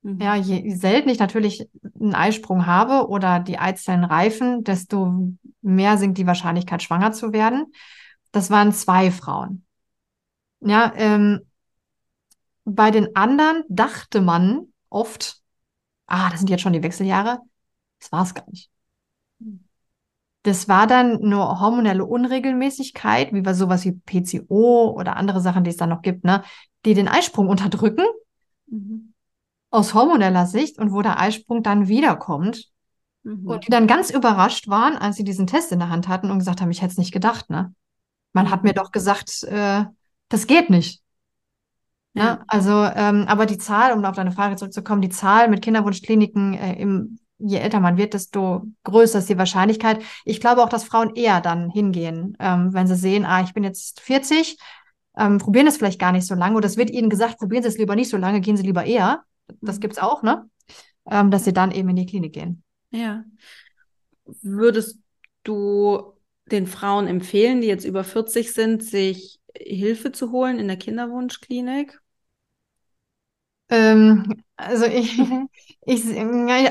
Mhm. 0.01 0.19
Ja, 0.19 0.35
je 0.35 0.73
selten 0.73 1.09
ich 1.09 1.19
natürlich 1.19 1.69
einen 1.99 2.15
Eisprung 2.15 2.65
habe 2.65 3.07
oder 3.07 3.39
die 3.39 3.59
Eizellen 3.59 4.03
reifen, 4.03 4.63
desto 4.63 5.31
mehr 5.61 5.99
sinkt 5.99 6.17
die 6.17 6.25
Wahrscheinlichkeit, 6.25 6.81
schwanger 6.81 7.11
zu 7.11 7.31
werden. 7.31 7.71
Das 8.31 8.49
waren 8.49 8.73
zwei 8.73 9.11
Frauen. 9.11 9.63
Ja, 10.61 10.91
ähm, 10.95 11.41
bei 12.65 12.89
den 12.89 13.15
anderen 13.15 13.63
dachte 13.69 14.21
man 14.21 14.73
oft, 14.89 15.39
ah, 16.07 16.31
das 16.31 16.39
sind 16.39 16.49
jetzt 16.49 16.61
schon 16.61 16.73
die 16.73 16.83
Wechseljahre. 16.83 17.39
Das 17.99 18.11
war 18.11 18.23
es 18.23 18.33
gar 18.33 18.49
nicht. 18.49 18.71
Das 20.43 20.69
war 20.69 20.87
dann 20.87 21.19
nur 21.21 21.59
hormonelle 21.59 22.05
Unregelmäßigkeit, 22.05 23.33
wie 23.33 23.41
bei 23.41 23.53
sowas 23.53 23.83
wie 23.85 23.91
PCO 23.91 24.93
oder 24.95 25.17
andere 25.17 25.41
Sachen, 25.41 25.63
die 25.63 25.69
es 25.69 25.77
dann 25.77 25.89
noch 25.89 26.01
gibt, 26.01 26.23
ne, 26.23 26.43
die 26.85 26.93
den 26.93 27.09
Eisprung 27.09 27.49
unterdrücken 27.49 28.05
mhm. 28.67 29.13
aus 29.69 29.93
hormoneller 29.93 30.45
Sicht 30.45 30.79
und 30.79 30.93
wo 30.93 31.01
der 31.01 31.19
Eisprung 31.19 31.61
dann 31.61 31.87
wiederkommt. 31.87 32.69
Mhm. 33.23 33.47
Und 33.47 33.67
die 33.67 33.71
dann 33.71 33.85
ganz 33.85 34.09
überrascht 34.09 34.69
waren, 34.69 34.95
als 34.95 35.17
sie 35.17 35.25
diesen 35.25 35.45
Test 35.45 35.73
in 35.73 35.79
der 35.79 35.89
Hand 35.89 36.07
hatten 36.07 36.31
und 36.31 36.39
gesagt 36.39 36.61
haben, 36.61 36.71
ich 36.71 36.81
hätte 36.81 36.91
es 36.91 36.97
nicht 36.97 37.11
gedacht, 37.11 37.49
ne? 37.49 37.73
Man 38.31 38.49
hat 38.51 38.63
mir 38.63 38.73
doch 38.73 38.91
gesagt, 38.91 39.43
äh, 39.43 39.85
das 40.29 40.47
geht 40.47 40.69
nicht. 40.69 41.01
Ne? 42.13 42.23
Ja. 42.23 42.43
Also, 42.47 42.83
ähm, 42.95 43.25
aber 43.27 43.45
die 43.45 43.57
Zahl, 43.57 43.91
um 43.91 44.05
auf 44.05 44.15
deine 44.15 44.31
Frage 44.31 44.55
zurückzukommen, 44.55 45.01
die 45.01 45.09
Zahl 45.09 45.49
mit 45.49 45.61
Kinderwunschkliniken 45.61 46.53
äh, 46.53 46.73
im 46.79 47.18
je 47.39 47.57
älter 47.57 47.79
man 47.79 47.97
wird, 47.97 48.13
desto 48.13 48.63
größer 48.83 49.19
ist 49.19 49.29
die 49.29 49.37
Wahrscheinlichkeit. 49.37 50.03
Ich 50.25 50.39
glaube 50.39 50.63
auch, 50.63 50.69
dass 50.69 50.83
Frauen 50.83 51.15
eher 51.15 51.41
dann 51.41 51.69
hingehen, 51.69 52.37
ähm, 52.39 52.73
wenn 52.73 52.87
sie 52.87 52.95
sehen, 52.95 53.25
ah, 53.25 53.41
ich 53.41 53.53
bin 53.53 53.63
jetzt 53.63 54.01
40, 54.01 54.57
ähm, 55.17 55.37
probieren 55.37 55.67
es 55.67 55.77
vielleicht 55.77 55.99
gar 55.99 56.11
nicht 56.11 56.25
so 56.25 56.35
lange 56.35 56.55
oder 56.55 56.67
es 56.67 56.77
wird 56.77 56.89
ihnen 56.91 57.09
gesagt, 57.09 57.39
probieren 57.39 57.63
Sie 57.63 57.69
es 57.69 57.77
lieber 57.77 57.95
nicht 57.95 58.09
so 58.09 58.17
lange, 58.17 58.41
gehen 58.41 58.57
Sie 58.57 58.63
lieber 58.63 58.85
eher. 58.85 59.23
Das 59.61 59.77
mhm. 59.77 59.81
gibt's 59.81 59.97
auch, 59.97 60.23
ne? 60.23 60.49
Ähm, 61.09 61.31
dass 61.31 61.45
sie 61.45 61.53
dann 61.53 61.71
eben 61.71 61.89
in 61.89 61.95
die 61.95 62.05
Klinik 62.05 62.33
gehen. 62.33 62.63
Ja. 62.91 63.23
Würdest 64.25 64.99
du 65.43 66.13
den 66.51 66.67
Frauen 66.67 67.07
empfehlen, 67.07 67.61
die 67.61 67.67
jetzt 67.67 67.85
über 67.85 68.03
40 68.03 68.53
sind, 68.53 68.83
sich 68.83 69.39
Hilfe 69.55 70.11
zu 70.11 70.31
holen 70.31 70.59
in 70.59 70.67
der 70.67 70.77
Kinderwunschklinik? 70.77 71.99
Ähm, 73.69 74.43
also 74.57 74.85
ich, 74.85 75.19
ich, 75.85 76.05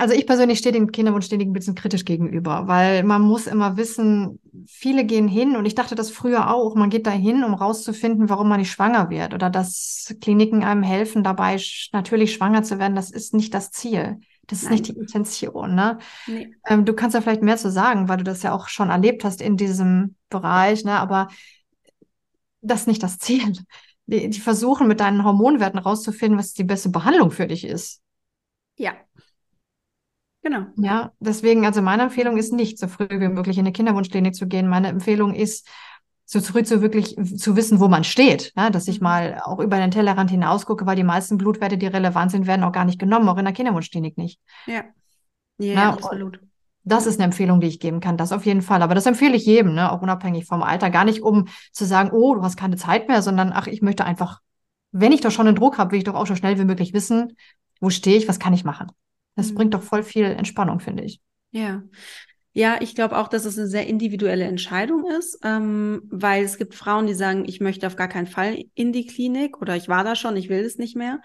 also 0.01 0.15
ich 0.15 0.27
persönlich 0.27 0.59
stehe 0.59 0.73
dem 0.73 0.93
Kinderwunschkliniken 0.93 1.51
ein 1.51 1.55
bisschen 1.55 1.75
kritisch 1.75 2.05
gegenüber, 2.05 2.67
weil 2.67 3.03
man 3.05 3.23
muss 3.23 3.47
immer 3.47 3.77
wissen, 3.77 4.41
viele 4.67 5.05
gehen 5.05 5.29
hin 5.29 5.57
und 5.57 5.65
ich 5.65 5.75
dachte 5.75 5.95
das 5.95 6.11
früher 6.11 6.53
auch, 6.53 6.75
man 6.75 6.91
geht 6.91 7.07
da 7.07 7.11
hin, 7.11 7.45
um 7.45 7.55
rauszufinden, 7.55 8.29
warum 8.29 8.49
man 8.49 8.61
nicht 8.61 8.71
schwanger 8.71 9.11
wird 9.11 9.35
oder 9.35 9.51
dass 9.51 10.15
Kliniken 10.21 10.65
einem 10.65 10.83
helfen 10.83 11.25
dabei, 11.25 11.61
natürlich 11.93 12.35
schwanger 12.35 12.63
zu 12.63 12.79
werden. 12.79 12.95
Das 12.95 13.11
ist 13.11 13.35
nicht 13.35 13.55
das 13.55 13.71
Ziel. 13.71 14.21
Das 14.49 14.61
ist 14.61 14.65
Nein. 14.65 14.73
nicht 14.73 14.89
die 14.89 14.99
Intention, 14.99 15.75
ne? 15.75 15.99
Nee. 16.27 16.55
Ähm, 16.67 16.87
du 16.87 16.95
kannst 16.95 17.15
ja 17.15 17.21
vielleicht 17.21 17.43
mehr 17.43 17.59
zu 17.59 17.71
sagen, 17.71 18.09
weil 18.09 18.17
du 18.17 18.25
das 18.25 18.43
ja 18.43 18.55
auch 18.55 18.69
schon 18.69 18.89
erlebt 18.89 19.23
hast 19.23 19.43
in 19.43 19.59
diesem 19.59 20.15
Bereich, 20.31 20.85
ne? 20.85 20.99
Aber 20.99 21.29
das 22.63 22.81
ist 22.81 22.87
nicht 22.87 23.03
das 23.03 23.19
Ziel. 23.19 23.53
Die, 24.09 24.29
die 24.29 24.41
versuchen 24.41 24.89
mit 24.89 25.01
deinen 25.01 25.23
Hormonwerten 25.23 25.79
rauszufinden, 25.79 26.39
was 26.39 26.55
die 26.55 26.65
beste 26.65 26.89
Behandlung 26.89 27.31
für 27.31 27.47
dich 27.47 27.65
ist. 27.65 28.03
Ja. 28.77 28.95
Genau. 30.43 30.67
Ja, 30.77 31.13
deswegen, 31.21 31.67
also 31.67 31.83
meine 31.83 32.05
Empfehlung 32.05 32.37
ist 32.37 32.53
nicht, 32.53 32.79
so 32.79 32.89
früh 32.89 33.07
wie 33.11 33.29
möglich 33.29 33.59
in 33.59 33.67
eine 33.67 33.73
Kinderwunschklinik 33.73 34.35
zu 34.35 34.47
gehen. 34.47 34.69
Meine 34.69 34.89
Empfehlung 34.89 35.35
ist, 35.35 35.69
so 36.25 36.41
früh 36.41 36.63
zu 36.63 36.83
wirklich 36.83 37.17
zu 37.37 37.57
wissen, 37.57 37.81
wo 37.81 37.89
man 37.89 38.05
steht. 38.05 38.53
Ja, 38.57 38.71
dass 38.71 38.89
ich 38.89 39.01
mhm. 39.01 39.05
mal 39.05 39.43
auch 39.45 39.61
über 39.61 39.79
den 39.79 39.91
Tellerrand 39.91 40.31
hinaus 40.31 40.67
gucke, 40.67 40.87
weil 40.87 40.97
die 40.97 41.05
meisten 41.05 41.39
Blutwerte, 41.39 41.79
die 41.79 41.87
relevant 41.87 42.31
sind, 42.31 42.47
werden 42.47 42.65
auch 42.65 42.73
gar 42.73 42.85
nicht 42.85 42.99
genommen, 42.99 43.29
auch 43.29 43.39
in 43.39 43.45
der 43.45 43.55
Kinderwunschklinik 43.55 44.17
nicht. 44.17 44.41
Ja. 44.67 44.85
Ja, 45.59 45.73
ja 45.75 45.91
absolut. 45.91 46.41
Das 46.89 47.07
ist 47.07 47.19
eine 47.19 47.25
Empfehlung, 47.25 47.61
die 47.61 47.67
ich 47.67 47.81
geben 47.81 48.01
kann, 48.01 48.17
das 48.17 48.33
auf 48.33 48.47
jeden 48.47 48.63
Fall. 48.63 48.83
Aber 48.83 48.95
das 48.95 49.07
empfehle 49.07 49.37
ich 49.37 49.45
jedem, 49.45 49.75
ne? 49.75 49.93
auch 49.93 50.01
unabhängig 50.01 50.47
vom 50.47 50.63
Alter. 50.63 50.91
Gar 50.91 51.05
nicht, 51.05 51.23
um 51.23 51.49
zu 51.73 51.85
sagen, 51.85 52.11
oh, 52.13 52.35
du 52.35 52.43
hast 52.43 52.57
keine 52.57 52.77
Zeit 52.77 53.09
mehr, 53.09 53.21
sondern 53.21 53.53
ach, 53.53 53.67
ich 53.67 53.83
möchte 53.83 54.05
einfach, 54.05 54.41
wenn 54.91 55.13
ich 55.13 55.21
doch 55.21 55.31
schon 55.31 55.47
einen 55.47 55.57
Druck 55.57 55.77
habe, 55.77 55.93
will 55.93 55.99
ich 55.99 56.05
doch 56.05 56.15
auch 56.15 56.27
so 56.27 56.35
schnell 56.35 56.59
wie 56.59 56.65
möglich 56.65 56.95
wissen, 56.95 57.37
wo 57.81 57.91
stehe 57.91 58.17
ich, 58.17 58.27
was 58.27 58.39
kann 58.39 58.55
ich 58.55 58.65
machen. 58.65 58.91
Das 59.37 59.51
mhm. 59.51 59.55
bringt 59.55 59.75
doch 59.75 59.83
voll 59.83 60.03
viel 60.03 60.25
Entspannung, 60.25 60.81
finde 60.81 61.05
ich. 61.05 61.21
Ja. 61.51 61.83
Ja, 62.55 62.79
ich 62.81 62.95
glaube 62.95 63.19
auch, 63.19 63.29
dass 63.29 63.45
es 63.45 63.59
eine 63.59 63.69
sehr 63.69 63.87
individuelle 63.87 64.45
Entscheidung 64.45 65.07
ist, 65.07 65.39
ähm, 65.45 66.03
weil 66.11 66.43
es 66.43 66.59
gibt 66.59 66.75
Frauen, 66.75 67.07
die 67.07 67.15
sagen, 67.15 67.45
ich 67.47 67.61
möchte 67.61 67.87
auf 67.87 67.95
gar 67.95 68.09
keinen 68.09 68.27
Fall 68.27 68.65
in 68.75 68.93
die 68.93 69.07
Klinik 69.07 69.61
oder 69.61 69.77
ich 69.77 69.89
war 69.89 70.03
da 70.03 70.17
schon, 70.17 70.37
ich 70.37 70.49
will 70.49 70.65
es 70.65 70.79
nicht 70.79 70.97
mehr. 70.97 71.21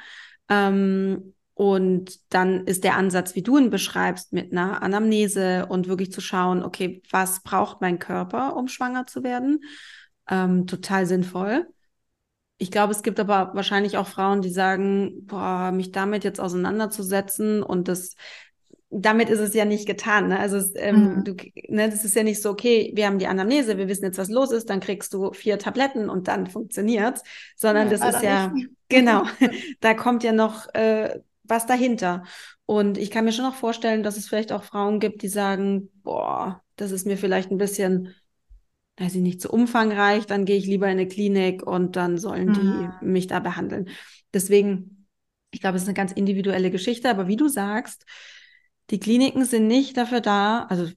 Ähm, 0.50 1.34
und 1.56 2.20
dann 2.34 2.66
ist 2.66 2.84
der 2.84 2.96
Ansatz, 2.96 3.36
wie 3.36 3.44
du 3.44 3.58
ihn 3.58 3.70
beschreibst, 3.70 4.34
mit 4.34 4.52
einer 4.52 4.82
Anamnese 4.82 5.68
und 5.68 5.88
wirklich 5.88 6.12
zu 6.12 6.20
schauen, 6.20 6.64
okay, 6.64 7.02
was 7.12 7.44
braucht 7.44 7.80
mein 7.80 8.00
Körper, 8.00 8.56
um 8.56 8.68
schwanger 8.68 9.06
zu 9.06 9.24
werden? 9.24 9.64
Ähm, 10.28 10.66
total 10.66 11.06
sinnvoll. 11.06 11.68
Ich 12.58 12.72
glaube, 12.72 12.94
es 12.94 13.04
gibt 13.04 13.20
aber 13.20 13.52
wahrscheinlich 13.54 13.98
auch 13.98 14.08
Frauen, 14.08 14.42
die 14.42 14.50
sagen, 14.50 15.26
boah, 15.26 15.72
mich 15.72 15.92
damit 15.92 16.24
jetzt 16.24 16.40
auseinanderzusetzen 16.40 17.62
und 17.62 17.88
das, 17.88 18.16
damit 18.90 19.30
ist 19.30 19.40
es 19.40 19.54
ja 19.54 19.66
nicht 19.66 19.86
getan. 19.86 20.30
Ne? 20.30 20.40
Also, 20.40 20.58
es, 20.58 20.72
ähm, 20.76 21.18
mhm. 21.18 21.24
du, 21.24 21.36
ne, 21.68 21.90
das 21.90 22.04
ist 22.04 22.16
ja 22.16 22.24
nicht 22.24 22.42
so, 22.42 22.50
okay, 22.50 22.92
wir 22.96 23.06
haben 23.06 23.20
die 23.20 23.28
Anamnese, 23.28 23.78
wir 23.78 23.88
wissen 23.88 24.06
jetzt, 24.06 24.18
was 24.18 24.30
los 24.30 24.52
ist, 24.52 24.70
dann 24.72 24.80
kriegst 24.80 25.14
du 25.14 25.34
vier 25.34 25.60
Tabletten 25.60 26.10
und 26.10 26.28
dann 26.28 26.48
funktioniert's, 26.48 27.24
sondern 27.56 27.92
ja, 27.92 27.98
das 27.98 28.16
ist 28.16 28.24
ja, 28.24 28.48
nicht. 28.48 28.70
genau, 28.90 29.24
da 29.82 29.94
kommt 29.94 30.24
ja 30.24 30.32
noch 30.32 30.74
äh, 30.74 31.20
was 31.44 31.66
dahinter. 31.66 32.24
Und 32.66 32.98
ich 32.98 33.12
kann 33.12 33.26
mir 33.26 33.34
schon 33.34 33.46
auch 33.46 33.56
vorstellen, 33.56 34.04
dass 34.04 34.18
es 34.18 34.28
vielleicht 34.28 34.52
auch 34.52 34.64
Frauen 34.64 35.00
gibt, 35.00 35.22
die 35.22 35.28
sagen, 35.28 35.90
boah, 36.04 36.62
das 36.76 36.92
ist 36.92 37.06
mir 37.06 37.18
vielleicht 37.18 37.52
ein 37.52 37.58
bisschen, 37.58 38.14
weiß 38.98 39.16
ich 39.16 39.22
nicht, 39.22 39.42
zu 39.42 39.50
umfangreich, 39.52 40.26
dann 40.26 40.46
gehe 40.46 40.58
ich 40.58 40.66
lieber 40.66 40.88
in 40.88 40.94
eine 40.94 41.08
Klinik 41.08 41.64
und 41.64 41.96
dann 41.96 42.18
sollen 42.18 42.50
mhm. 42.50 42.92
die 43.02 43.06
mich 43.06 43.28
da 43.28 43.40
behandeln. 43.40 43.90
Deswegen, 44.34 45.08
ich 45.52 45.60
glaube, 45.60 45.78
es 45.78 45.84
ist 45.84 45.90
eine 45.90 45.96
ganz 45.96 46.12
individuelle 46.12 46.72
Geschichte, 46.72 47.10
aber 47.10 47.28
wie 47.28 47.36
du 47.36 47.48
sagst, 47.48 48.06
die 48.90 49.00
Kliniken 49.00 49.46
sind 49.46 49.68
nicht 49.68 49.98
dafür 49.98 50.22
da, 50.22 50.64
also 50.64 50.90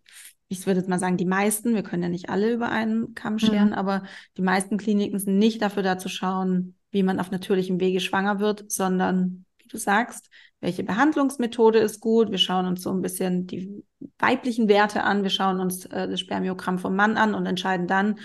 ich 0.48 0.66
würde 0.66 0.80
jetzt 0.80 0.88
mal 0.88 0.98
sagen, 0.98 1.16
die 1.16 1.24
meisten, 1.24 1.74
wir 1.74 1.82
können 1.82 2.04
ja 2.04 2.08
nicht 2.08 2.28
alle 2.28 2.52
über 2.52 2.68
einen 2.68 3.14
Kamm 3.14 3.38
scheren, 3.38 3.68
mhm. 3.68 3.74
aber 3.74 4.04
die 4.36 4.42
meisten 4.42 4.76
Kliniken 4.76 5.18
sind 5.18 5.38
nicht 5.38 5.60
dafür 5.60 5.82
da 5.82 5.98
zu 5.98 6.08
schauen, 6.08 6.76
wie 6.90 7.02
man 7.02 7.18
auf 7.18 7.30
natürlichem 7.30 7.80
Wege 7.80 8.00
schwanger 8.00 8.38
wird, 8.38 8.70
sondern 8.70 9.45
wie 9.66 9.68
du 9.68 9.78
sagst, 9.78 10.30
welche 10.60 10.84
Behandlungsmethode 10.84 11.78
ist 11.78 12.00
gut. 12.00 12.30
Wir 12.30 12.38
schauen 12.38 12.66
uns 12.66 12.82
so 12.82 12.90
ein 12.90 13.02
bisschen 13.02 13.46
die 13.46 13.84
weiblichen 14.18 14.68
Werte 14.68 15.02
an. 15.02 15.22
Wir 15.22 15.30
schauen 15.30 15.60
uns 15.60 15.84
äh, 15.86 16.08
das 16.08 16.20
Spermiogramm 16.20 16.78
vom 16.78 16.96
Mann 16.96 17.16
an 17.16 17.34
und 17.34 17.46
entscheiden 17.46 17.86
dann, 17.86 18.18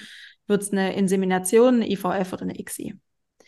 wird 0.48 0.62
es 0.62 0.72
eine 0.72 0.96
Insemination, 0.96 1.76
eine 1.76 1.90
IVF 1.90 2.34
oder 2.34 2.44
eine 2.44 2.60
ICSI. 2.60 2.96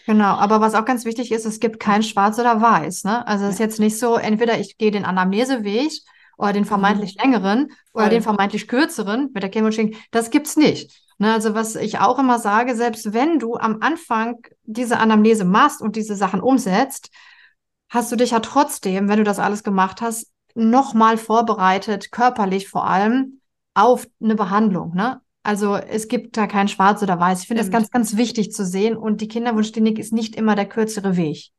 Genau, 0.06 0.36
aber 0.36 0.60
was 0.60 0.76
auch 0.76 0.86
ganz 0.86 1.06
wichtig 1.06 1.32
ist, 1.32 1.46
es 1.46 1.60
gibt 1.60 1.80
kein 1.80 2.04
Schwarz 2.04 2.38
oder 2.38 2.62
Weiß. 2.62 3.06
Ne? 3.06 3.26
Also 3.26 3.46
es 3.46 3.52
ja. 3.52 3.54
ist 3.54 3.60
jetzt 3.60 3.80
nicht 3.80 3.98
so, 3.98 4.16
entweder 4.16 4.60
ich 4.60 4.78
gehe 4.78 4.92
den 4.92 5.06
Anamneseweg 5.06 5.92
oder 6.38 6.52
den 6.52 6.66
vermeintlich 6.66 7.16
mhm. 7.16 7.22
längeren 7.24 7.72
oder 7.94 8.10
den 8.10 8.22
vermeintlich 8.22 8.68
kürzeren 8.68 9.30
mit 9.34 9.44
der 9.44 9.52
Chemoschink. 9.52 9.96
Das 10.12 10.30
gibt's 10.30 10.58
nicht. 10.58 10.92
Ne, 11.20 11.32
also 11.32 11.54
was 11.54 11.76
ich 11.76 12.00
auch 12.00 12.18
immer 12.18 12.40
sage, 12.40 12.76
selbst 12.76 13.14
wenn 13.14 13.40
du 13.40 13.56
am 13.56 13.78
Anfang 13.82 14.38
diese 14.64 14.98
Anamnese 14.98 15.46
machst 15.46 15.82
und 15.82 15.96
diese 15.96 16.16
Sachen 16.16 16.42
umsetzt, 16.42 17.12
hast 17.94 18.12
du 18.12 18.16
dich 18.16 18.32
ja 18.32 18.40
trotzdem, 18.40 19.08
wenn 19.08 19.20
du 19.20 19.24
das 19.24 19.38
alles 19.38 19.64
gemacht 19.64 20.02
hast, 20.02 20.32
nochmal 20.56 21.18
vorbereitet, 21.18 22.12
körperlich 22.12 22.68
vor 22.68 22.88
allem, 22.88 23.40
auf 23.76 24.08
eine 24.22 24.36
Behandlung. 24.36 24.96
Ne? 24.96 25.22
Also 25.44 25.76
es 25.76 26.08
gibt 26.08 26.36
da 26.36 26.48
kein 26.48 26.68
Schwarz 26.68 27.04
oder 27.04 27.20
Weiß. 27.20 27.42
Ich 27.42 27.48
finde 27.48 27.62
das 27.62 27.72
ganz, 27.72 27.92
ganz 27.92 28.18
wichtig 28.18 28.52
zu 28.52 28.66
sehen. 28.66 28.98
Und 28.98 29.22
die 29.22 29.28
Kinderwunschklinik 29.28 30.00
ist 30.00 30.12
nicht 30.12 30.36
immer 30.36 30.56
der 30.56 30.68
kürzere 30.68 31.18
Weg. 31.18 31.50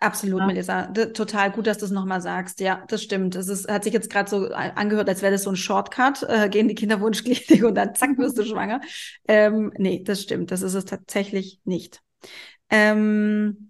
Absolut, 0.00 0.40
ja. 0.40 0.46
Melissa. 0.46 0.86
total 0.86 1.52
gut, 1.52 1.66
dass 1.66 1.78
du 1.78 1.84
es 1.84 1.90
nochmal 1.90 2.22
sagst. 2.22 2.60
Ja, 2.60 2.82
das 2.88 3.02
stimmt. 3.02 3.36
Es 3.36 3.48
ist, 3.48 3.70
hat 3.70 3.84
sich 3.84 3.92
jetzt 3.92 4.10
gerade 4.10 4.30
so 4.30 4.48
angehört, 4.48 5.08
als 5.08 5.22
wäre 5.22 5.32
das 5.32 5.42
so 5.42 5.50
ein 5.50 5.56
Shortcut. 5.56 6.22
Äh, 6.24 6.48
geh 6.50 6.60
in 6.60 6.68
die 6.68 6.74
Kinderwunschklinik 6.74 7.64
und 7.64 7.74
dann 7.74 7.94
zack, 7.94 8.16
wirst 8.18 8.38
du 8.38 8.44
schwanger. 8.44 8.80
Ähm, 9.28 9.72
nee, 9.76 10.02
das 10.02 10.22
stimmt. 10.22 10.50
Das 10.50 10.62
ist 10.62 10.74
es 10.74 10.84
tatsächlich 10.86 11.60
nicht. 11.64 12.00
Ähm, 12.70 13.69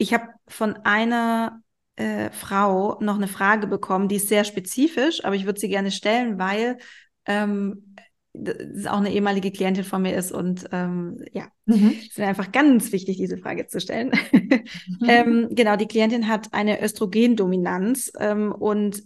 ich 0.00 0.14
habe 0.14 0.28
von 0.48 0.76
einer 0.84 1.62
äh, 1.96 2.30
Frau 2.30 2.98
noch 3.00 3.16
eine 3.16 3.28
Frage 3.28 3.66
bekommen, 3.66 4.08
die 4.08 4.16
ist 4.16 4.28
sehr 4.28 4.44
spezifisch, 4.44 5.22
aber 5.24 5.36
ich 5.36 5.44
würde 5.44 5.60
sie 5.60 5.68
gerne 5.68 5.90
stellen, 5.90 6.38
weil 6.38 6.78
ähm, 7.26 7.94
das 8.32 8.86
auch 8.86 8.96
eine 8.96 9.12
ehemalige 9.12 9.50
Klientin 9.50 9.84
von 9.84 10.00
mir 10.00 10.16
ist 10.16 10.32
und 10.32 10.66
ähm, 10.72 11.22
ja, 11.32 11.48
mhm. 11.66 11.94
es 11.98 12.06
ist 12.06 12.18
mir 12.18 12.28
einfach 12.28 12.50
ganz 12.50 12.92
wichtig, 12.92 13.18
diese 13.18 13.36
Frage 13.36 13.66
zu 13.66 13.78
stellen. 13.78 14.12
Mhm. 14.32 14.64
ähm, 15.06 15.48
genau, 15.50 15.76
die 15.76 15.88
Klientin 15.88 16.28
hat 16.28 16.54
eine 16.54 16.82
Östrogendominanz 16.82 18.10
ähm, 18.18 18.52
und 18.52 19.02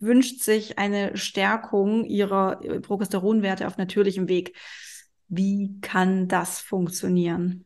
wünscht 0.00 0.42
sich 0.42 0.78
eine 0.78 1.16
Stärkung 1.16 2.04
ihrer 2.04 2.56
Progesteronwerte 2.82 3.66
auf 3.66 3.78
natürlichem 3.78 4.28
Weg. 4.28 4.54
Wie 5.28 5.78
kann 5.80 6.28
das 6.28 6.60
funktionieren? 6.60 7.64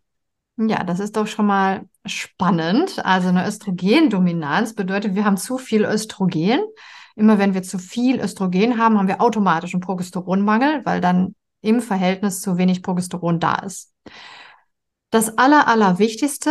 Ja, 0.57 0.85
das 0.85 1.01
ist 1.01 1.17
doch 1.17 1.27
schon 1.27 1.47
mal 1.47 1.87
spannend. 2.09 3.05
Also 3.05 3.29
eine 3.29 3.47
Östrogendominanz 3.47 4.75
bedeutet, 4.75 5.15
wir 5.15 5.25
haben 5.25 5.37
zu 5.37 5.59
viel 5.59 5.85
Östrogen. 5.85 6.61
Immer 7.15 7.39
wenn 7.39 7.55
wir 7.55 7.63
zu 7.63 7.79
viel 7.79 8.21
Östrogen 8.21 8.79
haben, 8.79 8.99
haben 8.99 9.09
wir 9.09 9.21
automatisch 9.21 9.75
einen 9.75 9.81
Progesteronmangel, 9.81 10.85
weil 10.85 11.01
dann 11.01 11.35
im 11.63 11.81
Verhältnis 11.81 12.41
zu 12.41 12.59
wenig 12.59 12.83
Progesteron 12.83 13.41
da 13.41 13.57
ist. 13.57 13.93
Das 15.11 15.39
aller, 15.39 15.67
allerwichtigste, 15.69 16.51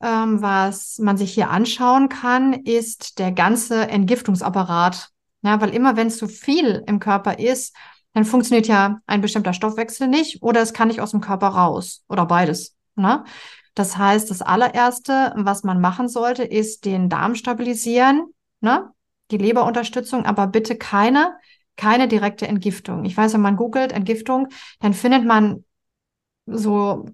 ähm, 0.00 0.40
was 0.40 0.98
man 0.98 1.16
sich 1.16 1.34
hier 1.34 1.50
anschauen 1.50 2.08
kann, 2.08 2.52
ist 2.52 3.18
der 3.18 3.32
ganze 3.32 3.88
Entgiftungsapparat. 3.88 5.10
Ja, 5.42 5.60
weil 5.60 5.70
immer 5.70 5.96
wenn 5.96 6.10
zu 6.10 6.26
viel 6.26 6.82
im 6.86 6.98
Körper 6.98 7.38
ist, 7.38 7.76
dann 8.14 8.24
funktioniert 8.24 8.66
ja 8.66 9.00
ein 9.06 9.20
bestimmter 9.20 9.52
Stoffwechsel 9.52 10.08
nicht 10.08 10.42
oder 10.42 10.62
es 10.62 10.72
kann 10.72 10.88
nicht 10.88 11.02
aus 11.02 11.10
dem 11.10 11.20
Körper 11.20 11.48
raus 11.48 12.02
oder 12.08 12.24
beides. 12.24 12.74
Ne? 12.94 13.24
Das 13.76 13.98
heißt, 13.98 14.30
das 14.30 14.40
allererste, 14.40 15.34
was 15.36 15.62
man 15.62 15.82
machen 15.82 16.08
sollte, 16.08 16.42
ist 16.42 16.86
den 16.86 17.10
Darm 17.10 17.34
stabilisieren, 17.34 18.24
ne? 18.60 18.90
die 19.30 19.36
Leberunterstützung, 19.36 20.24
aber 20.24 20.46
bitte 20.46 20.76
keine, 20.76 21.36
keine 21.76 22.08
direkte 22.08 22.48
Entgiftung. 22.48 23.04
Ich 23.04 23.14
weiß, 23.14 23.34
wenn 23.34 23.42
man 23.42 23.56
googelt 23.56 23.92
Entgiftung, 23.92 24.48
dann 24.80 24.94
findet 24.94 25.26
man 25.26 25.62
so 26.46 27.04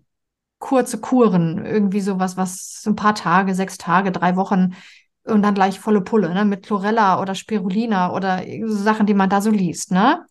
kurze 0.60 1.00
Kuren, 1.00 1.66
irgendwie 1.66 2.00
sowas, 2.00 2.36
was 2.36 2.84
ein 2.86 2.94
paar 2.94 3.16
Tage, 3.16 3.56
sechs 3.56 3.76
Tage, 3.76 4.12
drei 4.12 4.36
Wochen 4.36 4.76
und 5.24 5.42
dann 5.42 5.54
gleich 5.54 5.80
volle 5.80 6.00
Pulle, 6.02 6.32
ne, 6.32 6.44
mit 6.44 6.64
Chlorella 6.64 7.20
oder 7.20 7.34
Spirulina 7.34 8.12
oder 8.12 8.44
so 8.68 8.76
Sachen, 8.76 9.06
die 9.06 9.14
man 9.14 9.30
da 9.30 9.40
so 9.40 9.50
liest, 9.50 9.90
ne? 9.90 10.24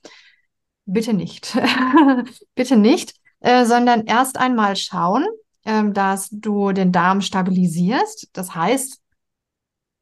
Bitte 0.85 1.13
nicht. 1.13 1.57
Bitte 2.55 2.77
nicht, 2.77 3.15
äh, 3.41 3.65
sondern 3.65 4.05
erst 4.05 4.37
einmal 4.37 4.77
schauen, 4.77 5.25
ähm, 5.65 5.93
dass 5.93 6.29
du 6.29 6.71
den 6.71 6.91
Darm 6.91 7.21
stabilisierst. 7.21 8.29
Das 8.33 8.55
heißt, 8.55 9.01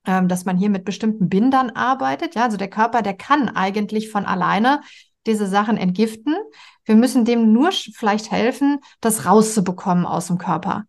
ähm, 0.05 0.27
dass 0.27 0.45
man 0.45 0.57
hier 0.57 0.69
mit 0.69 0.85
bestimmten 0.85 1.29
Bindern 1.29 1.71
arbeitet. 1.71 2.35
Ja, 2.35 2.45
also 2.45 2.57
der 2.57 2.69
Körper, 2.69 3.01
der 3.01 3.15
kann 3.15 3.49
eigentlich 3.49 4.09
von 4.09 4.25
alleine 4.25 4.81
diese 5.25 5.47
Sachen 5.47 5.77
entgiften. 5.77 6.35
Wir 6.85 6.95
müssen 6.95 7.25
dem 7.25 7.51
nur 7.53 7.71
vielleicht 7.71 8.31
helfen, 8.31 8.79
das 9.01 9.25
rauszubekommen 9.25 10.05
aus 10.05 10.27
dem 10.27 10.37
Körper. 10.37 10.85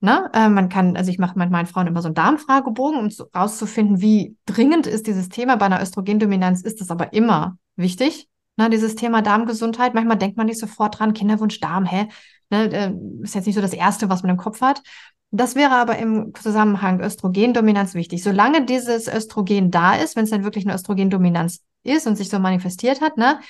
Ne? 0.00 0.30
Äh, 0.34 0.48
man 0.48 0.68
kann, 0.68 0.96
also 0.96 1.10
ich 1.10 1.18
mache 1.18 1.38
mit 1.38 1.50
meinen 1.50 1.66
Frauen 1.66 1.86
immer 1.86 2.02
so 2.02 2.08
einen 2.08 2.14
Darmfragebogen, 2.14 2.98
um 2.98 3.26
rauszufinden, 3.34 4.00
wie 4.00 4.36
dringend 4.46 4.86
ist 4.86 5.06
dieses 5.06 5.28
Thema. 5.28 5.56
Bei 5.56 5.66
einer 5.66 5.82
Östrogendominanz 5.82 6.62
ist 6.62 6.80
es 6.80 6.90
aber 6.90 7.12
immer 7.12 7.58
wichtig, 7.76 8.28
ne? 8.56 8.68
dieses 8.68 8.94
Thema 8.94 9.22
Darmgesundheit. 9.22 9.94
Manchmal 9.94 10.18
denkt 10.18 10.36
man 10.36 10.46
nicht 10.46 10.60
sofort 10.60 10.98
dran, 10.98 11.14
Kinderwunsch, 11.14 11.60
Darm, 11.60 11.84
hä? 11.84 12.08
Ne? 12.50 12.72
Äh, 12.72 12.92
ist 13.22 13.34
jetzt 13.34 13.46
nicht 13.46 13.54
so 13.54 13.60
das 13.60 13.72
Erste, 13.72 14.08
was 14.08 14.22
man 14.22 14.30
im 14.30 14.36
Kopf 14.36 14.60
hat. 14.60 14.82
Das 15.30 15.54
wäre 15.54 15.72
aber 15.72 15.98
im 15.98 16.32
Zusammenhang 16.34 17.00
Östrogendominanz 17.00 17.94
wichtig. 17.94 18.22
Solange 18.22 18.64
dieses 18.64 19.08
Östrogen 19.08 19.70
da 19.70 19.94
ist, 19.96 20.16
wenn 20.16 20.24
es 20.24 20.30
dann 20.30 20.44
wirklich 20.44 20.64
eine 20.66 20.74
Östrogendominanz 20.74 21.62
ist 21.82 22.06
und 22.06 22.16
sich 22.16 22.28
so 22.28 22.38
manifestiert 22.38 23.00
hat, 23.00 23.16
ne, 23.16 23.40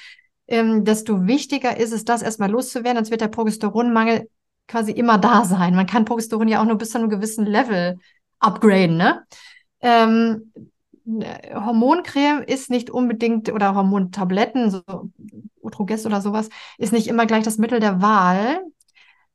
ähm, 0.49 0.85
desto 0.85 1.27
wichtiger 1.27 1.77
ist 1.77 1.93
es, 1.93 2.05
das 2.05 2.23
erstmal 2.23 2.51
loszuwerden, 2.51 2.97
sonst 2.97 3.11
wird 3.11 3.21
der 3.21 3.29
Progesteronmangel 3.29 4.29
quasi 4.69 4.93
immer 4.93 5.19
da 5.19 5.45
sein. 5.45 5.75
Man 5.75 5.87
kann 5.87 6.05
Progesteron 6.05 6.49
ja 6.49 6.61
auch 6.61 6.67
nur 6.67 6.79
bis 6.79 6.91
zu 6.91 6.99
einem 6.99 7.11
gewissen 7.11 7.47
Level 7.47 7.99
upgraden, 8.39 8.97
ne? 8.97 9.25
Ähm, 9.81 10.53
Hormoncreme 11.07 12.43
ist 12.43 12.69
nicht 12.69 12.91
unbedingt 12.91 13.53
oder 13.53 13.75
Hormontabletten, 13.75 14.71
so 14.71 14.83
Utrogest 15.61 16.05
oder 16.07 16.21
sowas, 16.21 16.49
ist 16.79 16.93
nicht 16.93 17.07
immer 17.07 17.27
gleich 17.27 17.45
das 17.45 17.59
Mittel 17.59 17.79
der 17.79 18.03
Wahl, 18.03 18.61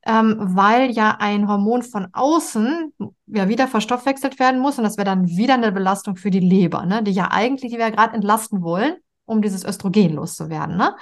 ähm, 0.05 0.35
weil 0.39 0.91
ja 0.91 1.17
ein 1.19 1.47
Hormon 1.47 1.83
von 1.83 2.07
außen 2.11 2.93
ja 3.27 3.47
wieder 3.47 3.67
verstoffwechselt 3.67 4.39
werden 4.39 4.59
muss 4.59 4.77
und 4.77 4.83
das 4.83 4.97
wäre 4.97 5.05
dann 5.05 5.27
wieder 5.27 5.53
eine 5.53 5.71
Belastung 5.71 6.15
für 6.15 6.31
die 6.31 6.39
Leber, 6.39 6.85
ne? 6.85 7.03
die 7.03 7.11
ja 7.11 7.29
eigentlich, 7.31 7.71
die 7.71 7.77
wir 7.77 7.91
gerade 7.91 8.15
entlasten 8.15 8.61
wollen, 8.63 8.95
um 9.25 9.41
dieses 9.41 9.63
Östrogen 9.63 10.13
loszuwerden. 10.13 10.75
Ne? 10.75 10.95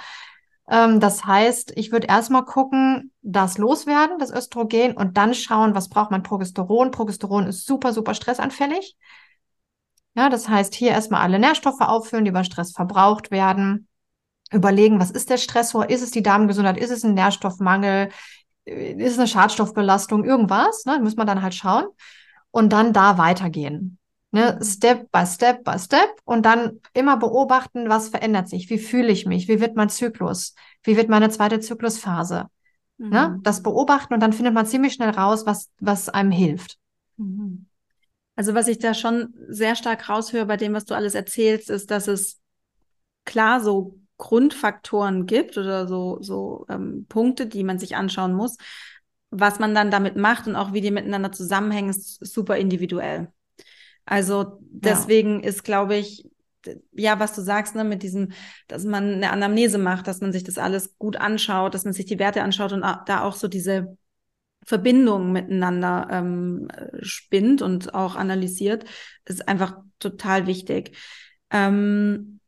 Ähm, 0.70 1.00
das 1.00 1.24
heißt, 1.24 1.72
ich 1.76 1.92
würde 1.92 2.06
erstmal 2.06 2.44
gucken, 2.44 3.12
das 3.22 3.58
loswerden, 3.58 4.18
das 4.18 4.30
Östrogen, 4.30 4.92
und 4.96 5.16
dann 5.16 5.34
schauen, 5.34 5.74
was 5.74 5.88
braucht 5.88 6.10
man 6.10 6.22
Progesteron. 6.22 6.90
Progesteron 6.90 7.46
ist 7.46 7.66
super, 7.66 7.92
super 7.92 8.14
stressanfällig. 8.14 8.96
Ja, 10.14 10.28
das 10.28 10.48
heißt, 10.48 10.74
hier 10.74 10.90
erstmal 10.90 11.22
alle 11.22 11.38
Nährstoffe 11.38 11.80
auffüllen, 11.80 12.24
die 12.24 12.30
über 12.30 12.44
Stress 12.44 12.72
verbraucht 12.72 13.30
werden. 13.30 13.88
Überlegen, 14.52 14.98
was 14.98 15.10
ist 15.10 15.30
der 15.30 15.36
Stressor? 15.36 15.88
Ist 15.88 16.02
es 16.02 16.10
die 16.10 16.22
Darmgesundheit? 16.22 16.76
Ist 16.78 16.90
es 16.90 17.04
ein 17.04 17.14
Nährstoffmangel? 17.14 18.10
Ist 18.70 19.12
es 19.12 19.18
eine 19.18 19.28
Schadstoffbelastung, 19.28 20.24
irgendwas, 20.24 20.84
ne? 20.84 20.98
Muss 21.00 21.16
man 21.16 21.26
dann 21.26 21.42
halt 21.42 21.54
schauen 21.54 21.86
und 22.50 22.72
dann 22.72 22.92
da 22.92 23.18
weitergehen. 23.18 23.98
Ne? 24.32 24.58
Mhm. 24.58 24.64
Step 24.64 25.10
by 25.10 25.26
Step 25.26 25.64
by 25.64 25.78
Step 25.78 26.08
und 26.24 26.46
dann 26.46 26.80
immer 26.94 27.16
beobachten, 27.16 27.88
was 27.88 28.08
verändert 28.08 28.48
sich, 28.48 28.70
wie 28.70 28.78
fühle 28.78 29.10
ich 29.10 29.26
mich, 29.26 29.48
wie 29.48 29.60
wird 29.60 29.76
mein 29.76 29.88
Zyklus, 29.88 30.54
wie 30.84 30.96
wird 30.96 31.08
meine 31.08 31.30
zweite 31.30 31.60
Zyklusphase. 31.60 32.46
Ne? 32.98 33.06
Mhm. 33.06 33.10
Ne? 33.10 33.38
Das 33.42 33.62
beobachten 33.62 34.14
und 34.14 34.20
dann 34.20 34.32
findet 34.32 34.54
man 34.54 34.66
ziemlich 34.66 34.92
schnell 34.92 35.10
raus, 35.10 35.46
was, 35.46 35.70
was 35.80 36.08
einem 36.08 36.30
hilft. 36.30 36.78
Mhm. 37.16 37.66
Also 38.36 38.54
was 38.54 38.68
ich 38.68 38.78
da 38.78 38.94
schon 38.94 39.34
sehr 39.48 39.74
stark 39.74 40.08
raushöre 40.08 40.46
bei 40.46 40.56
dem, 40.56 40.72
was 40.72 40.84
du 40.84 40.94
alles 40.94 41.14
erzählst, 41.14 41.68
ist, 41.68 41.90
dass 41.90 42.06
es 42.08 42.40
klar 43.24 43.60
so 43.60 43.99
Grundfaktoren 44.20 45.26
gibt 45.26 45.58
oder 45.58 45.88
so, 45.88 46.18
so 46.20 46.66
ähm, 46.68 47.06
Punkte, 47.08 47.46
die 47.46 47.64
man 47.64 47.80
sich 47.80 47.96
anschauen 47.96 48.34
muss. 48.34 48.56
Was 49.30 49.58
man 49.58 49.74
dann 49.74 49.90
damit 49.90 50.16
macht 50.16 50.46
und 50.46 50.54
auch 50.54 50.72
wie 50.72 50.80
die 50.80 50.90
miteinander 50.90 51.32
zusammenhängen, 51.32 51.90
ist 51.90 52.24
super 52.24 52.56
individuell. 52.56 53.32
Also 54.04 54.58
deswegen 54.60 55.40
ja. 55.42 55.48
ist, 55.48 55.64
glaube 55.64 55.96
ich, 55.96 56.28
ja, 56.92 57.18
was 57.18 57.34
du 57.34 57.40
sagst, 57.40 57.74
ne, 57.74 57.84
mit 57.84 58.02
diesem, 58.02 58.32
dass 58.68 58.84
man 58.84 59.14
eine 59.14 59.30
Anamnese 59.30 59.78
macht, 59.78 60.06
dass 60.06 60.20
man 60.20 60.32
sich 60.32 60.44
das 60.44 60.58
alles 60.58 60.98
gut 60.98 61.16
anschaut, 61.16 61.74
dass 61.74 61.84
man 61.84 61.94
sich 61.94 62.06
die 62.06 62.18
Werte 62.18 62.42
anschaut 62.42 62.72
und 62.72 62.82
da 62.82 63.22
auch 63.22 63.34
so 63.34 63.48
diese 63.48 63.96
Verbindungen 64.66 65.32
miteinander 65.32 66.08
ähm, 66.10 66.68
spinnt 67.00 67.62
und 67.62 67.94
auch 67.94 68.16
analysiert, 68.16 68.84
ist 69.24 69.48
einfach 69.48 69.78
total 69.98 70.46
wichtig. 70.46 70.96
Ähm, 71.50 72.39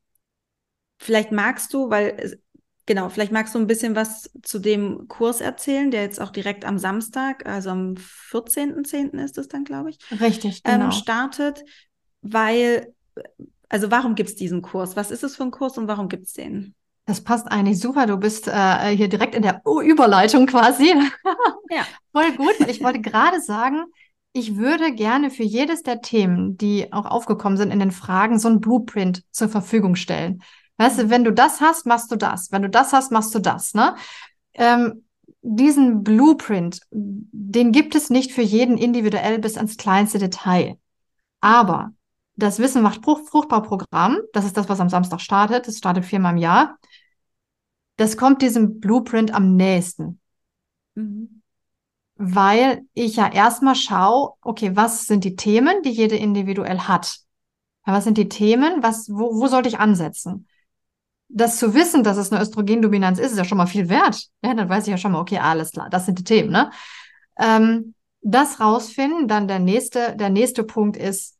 Vielleicht 1.02 1.32
magst 1.32 1.74
du, 1.74 1.90
weil 1.90 2.38
genau, 2.86 3.08
vielleicht 3.08 3.32
magst 3.32 3.54
du 3.54 3.58
ein 3.58 3.66
bisschen 3.66 3.96
was 3.96 4.30
zu 4.42 4.58
dem 4.58 5.08
Kurs 5.08 5.40
erzählen, 5.40 5.90
der 5.90 6.02
jetzt 6.02 6.20
auch 6.20 6.30
direkt 6.30 6.64
am 6.64 6.78
Samstag, 6.78 7.46
also 7.46 7.70
am 7.70 7.94
14.10. 7.94 9.18
ist 9.18 9.38
es 9.38 9.48
dann, 9.48 9.64
glaube 9.64 9.90
ich. 9.90 9.98
Richtig, 10.20 10.62
ähm, 10.64 10.74
genau. 10.74 10.84
Ähm, 10.86 10.92
startet, 10.92 11.64
weil, 12.22 12.94
also 13.68 13.90
warum 13.90 14.14
gibt 14.14 14.30
es 14.30 14.36
diesen 14.36 14.62
Kurs? 14.62 14.96
Was 14.96 15.10
ist 15.10 15.24
es 15.24 15.36
für 15.36 15.42
ein 15.42 15.50
Kurs 15.50 15.76
und 15.78 15.88
warum 15.88 16.08
gibt 16.08 16.26
es 16.26 16.32
den? 16.32 16.74
Das 17.04 17.20
passt 17.20 17.50
eigentlich 17.50 17.80
super. 17.80 18.06
Du 18.06 18.16
bist 18.16 18.46
äh, 18.46 18.96
hier 18.96 19.08
direkt 19.08 19.34
in 19.34 19.42
der 19.42 19.60
Überleitung 19.64 20.46
quasi. 20.46 20.94
ja. 21.70 21.84
Voll 22.12 22.30
gut. 22.36 22.60
Ich 22.68 22.80
wollte 22.80 23.00
gerade 23.00 23.40
sagen, 23.40 23.82
ich 24.32 24.56
würde 24.56 24.94
gerne 24.94 25.30
für 25.30 25.42
jedes 25.42 25.82
der 25.82 26.00
Themen, 26.00 26.56
die 26.56 26.92
auch 26.92 27.04
aufgekommen 27.04 27.58
sind 27.58 27.72
in 27.72 27.80
den 27.80 27.90
Fragen, 27.90 28.38
so 28.38 28.48
ein 28.48 28.60
Blueprint 28.60 29.24
zur 29.32 29.48
Verfügung 29.48 29.96
stellen. 29.96 30.42
Weißt 30.78 30.98
du, 30.98 31.10
wenn 31.10 31.24
du 31.24 31.32
das 31.32 31.60
hast, 31.60 31.86
machst 31.86 32.10
du 32.10 32.16
das. 32.16 32.50
Wenn 32.50 32.62
du 32.62 32.70
das 32.70 32.92
hast, 32.92 33.12
machst 33.12 33.34
du 33.34 33.38
das. 33.38 33.74
Ne? 33.74 33.94
Ähm, 34.54 35.04
diesen 35.42 36.02
Blueprint, 36.02 36.80
den 36.90 37.72
gibt 37.72 37.94
es 37.94 38.10
nicht 38.10 38.32
für 38.32 38.42
jeden 38.42 38.78
individuell 38.78 39.38
bis 39.38 39.56
ans 39.56 39.76
kleinste 39.76 40.18
Detail. 40.18 40.78
Aber 41.40 41.92
das 42.36 42.58
Wissen 42.58 42.82
macht 42.82 43.04
fruchtbar 43.04 43.62
Programm, 43.62 44.18
das 44.32 44.44
ist 44.44 44.56
das, 44.56 44.68
was 44.68 44.80
am 44.80 44.88
Samstag 44.88 45.20
startet, 45.20 45.66
das 45.66 45.78
startet 45.78 46.04
viermal 46.04 46.32
im 46.32 46.38
Jahr, 46.38 46.78
das 47.96 48.16
kommt 48.16 48.42
diesem 48.42 48.80
Blueprint 48.80 49.34
am 49.34 49.56
nächsten. 49.56 50.20
Mhm. 50.94 51.42
Weil 52.16 52.82
ich 52.94 53.16
ja 53.16 53.30
erstmal 53.30 53.74
schaue, 53.74 54.34
okay, 54.42 54.76
was 54.76 55.06
sind 55.06 55.24
die 55.24 55.36
Themen, 55.36 55.82
die 55.82 55.90
jede 55.90 56.16
individuell 56.16 56.80
hat? 56.80 57.18
Was 57.84 58.04
sind 58.04 58.16
die 58.16 58.28
Themen? 58.28 58.82
Was, 58.82 59.08
wo, 59.10 59.40
wo 59.40 59.48
sollte 59.48 59.68
ich 59.68 59.80
ansetzen? 59.80 60.46
Das 61.32 61.58
zu 61.58 61.74
wissen, 61.74 62.04
dass 62.04 62.16
es 62.16 62.30
eine 62.30 62.42
Östrogendominanz 62.42 63.18
ist, 63.18 63.32
ist 63.32 63.38
ja 63.38 63.44
schon 63.44 63.58
mal 63.58 63.66
viel 63.66 63.88
wert. 63.88 64.26
Ja, 64.44 64.54
dann 64.54 64.68
weiß 64.68 64.84
ich 64.84 64.90
ja 64.90 64.98
schon 64.98 65.12
mal, 65.12 65.20
okay, 65.20 65.38
alles 65.38 65.72
klar, 65.72 65.88
das 65.90 66.06
sind 66.06 66.18
die 66.18 66.24
Themen, 66.24 66.50
ne? 66.50 66.70
Ähm, 67.38 67.94
das 68.20 68.60
rausfinden, 68.60 69.26
dann 69.26 69.48
der 69.48 69.58
nächste, 69.58 70.14
der 70.16 70.30
nächste 70.30 70.62
Punkt 70.62 70.96
ist, 70.96 71.38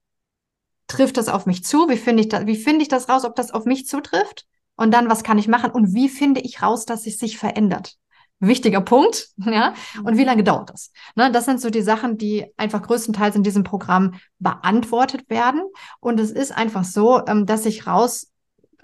trifft 0.88 1.16
das 1.16 1.28
auf 1.28 1.47
mich 1.47 1.64
zu? 1.64 1.88
Wie 1.88 1.97
finde 1.97 2.22
ich 2.22 2.28
das, 2.28 2.47
wie 2.47 2.57
finde 2.57 2.82
ich 2.82 2.88
das 2.88 3.09
raus, 3.09 3.24
ob 3.24 3.36
das 3.36 3.53
auf 3.53 3.64
mich 3.64 3.86
zutrifft? 3.86 4.47
Und 4.74 4.93
dann, 4.93 5.09
was 5.09 5.22
kann 5.22 5.38
ich 5.38 5.49
machen? 5.49 5.70
Und 5.70 5.95
wie 5.95 6.09
finde 6.09 6.40
ich 6.40 6.62
raus, 6.62 6.86
dass 6.86 7.07
es 7.07 7.18
sich 7.18 7.38
verändert? 7.38 7.97
Wichtiger 8.40 8.80
Punkt, 8.80 9.28
ja. 9.36 9.74
Und 10.03 10.16
wie 10.16 10.24
lange 10.24 10.43
dauert 10.43 10.70
das? 10.70 10.90
Ne, 11.14 11.30
das 11.30 11.45
sind 11.45 11.61
so 11.61 11.70
die 11.70 11.82
Sachen, 11.82 12.18
die 12.18 12.47
einfach 12.57 12.82
größtenteils 12.82 13.36
in 13.36 13.45
diesem 13.45 13.62
Programm 13.62 14.14
beantwortet 14.40 15.30
werden. 15.30 15.62
Und 16.01 16.18
es 16.18 16.32
ist 16.32 16.51
einfach 16.51 16.84
so, 16.84 17.24
ähm, 17.26 17.47
dass 17.47 17.62
sich 17.62 17.86
raus 17.86 18.32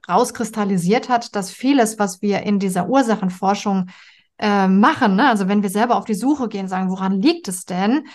rauskristallisiert 0.08 1.08
hat, 1.08 1.34
dass 1.34 1.50
vieles, 1.50 1.98
was 1.98 2.22
wir 2.22 2.42
in 2.42 2.58
dieser 2.58 2.88
Ursachenforschung 2.88 3.86
äh, 4.38 4.68
machen, 4.68 5.16
ne? 5.16 5.28
also 5.28 5.48
wenn 5.48 5.62
wir 5.62 5.70
selber 5.70 5.96
auf 5.96 6.04
die 6.04 6.14
Suche 6.14 6.48
gehen, 6.48 6.68
sagen, 6.68 6.90
woran 6.90 7.20
liegt 7.20 7.48
es 7.48 7.64
denn, 7.64 8.06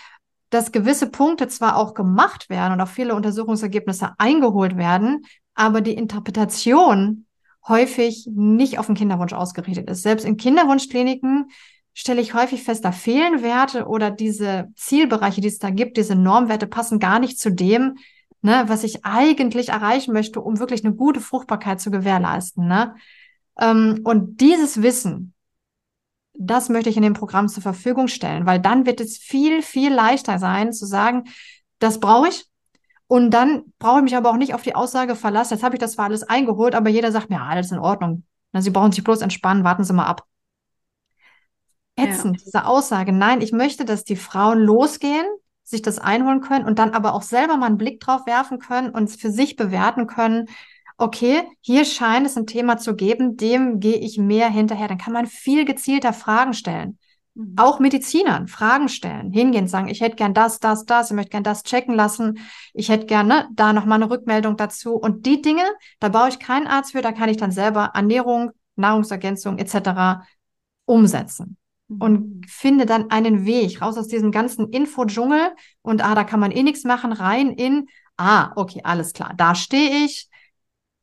dass 0.49 0.71
gewisse 0.71 1.09
Punkte 1.09 1.47
zwar 1.47 1.77
auch 1.77 1.93
gemacht 1.93 2.49
werden 2.49 2.73
und 2.73 2.81
auch 2.81 2.87
viele 2.87 3.15
Untersuchungsergebnisse 3.15 4.13
eingeholt 4.17 4.77
werden, 4.77 5.25
aber 5.55 5.81
die 5.81 5.93
Interpretation 5.93 7.25
häufig 7.67 8.27
nicht 8.31 8.77
auf 8.77 8.85
den 8.85 8.95
Kinderwunsch 8.95 9.33
ausgerichtet 9.33 9.89
ist. 9.89 10.03
Selbst 10.03 10.25
in 10.25 10.37
Kinderwunschkliniken 10.37 11.49
stelle 11.93 12.21
ich 12.21 12.33
häufig 12.33 12.63
fest, 12.63 12.83
da 12.85 12.91
fehlen 12.91 13.41
Werte 13.41 13.85
oder 13.87 14.11
diese 14.11 14.69
Zielbereiche, 14.75 15.41
die 15.41 15.47
es 15.47 15.59
da 15.59 15.69
gibt, 15.69 15.97
diese 15.97 16.15
Normwerte 16.15 16.67
passen 16.67 16.99
gar 16.99 17.19
nicht 17.19 17.39
zu 17.39 17.51
dem, 17.51 17.97
ne, 18.43 18.65
was 18.67 18.83
ich 18.83 19.05
eigentlich 19.05 19.69
erreichen 19.69 20.13
möchte, 20.13 20.41
um 20.41 20.59
wirklich 20.59 20.85
eine 20.85 20.93
gute 20.93 21.21
Fruchtbarkeit 21.21 21.81
zu 21.81 21.89
gewährleisten. 21.89 22.67
Ne? 22.67 22.95
Ähm, 23.59 24.01
und 24.03 24.41
dieses 24.41 24.81
Wissen, 24.81 25.33
das 26.33 26.69
möchte 26.69 26.89
ich 26.89 26.97
in 26.97 27.03
dem 27.03 27.13
Programm 27.13 27.47
zur 27.47 27.63
Verfügung 27.63 28.07
stellen, 28.07 28.45
weil 28.45 28.59
dann 28.59 28.85
wird 28.85 28.99
es 28.99 29.17
viel, 29.17 29.61
viel 29.61 29.93
leichter 29.93 30.39
sein 30.39 30.73
zu 30.73 30.85
sagen, 30.85 31.23
das 31.79 31.99
brauche 31.99 32.27
ich. 32.27 32.45
Und 33.07 33.31
dann 33.31 33.63
brauche 33.79 33.97
ich 33.97 34.03
mich 34.03 34.15
aber 34.15 34.31
auch 34.31 34.37
nicht 34.37 34.53
auf 34.53 34.63
die 34.63 34.75
Aussage 34.75 35.15
verlassen, 35.15 35.53
jetzt 35.53 35.63
habe 35.63 35.75
ich 35.75 35.79
das 35.79 35.93
zwar 35.93 36.05
alles 36.05 36.23
eingeholt, 36.23 36.75
aber 36.75 36.89
jeder 36.89 37.11
sagt 37.11 37.29
mir, 37.29 37.37
ja, 37.37 37.45
alles 37.45 37.71
in 37.71 37.79
Ordnung. 37.79 38.23
Sie 38.55 38.69
brauchen 38.69 38.91
sich 38.91 39.03
bloß 39.03 39.21
entspannen, 39.21 39.63
warten 39.63 39.83
Sie 39.83 39.93
mal 39.93 40.05
ab. 40.05 40.25
Ätzend, 41.95 42.37
ja. 42.37 42.43
diese 42.45 42.65
Aussage. 42.65 43.11
Nein, 43.11 43.41
ich 43.41 43.51
möchte, 43.51 43.85
dass 43.85 44.03
die 44.03 44.15
Frauen 44.15 44.59
losgehen, 44.59 45.25
sich 45.63 45.81
das 45.81 45.99
einholen 45.99 46.41
können 46.41 46.65
und 46.65 46.79
dann 46.79 46.91
aber 46.91 47.13
auch 47.13 47.21
selber 47.21 47.57
mal 47.57 47.67
einen 47.67 47.77
Blick 47.77 47.99
drauf 47.99 48.25
werfen 48.25 48.59
können 48.59 48.89
und 48.89 49.09
für 49.09 49.31
sich 49.31 49.55
bewerten 49.55 50.07
können, 50.07 50.47
okay, 50.97 51.43
hier 51.61 51.85
scheint 51.85 52.27
es 52.27 52.37
ein 52.37 52.47
Thema 52.47 52.77
zu 52.77 52.95
geben, 52.95 53.37
dem 53.37 53.79
gehe 53.79 53.97
ich 53.97 54.17
mehr 54.17 54.49
hinterher. 54.49 54.87
Dann 54.87 54.97
kann 54.97 55.13
man 55.13 55.25
viel 55.25 55.65
gezielter 55.65 56.13
Fragen 56.13 56.53
stellen. 56.53 56.99
Mhm. 57.33 57.55
Auch 57.57 57.79
Medizinern 57.79 58.47
Fragen 58.47 58.89
stellen, 58.89 59.31
hingehen, 59.31 59.67
sagen, 59.67 59.87
ich 59.87 60.01
hätte 60.01 60.15
gern 60.15 60.33
das, 60.33 60.59
das, 60.59 60.85
das, 60.85 61.09
ich 61.09 61.15
möchte 61.15 61.31
gern 61.31 61.43
das 61.43 61.63
checken 61.63 61.95
lassen, 61.95 62.39
ich 62.73 62.89
hätte 62.89 63.05
gerne 63.07 63.49
da 63.53 63.73
nochmal 63.73 64.01
eine 64.01 64.11
Rückmeldung 64.11 64.57
dazu. 64.57 64.95
Und 64.95 65.25
die 65.25 65.41
Dinge, 65.41 65.63
da 65.99 66.09
brauche 66.09 66.29
ich 66.29 66.39
keinen 66.39 66.67
Arzt 66.67 66.91
für, 66.91 67.01
da 67.01 67.11
kann 67.11 67.29
ich 67.29 67.37
dann 67.37 67.51
selber 67.51 67.91
Ernährung, 67.93 68.51
Nahrungsergänzung 68.75 69.57
etc. 69.57 70.25
umsetzen 70.85 71.57
und 71.99 72.19
mhm. 72.19 72.41
finde 72.47 72.85
dann 72.85 73.09
einen 73.11 73.45
Weg 73.45 73.81
raus 73.81 73.97
aus 73.97 74.07
diesem 74.07 74.31
ganzen 74.31 74.69
Infodschungel 74.69 75.51
und 75.81 76.03
ah, 76.03 76.15
da 76.15 76.23
kann 76.23 76.39
man 76.39 76.51
eh 76.51 76.63
nichts 76.63 76.83
machen, 76.83 77.11
rein 77.11 77.51
in, 77.51 77.87
ah, 78.17 78.51
okay, 78.55 78.81
alles 78.83 79.13
klar, 79.13 79.33
da 79.35 79.55
stehe 79.55 80.05
ich. 80.05 80.29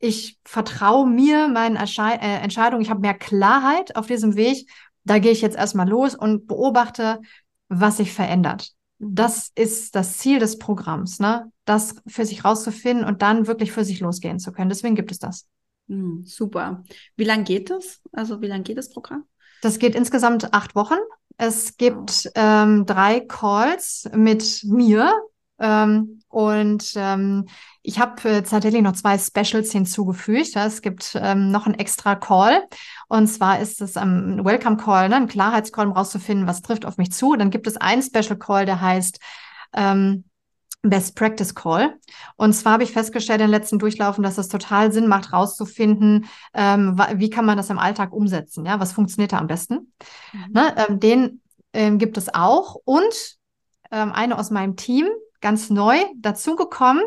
Ich 0.03 0.39
vertraue 0.43 1.07
mir 1.07 1.47
meinen 1.47 1.75
Ersche 1.75 2.01
äh, 2.01 2.39
Entscheidungen, 2.41 2.81
ich 2.81 2.89
habe 2.89 3.01
mehr 3.01 3.13
Klarheit 3.13 3.95
auf 3.95 4.07
diesem 4.07 4.35
Weg. 4.35 4.67
Da 5.03 5.19
gehe 5.19 5.31
ich 5.31 5.41
jetzt 5.41 5.57
erstmal 5.57 5.87
los 5.87 6.15
und 6.15 6.47
beobachte, 6.47 7.21
was 7.69 7.97
sich 7.97 8.11
verändert. 8.11 8.71
Das 8.97 9.51
ist 9.55 9.95
das 9.95 10.17
Ziel 10.17 10.39
des 10.39 10.57
Programms, 10.57 11.19
ne? 11.19 11.51
Das 11.65 11.95
für 12.05 12.25
sich 12.25 12.45
rauszufinden 12.45 13.05
und 13.05 13.21
dann 13.21 13.47
wirklich 13.47 13.71
für 13.71 13.83
sich 13.83 13.99
losgehen 13.99 14.39
zu 14.39 14.51
können. 14.51 14.69
Deswegen 14.69 14.95
gibt 14.95 15.11
es 15.11 15.19
das. 15.19 15.47
Mhm, 15.87 16.23
super. 16.25 16.83
Wie 17.15 17.23
lange 17.23 17.43
geht 17.43 17.69
das? 17.69 18.01
Also 18.11 18.41
wie 18.41 18.47
lange 18.47 18.63
geht 18.63 18.77
das 18.77 18.89
Programm? 18.89 19.25
Das 19.61 19.79
geht 19.79 19.95
insgesamt 19.95 20.53
acht 20.53 20.75
Wochen. 20.75 20.97
Es 21.37 21.77
gibt 21.77 22.29
ähm, 22.35 22.85
drei 22.85 23.19
Calls 23.21 24.09
mit 24.13 24.63
mir. 24.63 25.13
Ähm, 25.59 26.21
und 26.27 26.93
ähm, 26.95 27.47
ich 27.83 27.99
habe 27.99 28.29
äh, 28.29 28.41
tatsächlich 28.41 28.81
noch 28.81 28.93
zwei 28.93 29.17
Specials 29.17 29.71
hinzugefügt. 29.71 30.55
Ja, 30.55 30.65
es 30.65 30.81
gibt 30.81 31.15
ähm, 31.21 31.51
noch 31.51 31.67
einen 31.67 31.75
extra 31.75 32.15
Call. 32.15 32.63
Und 33.07 33.27
zwar 33.27 33.59
ist 33.59 33.81
es 33.81 33.97
ein 33.97 34.39
ähm, 34.39 34.45
Welcome 34.45 34.77
Call, 34.77 35.09
ne, 35.09 35.17
ein 35.17 35.27
Klarheitscall, 35.27 35.87
um 35.87 35.93
rauszufinden, 35.93 36.47
was 36.47 36.61
trifft 36.61 36.85
auf 36.85 36.97
mich 36.97 37.11
zu. 37.11 37.35
Dann 37.35 37.51
gibt 37.51 37.67
es 37.67 37.77
einen 37.77 38.01
Special 38.01 38.37
Call, 38.37 38.65
der 38.65 38.81
heißt 38.81 39.19
ähm, 39.73 40.23
Best 40.83 41.15
Practice 41.15 41.53
Call. 41.53 41.97
Und 42.37 42.53
zwar 42.53 42.73
habe 42.73 42.83
ich 42.83 42.91
festgestellt 42.91 43.41
in 43.41 43.47
den 43.47 43.51
letzten 43.51 43.77
Durchlaufen, 43.77 44.23
dass 44.23 44.37
es 44.37 44.47
total 44.47 44.91
Sinn 44.91 45.07
macht, 45.07 45.31
rauszufinden, 45.31 46.25
ähm, 46.53 46.99
wie 47.15 47.29
kann 47.29 47.45
man 47.45 47.57
das 47.57 47.69
im 47.69 47.79
Alltag 47.79 48.13
umsetzen. 48.13 48.65
Ja, 48.65 48.79
was 48.79 48.93
funktioniert 48.93 49.31
da 49.31 49.37
am 49.37 49.47
besten? 49.47 49.93
Mhm. 50.33 50.45
Ne, 50.53 50.75
ähm, 50.77 50.99
den 50.99 51.41
ähm, 51.73 51.97
gibt 51.99 52.17
es 52.17 52.33
auch. 52.33 52.77
Und 52.83 53.37
ähm, 53.91 54.11
eine 54.11 54.37
aus 54.37 54.49
meinem 54.49 54.75
Team, 54.75 55.07
ganz 55.39 55.69
neu 55.69 55.97
dazugekommen, 56.15 57.03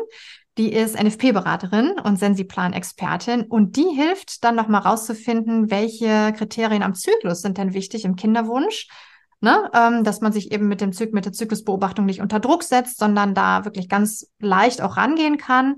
die 0.57 0.71
ist 0.71 1.01
NFP-Beraterin 1.01 1.99
und 1.99 2.17
Sensiplan-Expertin 2.17 3.43
und 3.43 3.75
die 3.75 3.89
hilft 3.93 4.43
dann 4.45 4.55
nochmal 4.55 4.81
rauszufinden, 4.81 5.69
welche 5.69 6.31
Kriterien 6.33 6.81
am 6.81 6.95
Zyklus 6.95 7.41
sind 7.41 7.57
denn 7.57 7.73
wichtig 7.73 8.05
im 8.05 8.15
Kinderwunsch 8.15 8.87
Ne? 9.41 9.69
Ähm, 9.73 10.03
dass 10.03 10.21
man 10.21 10.31
sich 10.31 10.51
eben 10.51 10.67
mit, 10.67 10.81
dem 10.81 10.93
Zyk 10.93 11.13
mit 11.13 11.25
der 11.25 11.33
Zyklusbeobachtung 11.33 12.05
nicht 12.05 12.21
unter 12.21 12.39
Druck 12.39 12.63
setzt, 12.63 12.97
sondern 12.97 13.35
da 13.35 13.65
wirklich 13.65 13.89
ganz 13.89 14.31
leicht 14.39 14.81
auch 14.81 14.97
rangehen 14.97 15.37
kann 15.37 15.75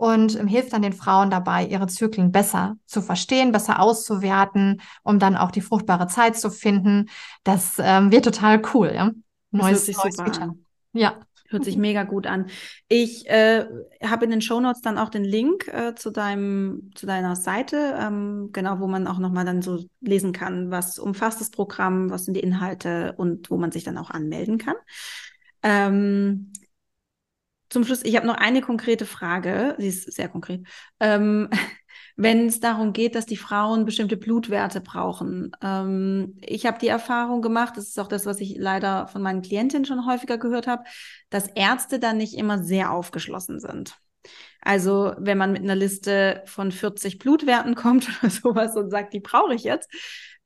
und 0.00 0.38
ähm, 0.38 0.46
hilft 0.46 0.72
dann 0.72 0.80
den 0.80 0.94
Frauen 0.94 1.28
dabei, 1.28 1.66
ihre 1.66 1.86
Zyklen 1.86 2.32
besser 2.32 2.76
zu 2.86 3.02
verstehen, 3.02 3.52
besser 3.52 3.80
auszuwerten, 3.80 4.80
um 5.02 5.18
dann 5.18 5.36
auch 5.36 5.50
die 5.50 5.60
fruchtbare 5.60 6.06
Zeit 6.06 6.38
zu 6.38 6.50
finden. 6.50 7.10
Das 7.44 7.74
ähm, 7.78 8.10
wird 8.10 8.24
total 8.24 8.62
cool. 8.72 8.92
Ja? 8.94 9.10
Neues, 9.50 9.86
neues 9.88 10.16
Feature. 10.16 10.54
Ja. 10.92 11.14
Hört 11.50 11.64
sich 11.64 11.76
mega 11.76 12.04
gut 12.04 12.28
an. 12.28 12.46
Ich 12.88 13.28
äh, 13.28 13.66
habe 14.04 14.24
in 14.24 14.30
den 14.30 14.40
Shownotes 14.40 14.82
dann 14.82 14.98
auch 14.98 15.10
den 15.10 15.24
Link 15.24 15.66
äh, 15.66 15.96
zu 15.96 16.10
deinem, 16.10 16.92
zu 16.94 17.06
deiner 17.06 17.34
Seite, 17.34 17.96
ähm, 17.98 18.50
genau, 18.52 18.78
wo 18.78 18.86
man 18.86 19.08
auch 19.08 19.18
nochmal 19.18 19.44
dann 19.44 19.60
so 19.60 19.84
lesen 20.00 20.32
kann, 20.32 20.70
was 20.70 20.98
umfasst 20.98 21.40
das 21.40 21.50
Programm, 21.50 22.08
was 22.10 22.24
sind 22.24 22.34
die 22.34 22.40
Inhalte 22.40 23.14
und 23.16 23.50
wo 23.50 23.56
man 23.56 23.72
sich 23.72 23.82
dann 23.82 23.98
auch 23.98 24.10
anmelden 24.10 24.58
kann. 24.58 24.76
Ähm, 25.64 26.52
zum 27.68 27.84
Schluss, 27.84 28.04
ich 28.04 28.16
habe 28.16 28.26
noch 28.26 28.36
eine 28.36 28.60
konkrete 28.60 29.06
Frage, 29.06 29.74
sie 29.78 29.88
ist 29.88 30.12
sehr 30.12 30.28
konkret. 30.28 30.66
Ähm, 31.00 31.48
wenn 32.22 32.46
es 32.48 32.60
darum 32.60 32.92
geht, 32.92 33.14
dass 33.14 33.24
die 33.24 33.38
Frauen 33.38 33.86
bestimmte 33.86 34.18
Blutwerte 34.18 34.82
brauchen. 34.82 35.52
Ähm, 35.62 36.36
ich 36.42 36.66
habe 36.66 36.78
die 36.78 36.88
Erfahrung 36.88 37.40
gemacht, 37.40 37.78
das 37.78 37.88
ist 37.88 37.98
auch 37.98 38.08
das, 38.08 38.26
was 38.26 38.40
ich 38.40 38.56
leider 38.58 39.06
von 39.08 39.22
meinen 39.22 39.40
Klientinnen 39.40 39.86
schon 39.86 40.06
häufiger 40.06 40.36
gehört 40.36 40.66
habe, 40.66 40.84
dass 41.30 41.48
Ärzte 41.48 41.98
dann 41.98 42.18
nicht 42.18 42.34
immer 42.34 42.62
sehr 42.62 42.92
aufgeschlossen 42.92 43.58
sind. 43.58 43.96
Also 44.60 45.14
wenn 45.16 45.38
man 45.38 45.52
mit 45.52 45.62
einer 45.62 45.74
Liste 45.74 46.42
von 46.44 46.72
40 46.72 47.18
Blutwerten 47.18 47.74
kommt 47.74 48.06
oder 48.22 48.30
sowas 48.30 48.76
und 48.76 48.90
sagt, 48.90 49.14
die 49.14 49.20
brauche 49.20 49.54
ich 49.54 49.64
jetzt, 49.64 49.90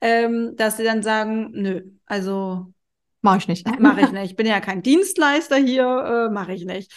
ähm, 0.00 0.54
dass 0.54 0.76
sie 0.76 0.84
dann 0.84 1.02
sagen, 1.02 1.50
nö, 1.54 1.82
also 2.06 2.72
mache 3.20 3.38
ich 3.38 3.48
nicht. 3.48 3.80
Mache 3.80 4.02
ich 4.02 4.12
nicht. 4.12 4.30
Ich 4.30 4.36
bin 4.36 4.46
ja 4.46 4.60
kein 4.60 4.82
Dienstleister 4.82 5.56
hier, 5.56 6.28
äh, 6.28 6.32
mache 6.32 6.52
ich 6.52 6.66
nicht. 6.66 6.92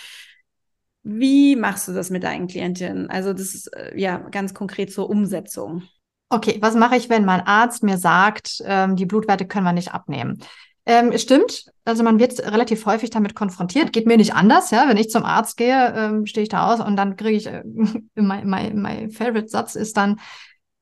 Wie 1.10 1.56
machst 1.56 1.88
du 1.88 1.94
das 1.94 2.10
mit 2.10 2.24
deinen 2.24 2.48
Klientinnen? 2.48 3.10
Also 3.10 3.32
das 3.32 3.56
ist 3.56 3.68
äh, 3.68 3.98
ja 3.98 4.18
ganz 4.18 4.54
konkret 4.54 4.92
zur 4.92 5.10
Umsetzung. 5.10 5.84
Okay, 6.30 6.58
was 6.60 6.76
mache 6.76 6.98
ich, 6.98 7.10
wenn 7.10 7.24
mein 7.24 7.40
Arzt 7.40 7.82
mir 7.82 7.98
sagt, 7.98 8.62
ähm, 8.66 8.98
die 8.98 9.06
Blutwerte 9.06 9.48
können 9.48 9.64
wir 9.64 9.72
nicht 9.72 9.94
abnehmen? 9.94 10.40
Ähm, 10.86 11.18
stimmt, 11.18 11.72
also 11.86 12.04
man 12.04 12.20
wird 12.20 12.40
relativ 12.40 12.86
häufig 12.86 13.10
damit 13.10 13.36
konfrontiert. 13.36 13.94
Geht 13.94 14.06
mir 14.06 14.18
nicht 14.18 14.36
anders, 14.36 14.70
ja. 14.72 14.90
Wenn 14.90 14.98
ich 14.98 15.10
zum 15.10 15.24
Arzt 15.24 15.56
gehe, 15.56 15.94
ähm, 15.96 16.26
stehe 16.26 16.44
ich 16.44 16.50
da 16.50 16.74
aus 16.74 16.82
und 16.82 16.98
dann 16.98 17.16
kriege 17.16 17.38
ich, 17.38 17.48
äh, 17.48 17.64
mein, 18.16 18.48
mein, 18.50 18.82
mein 18.82 19.10
Favorite 19.10 19.48
Satz 19.48 19.76
ist 19.76 19.96
dann, 19.96 20.20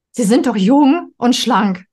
Sie 0.10 0.24
sind 0.24 0.48
doch 0.48 0.56
jung 0.56 1.12
und 1.18 1.36
schlank. 1.36 1.86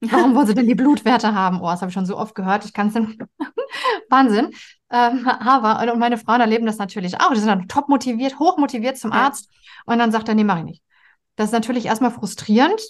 Warum 0.00 0.34
wollen 0.34 0.46
Sie 0.46 0.54
denn 0.54 0.66
die 0.66 0.74
Blutwerte 0.74 1.34
haben? 1.34 1.60
Oh, 1.60 1.66
das 1.66 1.82
habe 1.82 1.90
ich 1.90 1.94
schon 1.94 2.06
so 2.06 2.16
oft 2.16 2.34
gehört. 2.34 2.64
Ich 2.64 2.72
kann 2.72 2.88
es 2.88 2.94
nicht. 2.94 3.20
Wahnsinn 4.08 4.50
ähm, 4.90 5.26
aber 5.26 5.92
und 5.92 5.98
meine 5.98 6.18
Frauen 6.18 6.40
erleben 6.40 6.66
das 6.66 6.78
natürlich 6.78 7.20
auch. 7.20 7.32
Die 7.32 7.38
sind 7.38 7.48
dann 7.48 7.68
top 7.68 7.88
motiviert, 7.88 8.38
hoch 8.38 8.58
motiviert 8.58 8.98
zum. 8.98 9.12
Arzt 9.12 9.48
und 9.86 9.98
dann 9.98 10.12
sagt 10.12 10.28
er, 10.28 10.34
nee, 10.34 10.44
mach 10.44 10.58
ich 10.58 10.64
nicht. 10.64 10.82
Das 11.36 11.46
ist 11.46 11.52
natürlich 11.52 11.86
erstmal 11.86 12.10
frustrierend. 12.10 12.80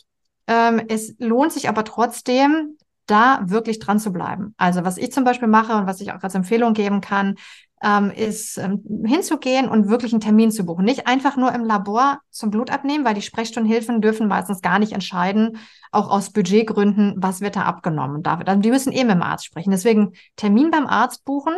Ähm, 0.47 0.83
es 0.89 1.15
lohnt 1.19 1.53
sich 1.53 1.69
aber 1.69 1.85
trotzdem, 1.85 2.77
da 3.07 3.41
wirklich 3.43 3.81
dran 3.81 3.99
zu 3.99 4.13
bleiben. 4.13 4.55
Also 4.57 4.85
was 4.85 4.97
ich 4.97 5.13
zum 5.13 5.25
Beispiel 5.25 5.49
mache 5.49 5.75
und 5.75 5.87
was 5.87 6.01
ich 6.01 6.13
auch 6.13 6.23
als 6.23 6.35
Empfehlung 6.35 6.75
geben 6.75 7.01
kann, 7.01 7.37
ähm, 7.83 8.11
ist 8.11 8.59
ähm, 8.59 8.83
hinzugehen 9.07 9.69
und 9.69 9.89
wirklich 9.89 10.13
einen 10.13 10.21
Termin 10.21 10.51
zu 10.51 10.65
buchen. 10.65 10.85
Nicht 10.85 11.07
einfach 11.07 11.37
nur 11.37 11.53
im 11.53 11.65
Labor 11.65 12.21
zum 12.31 12.51
Blut 12.51 12.71
abnehmen, 12.71 13.05
weil 13.05 13.15
die 13.15 13.23
Sprechstundenhilfen 13.23 14.01
dürfen 14.01 14.29
meistens 14.29 14.61
gar 14.61 14.79
nicht 14.79 14.93
entscheiden, 14.93 15.59
auch 15.91 16.11
aus 16.11 16.31
Budgetgründen, 16.31 17.15
was 17.17 17.41
wird 17.41 17.57
da 17.57 17.63
abgenommen. 17.63 18.23
Darf. 18.23 18.41
Also 18.45 18.61
die 18.61 18.71
müssen 18.71 18.93
eh 18.93 19.05
mit 19.05 19.15
dem 19.15 19.23
Arzt 19.23 19.47
sprechen. 19.47 19.71
Deswegen 19.71 20.13
Termin 20.37 20.71
beim 20.71 20.87
Arzt 20.87 21.25
buchen 21.25 21.55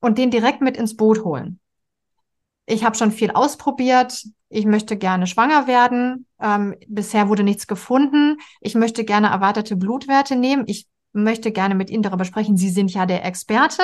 und 0.00 0.18
den 0.18 0.30
direkt 0.30 0.60
mit 0.60 0.76
ins 0.76 0.96
Boot 0.96 1.24
holen. 1.24 1.60
Ich 2.66 2.84
habe 2.84 2.96
schon 2.96 3.12
viel 3.12 3.30
ausprobiert. 3.30 4.24
Ich 4.48 4.66
möchte 4.66 4.96
gerne 4.96 5.26
schwanger 5.26 5.66
werden. 5.66 6.26
Ähm, 6.40 6.74
bisher 6.86 7.28
wurde 7.28 7.42
nichts 7.42 7.66
gefunden. 7.66 8.36
Ich 8.60 8.74
möchte 8.74 9.04
gerne 9.04 9.28
erweiterte 9.28 9.76
Blutwerte 9.76 10.36
nehmen. 10.36 10.64
Ich 10.66 10.86
möchte 11.14 11.50
gerne 11.52 11.74
mit 11.74 11.88
Ihnen 11.88 12.02
darüber 12.02 12.24
sprechen. 12.24 12.56
Sie 12.56 12.70
sind 12.70 12.92
ja 12.92 13.06
der 13.06 13.24
Experte 13.24 13.82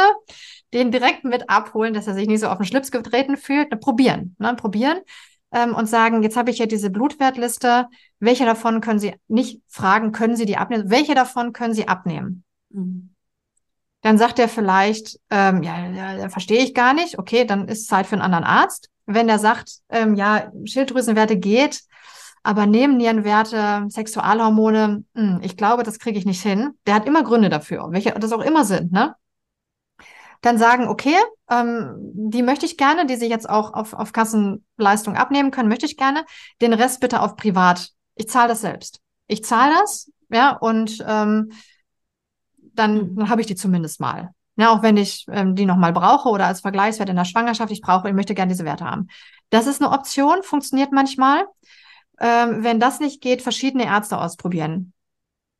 den 0.72 0.92
direkt 0.92 1.24
mit 1.24 1.50
abholen, 1.50 1.94
dass 1.94 2.06
er 2.06 2.14
sich 2.14 2.28
nicht 2.28 2.40
so 2.40 2.48
auf 2.48 2.58
den 2.58 2.66
Schlips 2.66 2.90
getreten 2.90 3.36
fühlt. 3.36 3.68
Probieren, 3.80 4.36
ne, 4.38 4.54
probieren 4.54 4.98
ähm, 5.52 5.74
und 5.74 5.86
sagen, 5.86 6.22
jetzt 6.22 6.36
habe 6.36 6.50
ich 6.50 6.58
ja 6.58 6.66
diese 6.66 6.90
Blutwertliste. 6.90 7.88
Welche 8.20 8.44
davon 8.44 8.80
können 8.80 8.98
Sie 8.98 9.14
nicht 9.28 9.60
fragen, 9.68 10.12
können 10.12 10.36
Sie 10.36 10.46
die 10.46 10.56
abnehmen? 10.56 10.90
Welche 10.90 11.14
davon 11.14 11.52
können 11.52 11.74
Sie 11.74 11.88
abnehmen? 11.88 12.44
Mhm. 12.70 13.10
Dann 14.02 14.16
sagt 14.16 14.38
er 14.38 14.48
vielleicht, 14.48 15.20
ähm, 15.28 15.62
ja, 15.62 15.88
ja, 15.90 16.16
ja, 16.16 16.28
verstehe 16.30 16.62
ich 16.62 16.72
gar 16.72 16.94
nicht. 16.94 17.18
Okay, 17.18 17.44
dann 17.44 17.68
ist 17.68 17.86
Zeit 17.86 18.06
für 18.06 18.14
einen 18.14 18.22
anderen 18.22 18.44
Arzt. 18.44 18.88
Wenn 19.04 19.28
er 19.28 19.38
sagt, 19.38 19.72
ähm, 19.90 20.14
ja, 20.14 20.50
Schilddrüsenwerte 20.64 21.36
geht, 21.36 21.80
aber 22.42 22.66
Nebennierenwerte, 22.66 23.86
Sexualhormone, 23.88 25.04
mh, 25.14 25.22
hm, 25.22 25.40
ich 25.42 25.56
glaube, 25.56 25.82
das 25.82 25.98
kriege 25.98 26.18
ich 26.18 26.26
nicht 26.26 26.42
hin. 26.42 26.70
Der 26.86 26.94
hat 26.94 27.06
immer 27.06 27.22
Gründe 27.22 27.48
dafür, 27.48 27.88
welche 27.90 28.12
das 28.12 28.32
auch 28.32 28.42
immer 28.42 28.64
sind, 28.64 28.92
ne? 28.92 29.14
Dann 30.42 30.56
sagen, 30.56 30.88
okay, 30.88 31.16
ähm, 31.50 31.96
die 32.14 32.42
möchte 32.42 32.64
ich 32.64 32.78
gerne, 32.78 33.04
die 33.04 33.16
sie 33.16 33.28
jetzt 33.28 33.48
auch 33.48 33.74
auf, 33.74 33.92
auf 33.92 34.12
Kassenleistung 34.12 35.14
abnehmen 35.16 35.50
können, 35.50 35.68
möchte 35.68 35.84
ich 35.84 35.98
gerne. 35.98 36.24
Den 36.62 36.72
Rest 36.72 37.00
bitte 37.00 37.20
auf 37.20 37.36
privat. 37.36 37.90
Ich 38.14 38.28
zahle 38.28 38.48
das 38.48 38.62
selbst. 38.62 39.00
Ich 39.26 39.44
zahle 39.44 39.74
das, 39.80 40.10
ja, 40.30 40.56
und 40.56 41.04
ähm, 41.06 41.52
dann, 42.56 43.16
dann 43.16 43.28
habe 43.28 43.42
ich 43.42 43.46
die 43.46 43.54
zumindest 43.54 44.00
mal. 44.00 44.30
Ja, 44.56 44.70
auch 44.70 44.82
wenn 44.82 44.96
ich 44.96 45.26
ähm, 45.30 45.54
die 45.56 45.66
nochmal 45.66 45.92
brauche 45.92 46.28
oder 46.28 46.46
als 46.46 46.60
Vergleichswert 46.60 47.08
in 47.08 47.16
der 47.16 47.24
Schwangerschaft, 47.24 47.72
ich 47.72 47.80
brauche, 47.80 48.08
ich 48.08 48.14
möchte 48.14 48.34
gerne 48.34 48.52
diese 48.52 48.64
Werte 48.64 48.84
haben. 48.84 49.08
Das 49.50 49.66
ist 49.66 49.82
eine 49.82 49.90
Option, 49.90 50.42
funktioniert 50.42 50.92
manchmal. 50.92 51.46
Ähm, 52.20 52.62
wenn 52.62 52.80
das 52.80 53.00
nicht 53.00 53.20
geht, 53.22 53.42
verschiedene 53.42 53.86
Ärzte 53.86 54.18
ausprobieren. 54.18 54.92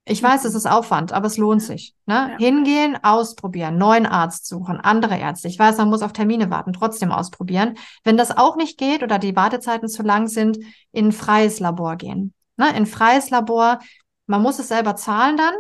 Ich 0.05 0.23
weiß, 0.23 0.45
es 0.45 0.55
ist 0.55 0.67
Aufwand, 0.67 1.13
aber 1.13 1.27
es 1.27 1.37
lohnt 1.37 1.63
sich. 1.63 1.95
Ne? 2.07 2.31
Ja. 2.33 2.39
Hingehen, 2.39 2.99
ausprobieren, 3.03 3.79
neuen 3.79 4.07
Arzt 4.07 4.47
suchen, 4.47 4.81
andere 4.81 5.17
Ärzte. 5.19 5.49
Ich 5.49 5.59
weiß, 5.59 5.77
man 5.79 5.89
muss 5.89 6.03
auf 6.03 6.13
Termine 6.13 6.51
warten, 6.51 6.73
trotzdem 6.73 7.13
ausprobieren. 7.13 7.77
Wenn 8.03 8.17
das 8.17 8.37
auch 8.37 8.57
nicht 8.57 8.79
geht 8.79 9.03
oder 9.03 9.19
die 9.19 9.37
Wartezeiten 9.37 9.89
zu 9.89 10.03
lang 10.03 10.27
sind, 10.27 10.59
in 10.91 11.09
ein 11.09 11.13
freies 11.13 11.61
Labor 11.61 11.97
gehen. 11.97 12.35
Ne? 12.57 12.69
In 12.71 12.77
ein 12.77 12.87
freies 12.87 13.31
Labor, 13.31 13.79
man 14.27 14.43
muss 14.43 14.59
es 14.59 14.69
selber 14.69 14.97
zahlen 14.97 15.37
dann, 15.37 15.55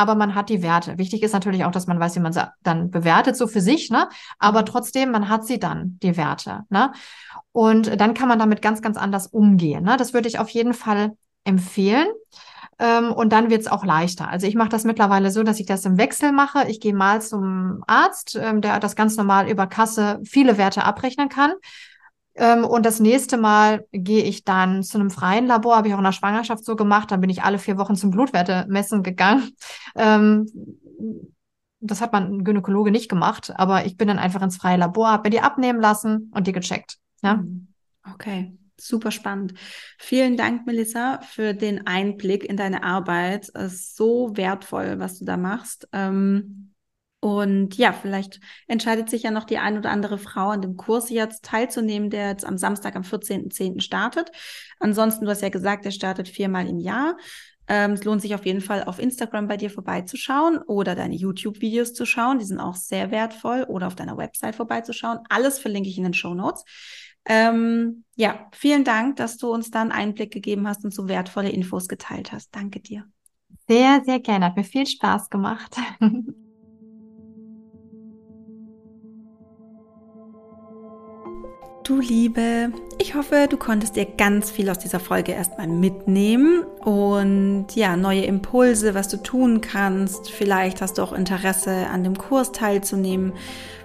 aber 0.00 0.14
man 0.14 0.34
hat 0.34 0.48
die 0.48 0.62
Werte. 0.62 0.96
Wichtig 0.96 1.22
ist 1.22 1.34
natürlich 1.34 1.66
auch, 1.66 1.70
dass 1.70 1.86
man 1.86 2.00
weiß, 2.00 2.16
wie 2.16 2.20
man 2.20 2.32
sie 2.32 2.50
dann 2.62 2.90
bewertet, 2.90 3.36
so 3.36 3.46
für 3.46 3.60
sich, 3.60 3.90
ne? 3.90 4.08
Aber 4.38 4.64
trotzdem, 4.64 5.10
man 5.10 5.28
hat 5.28 5.46
sie 5.46 5.58
dann, 5.58 5.98
die 6.02 6.16
Werte, 6.16 6.64
ne? 6.70 6.92
Und 7.52 8.00
dann 8.00 8.14
kann 8.14 8.28
man 8.28 8.38
damit 8.38 8.62
ganz, 8.62 8.80
ganz 8.80 8.96
anders 8.96 9.26
umgehen. 9.26 9.84
Ne? 9.84 9.98
Das 9.98 10.14
würde 10.14 10.28
ich 10.28 10.38
auf 10.38 10.48
jeden 10.48 10.72
Fall 10.72 11.16
empfehlen. 11.44 12.06
Ähm, 12.78 13.12
und 13.12 13.32
dann 13.34 13.50
wird 13.50 13.60
es 13.60 13.68
auch 13.68 13.84
leichter. 13.84 14.28
Also 14.28 14.46
ich 14.46 14.54
mache 14.54 14.70
das 14.70 14.84
mittlerweile 14.84 15.30
so, 15.30 15.42
dass 15.42 15.60
ich 15.60 15.66
das 15.66 15.84
im 15.84 15.98
Wechsel 15.98 16.32
mache. 16.32 16.66
Ich 16.68 16.80
gehe 16.80 16.94
mal 16.94 17.20
zum 17.20 17.84
Arzt, 17.86 18.38
ähm, 18.40 18.62
der 18.62 18.80
das 18.80 18.96
ganz 18.96 19.18
normal 19.18 19.50
über 19.50 19.66
Kasse 19.66 20.20
viele 20.24 20.56
Werte 20.56 20.84
abrechnen 20.84 21.28
kann. 21.28 21.52
Ähm, 22.40 22.64
und 22.64 22.84
das 22.86 22.98
nächste 22.98 23.36
Mal 23.36 23.84
gehe 23.92 24.24
ich 24.24 24.44
dann 24.44 24.82
zu 24.82 24.98
einem 24.98 25.10
freien 25.10 25.46
Labor, 25.46 25.76
habe 25.76 25.88
ich 25.88 25.94
auch 25.94 25.98
in 25.98 26.04
der 26.04 26.12
Schwangerschaft 26.12 26.64
so 26.64 26.74
gemacht. 26.74 27.10
Dann 27.10 27.20
bin 27.20 27.30
ich 27.30 27.42
alle 27.42 27.58
vier 27.58 27.76
Wochen 27.76 27.94
zum 27.94 28.10
Blutwertemessen 28.10 29.02
gegangen. 29.02 29.52
Ähm, 29.94 30.46
das 31.80 32.00
hat 32.00 32.12
man 32.12 32.42
Gynäkologe 32.42 32.90
nicht 32.90 33.08
gemacht, 33.08 33.52
aber 33.56 33.86
ich 33.86 33.96
bin 33.96 34.08
dann 34.08 34.18
einfach 34.18 34.42
ins 34.42 34.56
freie 34.56 34.78
Labor, 34.78 35.10
habe 35.10 35.28
mir 35.28 35.30
die 35.30 35.40
abnehmen 35.40 35.80
lassen 35.80 36.30
und 36.34 36.46
die 36.46 36.52
gecheckt. 36.52 36.96
Ja? 37.22 37.36
Mhm. 37.36 37.68
Okay. 38.14 38.56
Super 38.80 39.10
spannend. 39.10 39.52
Vielen 39.98 40.38
Dank, 40.38 40.66
Melissa, 40.66 41.20
für 41.20 41.52
den 41.52 41.86
Einblick 41.86 42.44
in 42.44 42.56
deine 42.56 42.82
Arbeit. 42.82 43.50
Es 43.52 43.74
ist 43.74 43.96
so 43.96 44.34
wertvoll, 44.36 44.98
was 44.98 45.18
du 45.18 45.26
da 45.26 45.36
machst. 45.36 45.86
Ähm, 45.92 46.69
und 47.20 47.76
ja, 47.76 47.92
vielleicht 47.92 48.40
entscheidet 48.66 49.10
sich 49.10 49.24
ja 49.24 49.30
noch 49.30 49.44
die 49.44 49.58
ein 49.58 49.76
oder 49.76 49.90
andere 49.90 50.16
Frau 50.16 50.48
an 50.48 50.62
dem 50.62 50.76
Kurs 50.76 51.10
jetzt 51.10 51.44
teilzunehmen, 51.44 52.08
der 52.08 52.30
jetzt 52.30 52.46
am 52.46 52.56
Samstag, 52.56 52.96
am 52.96 53.02
14.10. 53.02 53.80
startet. 53.80 54.30
Ansonsten, 54.78 55.26
du 55.26 55.30
hast 55.30 55.42
ja 55.42 55.50
gesagt, 55.50 55.84
der 55.84 55.90
startet 55.90 56.28
viermal 56.28 56.66
im 56.66 56.78
Jahr. 56.78 57.18
Ähm, 57.68 57.92
es 57.92 58.04
lohnt 58.04 58.22
sich 58.22 58.34
auf 58.34 58.46
jeden 58.46 58.62
Fall 58.62 58.84
auf 58.84 58.98
Instagram 58.98 59.48
bei 59.48 59.58
dir 59.58 59.70
vorbeizuschauen 59.70 60.58
oder 60.58 60.94
deine 60.94 61.14
YouTube-Videos 61.14 61.92
zu 61.92 62.06
schauen. 62.06 62.38
Die 62.38 62.46
sind 62.46 62.58
auch 62.58 62.74
sehr 62.74 63.10
wertvoll 63.10 63.64
oder 63.64 63.86
auf 63.86 63.94
deiner 63.94 64.16
Website 64.16 64.56
vorbeizuschauen. 64.56 65.18
Alles 65.28 65.58
verlinke 65.58 65.90
ich 65.90 65.98
in 65.98 66.04
den 66.04 66.14
Show 66.14 66.34
Notes. 66.34 66.64
Ähm, 67.26 68.04
ja, 68.16 68.48
vielen 68.52 68.82
Dank, 68.82 69.16
dass 69.16 69.36
du 69.36 69.52
uns 69.52 69.70
dann 69.70 69.92
Einblick 69.92 70.32
gegeben 70.32 70.66
hast 70.66 70.84
und 70.84 70.94
so 70.94 71.06
wertvolle 71.06 71.50
Infos 71.50 71.86
geteilt 71.86 72.32
hast. 72.32 72.56
Danke 72.56 72.80
dir. 72.80 73.04
Sehr, 73.68 74.02
sehr 74.06 74.20
gerne. 74.20 74.46
Hat 74.46 74.56
mir 74.56 74.64
viel 74.64 74.86
Spaß 74.86 75.28
gemacht. 75.28 75.76
Du 81.82 81.98
Liebe, 81.98 82.72
ich 82.98 83.14
hoffe, 83.14 83.46
du 83.48 83.56
konntest 83.56 83.96
dir 83.96 84.04
ganz 84.04 84.50
viel 84.50 84.68
aus 84.68 84.78
dieser 84.78 85.00
Folge 85.00 85.32
erstmal 85.32 85.66
mitnehmen 85.66 86.62
und 86.84 87.66
ja, 87.74 87.96
neue 87.96 88.22
Impulse, 88.22 88.94
was 88.94 89.08
du 89.08 89.16
tun 89.16 89.62
kannst. 89.62 90.30
Vielleicht 90.30 90.82
hast 90.82 90.98
du 90.98 91.02
auch 91.02 91.12
Interesse 91.12 91.86
an 91.90 92.04
dem 92.04 92.18
Kurs 92.18 92.52
teilzunehmen. 92.52 93.32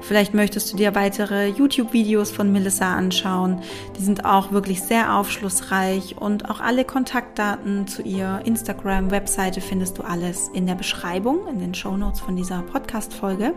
Vielleicht 0.02 0.34
möchtest 0.34 0.72
du 0.72 0.78
dir 0.78 0.93
weitere 0.93 1.48
YouTube-Videos 1.48 2.32
von 2.32 2.52
Melissa 2.52 2.93
anschauen. 2.93 3.62
Die 3.98 4.04
sind 4.04 4.26
auch 4.26 4.52
wirklich 4.52 4.82
sehr 4.82 5.16
aufschlussreich 5.16 6.18
und 6.18 6.50
auch 6.50 6.60
alle 6.60 6.84
Kontaktdaten 6.84 7.88
zu 7.88 8.02
ihr 8.02 8.41
Instagram-Webseite 8.43 9.62
findest 9.62 9.98
du 9.98 10.04
alles 10.04 10.50
in 10.54 10.68
der 10.68 10.76
Beschreibung, 10.76 11.48
in 11.48 11.60
den 11.60 11.74
Show 11.74 11.96
Notes 11.96 12.20
von 12.20 12.36
dieser 12.36 12.62
Podcast-Folge. 12.62 13.54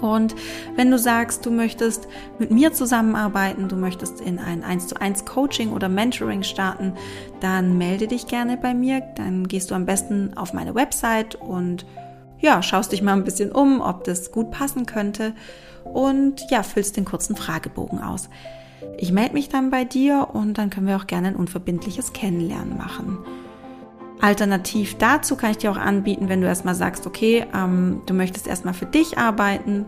Und 0.00 0.34
wenn 0.76 0.90
du 0.90 0.98
sagst, 0.98 1.46
du 1.46 1.50
möchtest 1.50 2.08
mit 2.38 2.50
mir 2.50 2.72
zusammenarbeiten, 2.72 3.68
du 3.68 3.76
möchtest 3.76 4.20
in 4.20 4.38
ein 4.38 4.62
1 4.62 4.88
zu 4.88 5.00
1 5.00 5.24
Coaching 5.24 5.72
oder 5.72 5.88
Mentoring 5.88 6.42
starten, 6.42 6.92
dann 7.40 7.78
melde 7.78 8.06
dich 8.06 8.26
gerne 8.26 8.56
bei 8.56 8.74
mir. 8.74 9.02
Dann 9.16 9.48
gehst 9.48 9.70
du 9.70 9.74
am 9.74 9.86
besten 9.86 10.36
auf 10.36 10.52
meine 10.52 10.74
Website 10.74 11.36
und 11.36 11.86
ja, 12.40 12.62
schaust 12.62 12.92
dich 12.92 13.02
mal 13.02 13.14
ein 13.14 13.24
bisschen 13.24 13.52
um, 13.52 13.80
ob 13.80 14.04
das 14.04 14.30
gut 14.30 14.50
passen 14.50 14.84
könnte 14.84 15.32
und 15.84 16.42
ja, 16.50 16.62
füllst 16.62 16.96
den 16.96 17.04
kurzen 17.04 17.36
Fragebogen 17.36 18.00
aus. 18.00 18.28
Ich 18.98 19.12
melde 19.12 19.34
mich 19.34 19.48
dann 19.48 19.70
bei 19.70 19.84
dir 19.84 20.28
und 20.32 20.58
dann 20.58 20.70
können 20.70 20.86
wir 20.86 20.96
auch 20.96 21.06
gerne 21.06 21.28
ein 21.28 21.36
unverbindliches 21.36 22.12
Kennenlernen 22.12 22.76
machen. 22.76 23.18
Alternativ 24.24 24.96
dazu 24.96 25.36
kann 25.36 25.50
ich 25.50 25.58
dir 25.58 25.70
auch 25.70 25.76
anbieten, 25.76 26.30
wenn 26.30 26.40
du 26.40 26.46
erstmal 26.46 26.74
sagst, 26.74 27.06
okay, 27.06 27.44
ähm, 27.54 28.00
du 28.06 28.14
möchtest 28.14 28.46
erstmal 28.46 28.72
für 28.72 28.86
dich 28.86 29.18
arbeiten, 29.18 29.84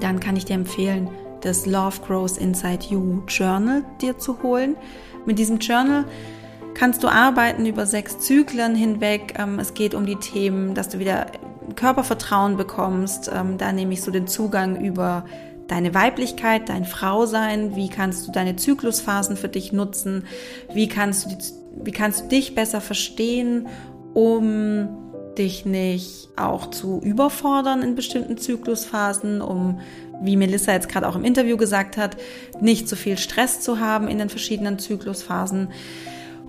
dann 0.00 0.20
kann 0.20 0.38
ich 0.38 0.46
dir 0.46 0.54
empfehlen, 0.54 1.10
das 1.42 1.66
Love 1.66 2.00
Grows 2.06 2.38
Inside 2.38 2.86
You 2.88 3.20
Journal 3.28 3.84
dir 4.00 4.16
zu 4.16 4.42
holen. 4.42 4.74
Mit 5.26 5.38
diesem 5.38 5.58
Journal 5.58 6.06
kannst 6.72 7.02
du 7.02 7.08
arbeiten 7.08 7.66
über 7.66 7.84
sechs 7.84 8.20
Zyklen 8.20 8.74
hinweg. 8.74 9.34
Ähm, 9.38 9.58
es 9.58 9.74
geht 9.74 9.94
um 9.94 10.06
die 10.06 10.16
Themen, 10.16 10.74
dass 10.74 10.88
du 10.88 10.98
wieder 10.98 11.26
Körpervertrauen 11.76 12.56
bekommst. 12.56 13.30
Ähm, 13.34 13.58
da 13.58 13.70
nehme 13.70 13.92
ich 13.92 14.00
so 14.00 14.10
den 14.10 14.26
Zugang 14.26 14.82
über 14.82 15.26
deine 15.68 15.92
Weiblichkeit, 15.92 16.70
dein 16.70 16.86
Frausein. 16.86 17.76
Wie 17.76 17.90
kannst 17.90 18.26
du 18.26 18.32
deine 18.32 18.56
Zyklusphasen 18.56 19.36
für 19.36 19.48
dich 19.48 19.74
nutzen? 19.74 20.24
Wie 20.72 20.88
kannst 20.88 21.26
du 21.26 21.36
die 21.36 21.61
wie 21.76 21.92
kannst 21.92 22.24
du 22.24 22.28
dich 22.28 22.54
besser 22.54 22.80
verstehen, 22.80 23.68
um 24.14 24.88
dich 25.38 25.64
nicht 25.64 26.28
auch 26.36 26.70
zu 26.70 27.00
überfordern 27.02 27.80
in 27.82 27.94
bestimmten 27.94 28.36
Zyklusphasen, 28.38 29.40
um, 29.40 29.80
wie 30.20 30.36
Melissa 30.36 30.72
jetzt 30.72 30.88
gerade 30.88 31.08
auch 31.08 31.14
im 31.16 31.24
Interview 31.24 31.56
gesagt 31.56 31.96
hat, 31.96 32.16
nicht 32.60 32.88
zu 32.88 32.94
viel 32.96 33.16
Stress 33.18 33.60
zu 33.60 33.80
haben 33.80 34.06
in 34.08 34.18
den 34.18 34.28
verschiedenen 34.28 34.78
Zyklusphasen. 34.78 35.68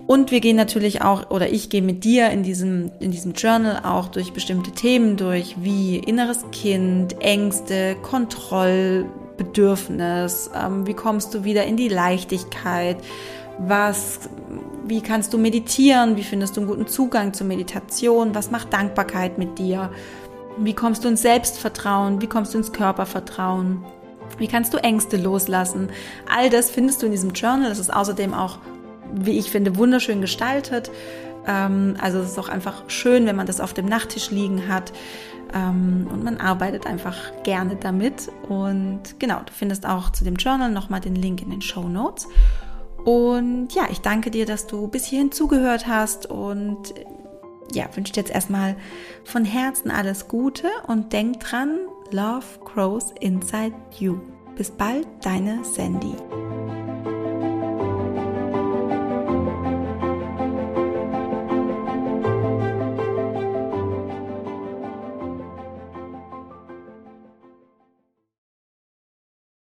Und 0.06 0.30
wir 0.30 0.40
gehen 0.40 0.56
natürlich 0.56 1.00
auch, 1.00 1.30
oder 1.30 1.50
ich 1.50 1.70
gehe 1.70 1.80
mit 1.80 2.04
dir 2.04 2.28
in 2.28 2.42
diesem, 2.42 2.90
in 3.00 3.10
diesem 3.10 3.32
Journal 3.32 3.80
auch 3.84 4.08
durch 4.08 4.34
bestimmte 4.34 4.72
Themen 4.72 5.16
durch, 5.16 5.56
wie 5.60 5.96
inneres 5.96 6.44
Kind, 6.52 7.22
Ängste, 7.22 7.96
Kontrollbedürfnis, 8.02 10.50
ähm, 10.54 10.86
wie 10.86 10.92
kommst 10.92 11.32
du 11.32 11.44
wieder 11.44 11.64
in 11.64 11.78
die 11.78 11.88
Leichtigkeit, 11.88 12.98
was 13.58 14.28
wie 14.86 15.00
kannst 15.00 15.32
du 15.32 15.38
meditieren? 15.38 16.16
Wie 16.16 16.22
findest 16.22 16.56
du 16.56 16.60
einen 16.60 16.68
guten 16.68 16.86
Zugang 16.86 17.32
zur 17.32 17.46
Meditation? 17.46 18.34
Was 18.34 18.50
macht 18.50 18.72
Dankbarkeit 18.72 19.38
mit 19.38 19.58
dir? 19.58 19.90
Wie 20.58 20.74
kommst 20.74 21.04
du 21.04 21.08
ins 21.08 21.22
Selbstvertrauen? 21.22 22.20
Wie 22.20 22.26
kommst 22.26 22.54
du 22.54 22.58
ins 22.58 22.72
Körpervertrauen? 22.72 23.84
Wie 24.38 24.46
kannst 24.46 24.74
du 24.74 24.78
Ängste 24.78 25.16
loslassen? 25.16 25.88
All 26.28 26.50
das 26.50 26.70
findest 26.70 27.02
du 27.02 27.06
in 27.06 27.12
diesem 27.12 27.30
Journal. 27.30 27.70
Es 27.70 27.78
ist 27.78 27.92
außerdem 27.92 28.34
auch, 28.34 28.58
wie 29.14 29.38
ich 29.38 29.50
finde, 29.50 29.76
wunderschön 29.76 30.20
gestaltet. 30.20 30.90
Ähm, 31.46 31.96
also 32.00 32.18
es 32.18 32.32
ist 32.32 32.38
auch 32.38 32.48
einfach 32.48 32.84
schön, 32.88 33.26
wenn 33.26 33.36
man 33.36 33.46
das 33.46 33.60
auf 33.60 33.72
dem 33.72 33.86
Nachttisch 33.86 34.30
liegen 34.30 34.68
hat. 34.68 34.92
Ähm, 35.54 36.08
und 36.12 36.24
man 36.24 36.38
arbeitet 36.38 36.86
einfach 36.86 37.16
gerne 37.42 37.76
damit. 37.76 38.30
Und 38.48 39.18
genau, 39.18 39.40
du 39.44 39.52
findest 39.52 39.86
auch 39.86 40.10
zu 40.10 40.24
dem 40.24 40.36
Journal 40.36 40.70
nochmal 40.70 41.00
den 41.00 41.14
Link 41.14 41.42
in 41.42 41.50
den 41.50 41.62
Show 41.62 41.88
Notes. 41.88 42.28
Und 43.04 43.74
ja, 43.74 43.86
ich 43.90 44.00
danke 44.00 44.30
dir, 44.30 44.46
dass 44.46 44.66
du 44.66 44.88
bis 44.88 45.04
hierhin 45.04 45.30
zugehört 45.30 45.86
hast 45.86 46.26
und 46.26 46.94
ja, 47.72 47.84
wünsche 47.94 48.12
dir 48.12 48.20
jetzt 48.20 48.32
erstmal 48.32 48.76
von 49.24 49.44
Herzen 49.44 49.90
alles 49.90 50.28
Gute 50.28 50.68
und 50.86 51.12
denk 51.12 51.40
dran, 51.40 51.78
Love 52.10 52.44
grows 52.64 53.12
inside 53.20 53.74
you. 53.98 54.18
Bis 54.56 54.70
bald, 54.70 55.06
deine 55.22 55.64
Sandy. 55.64 56.14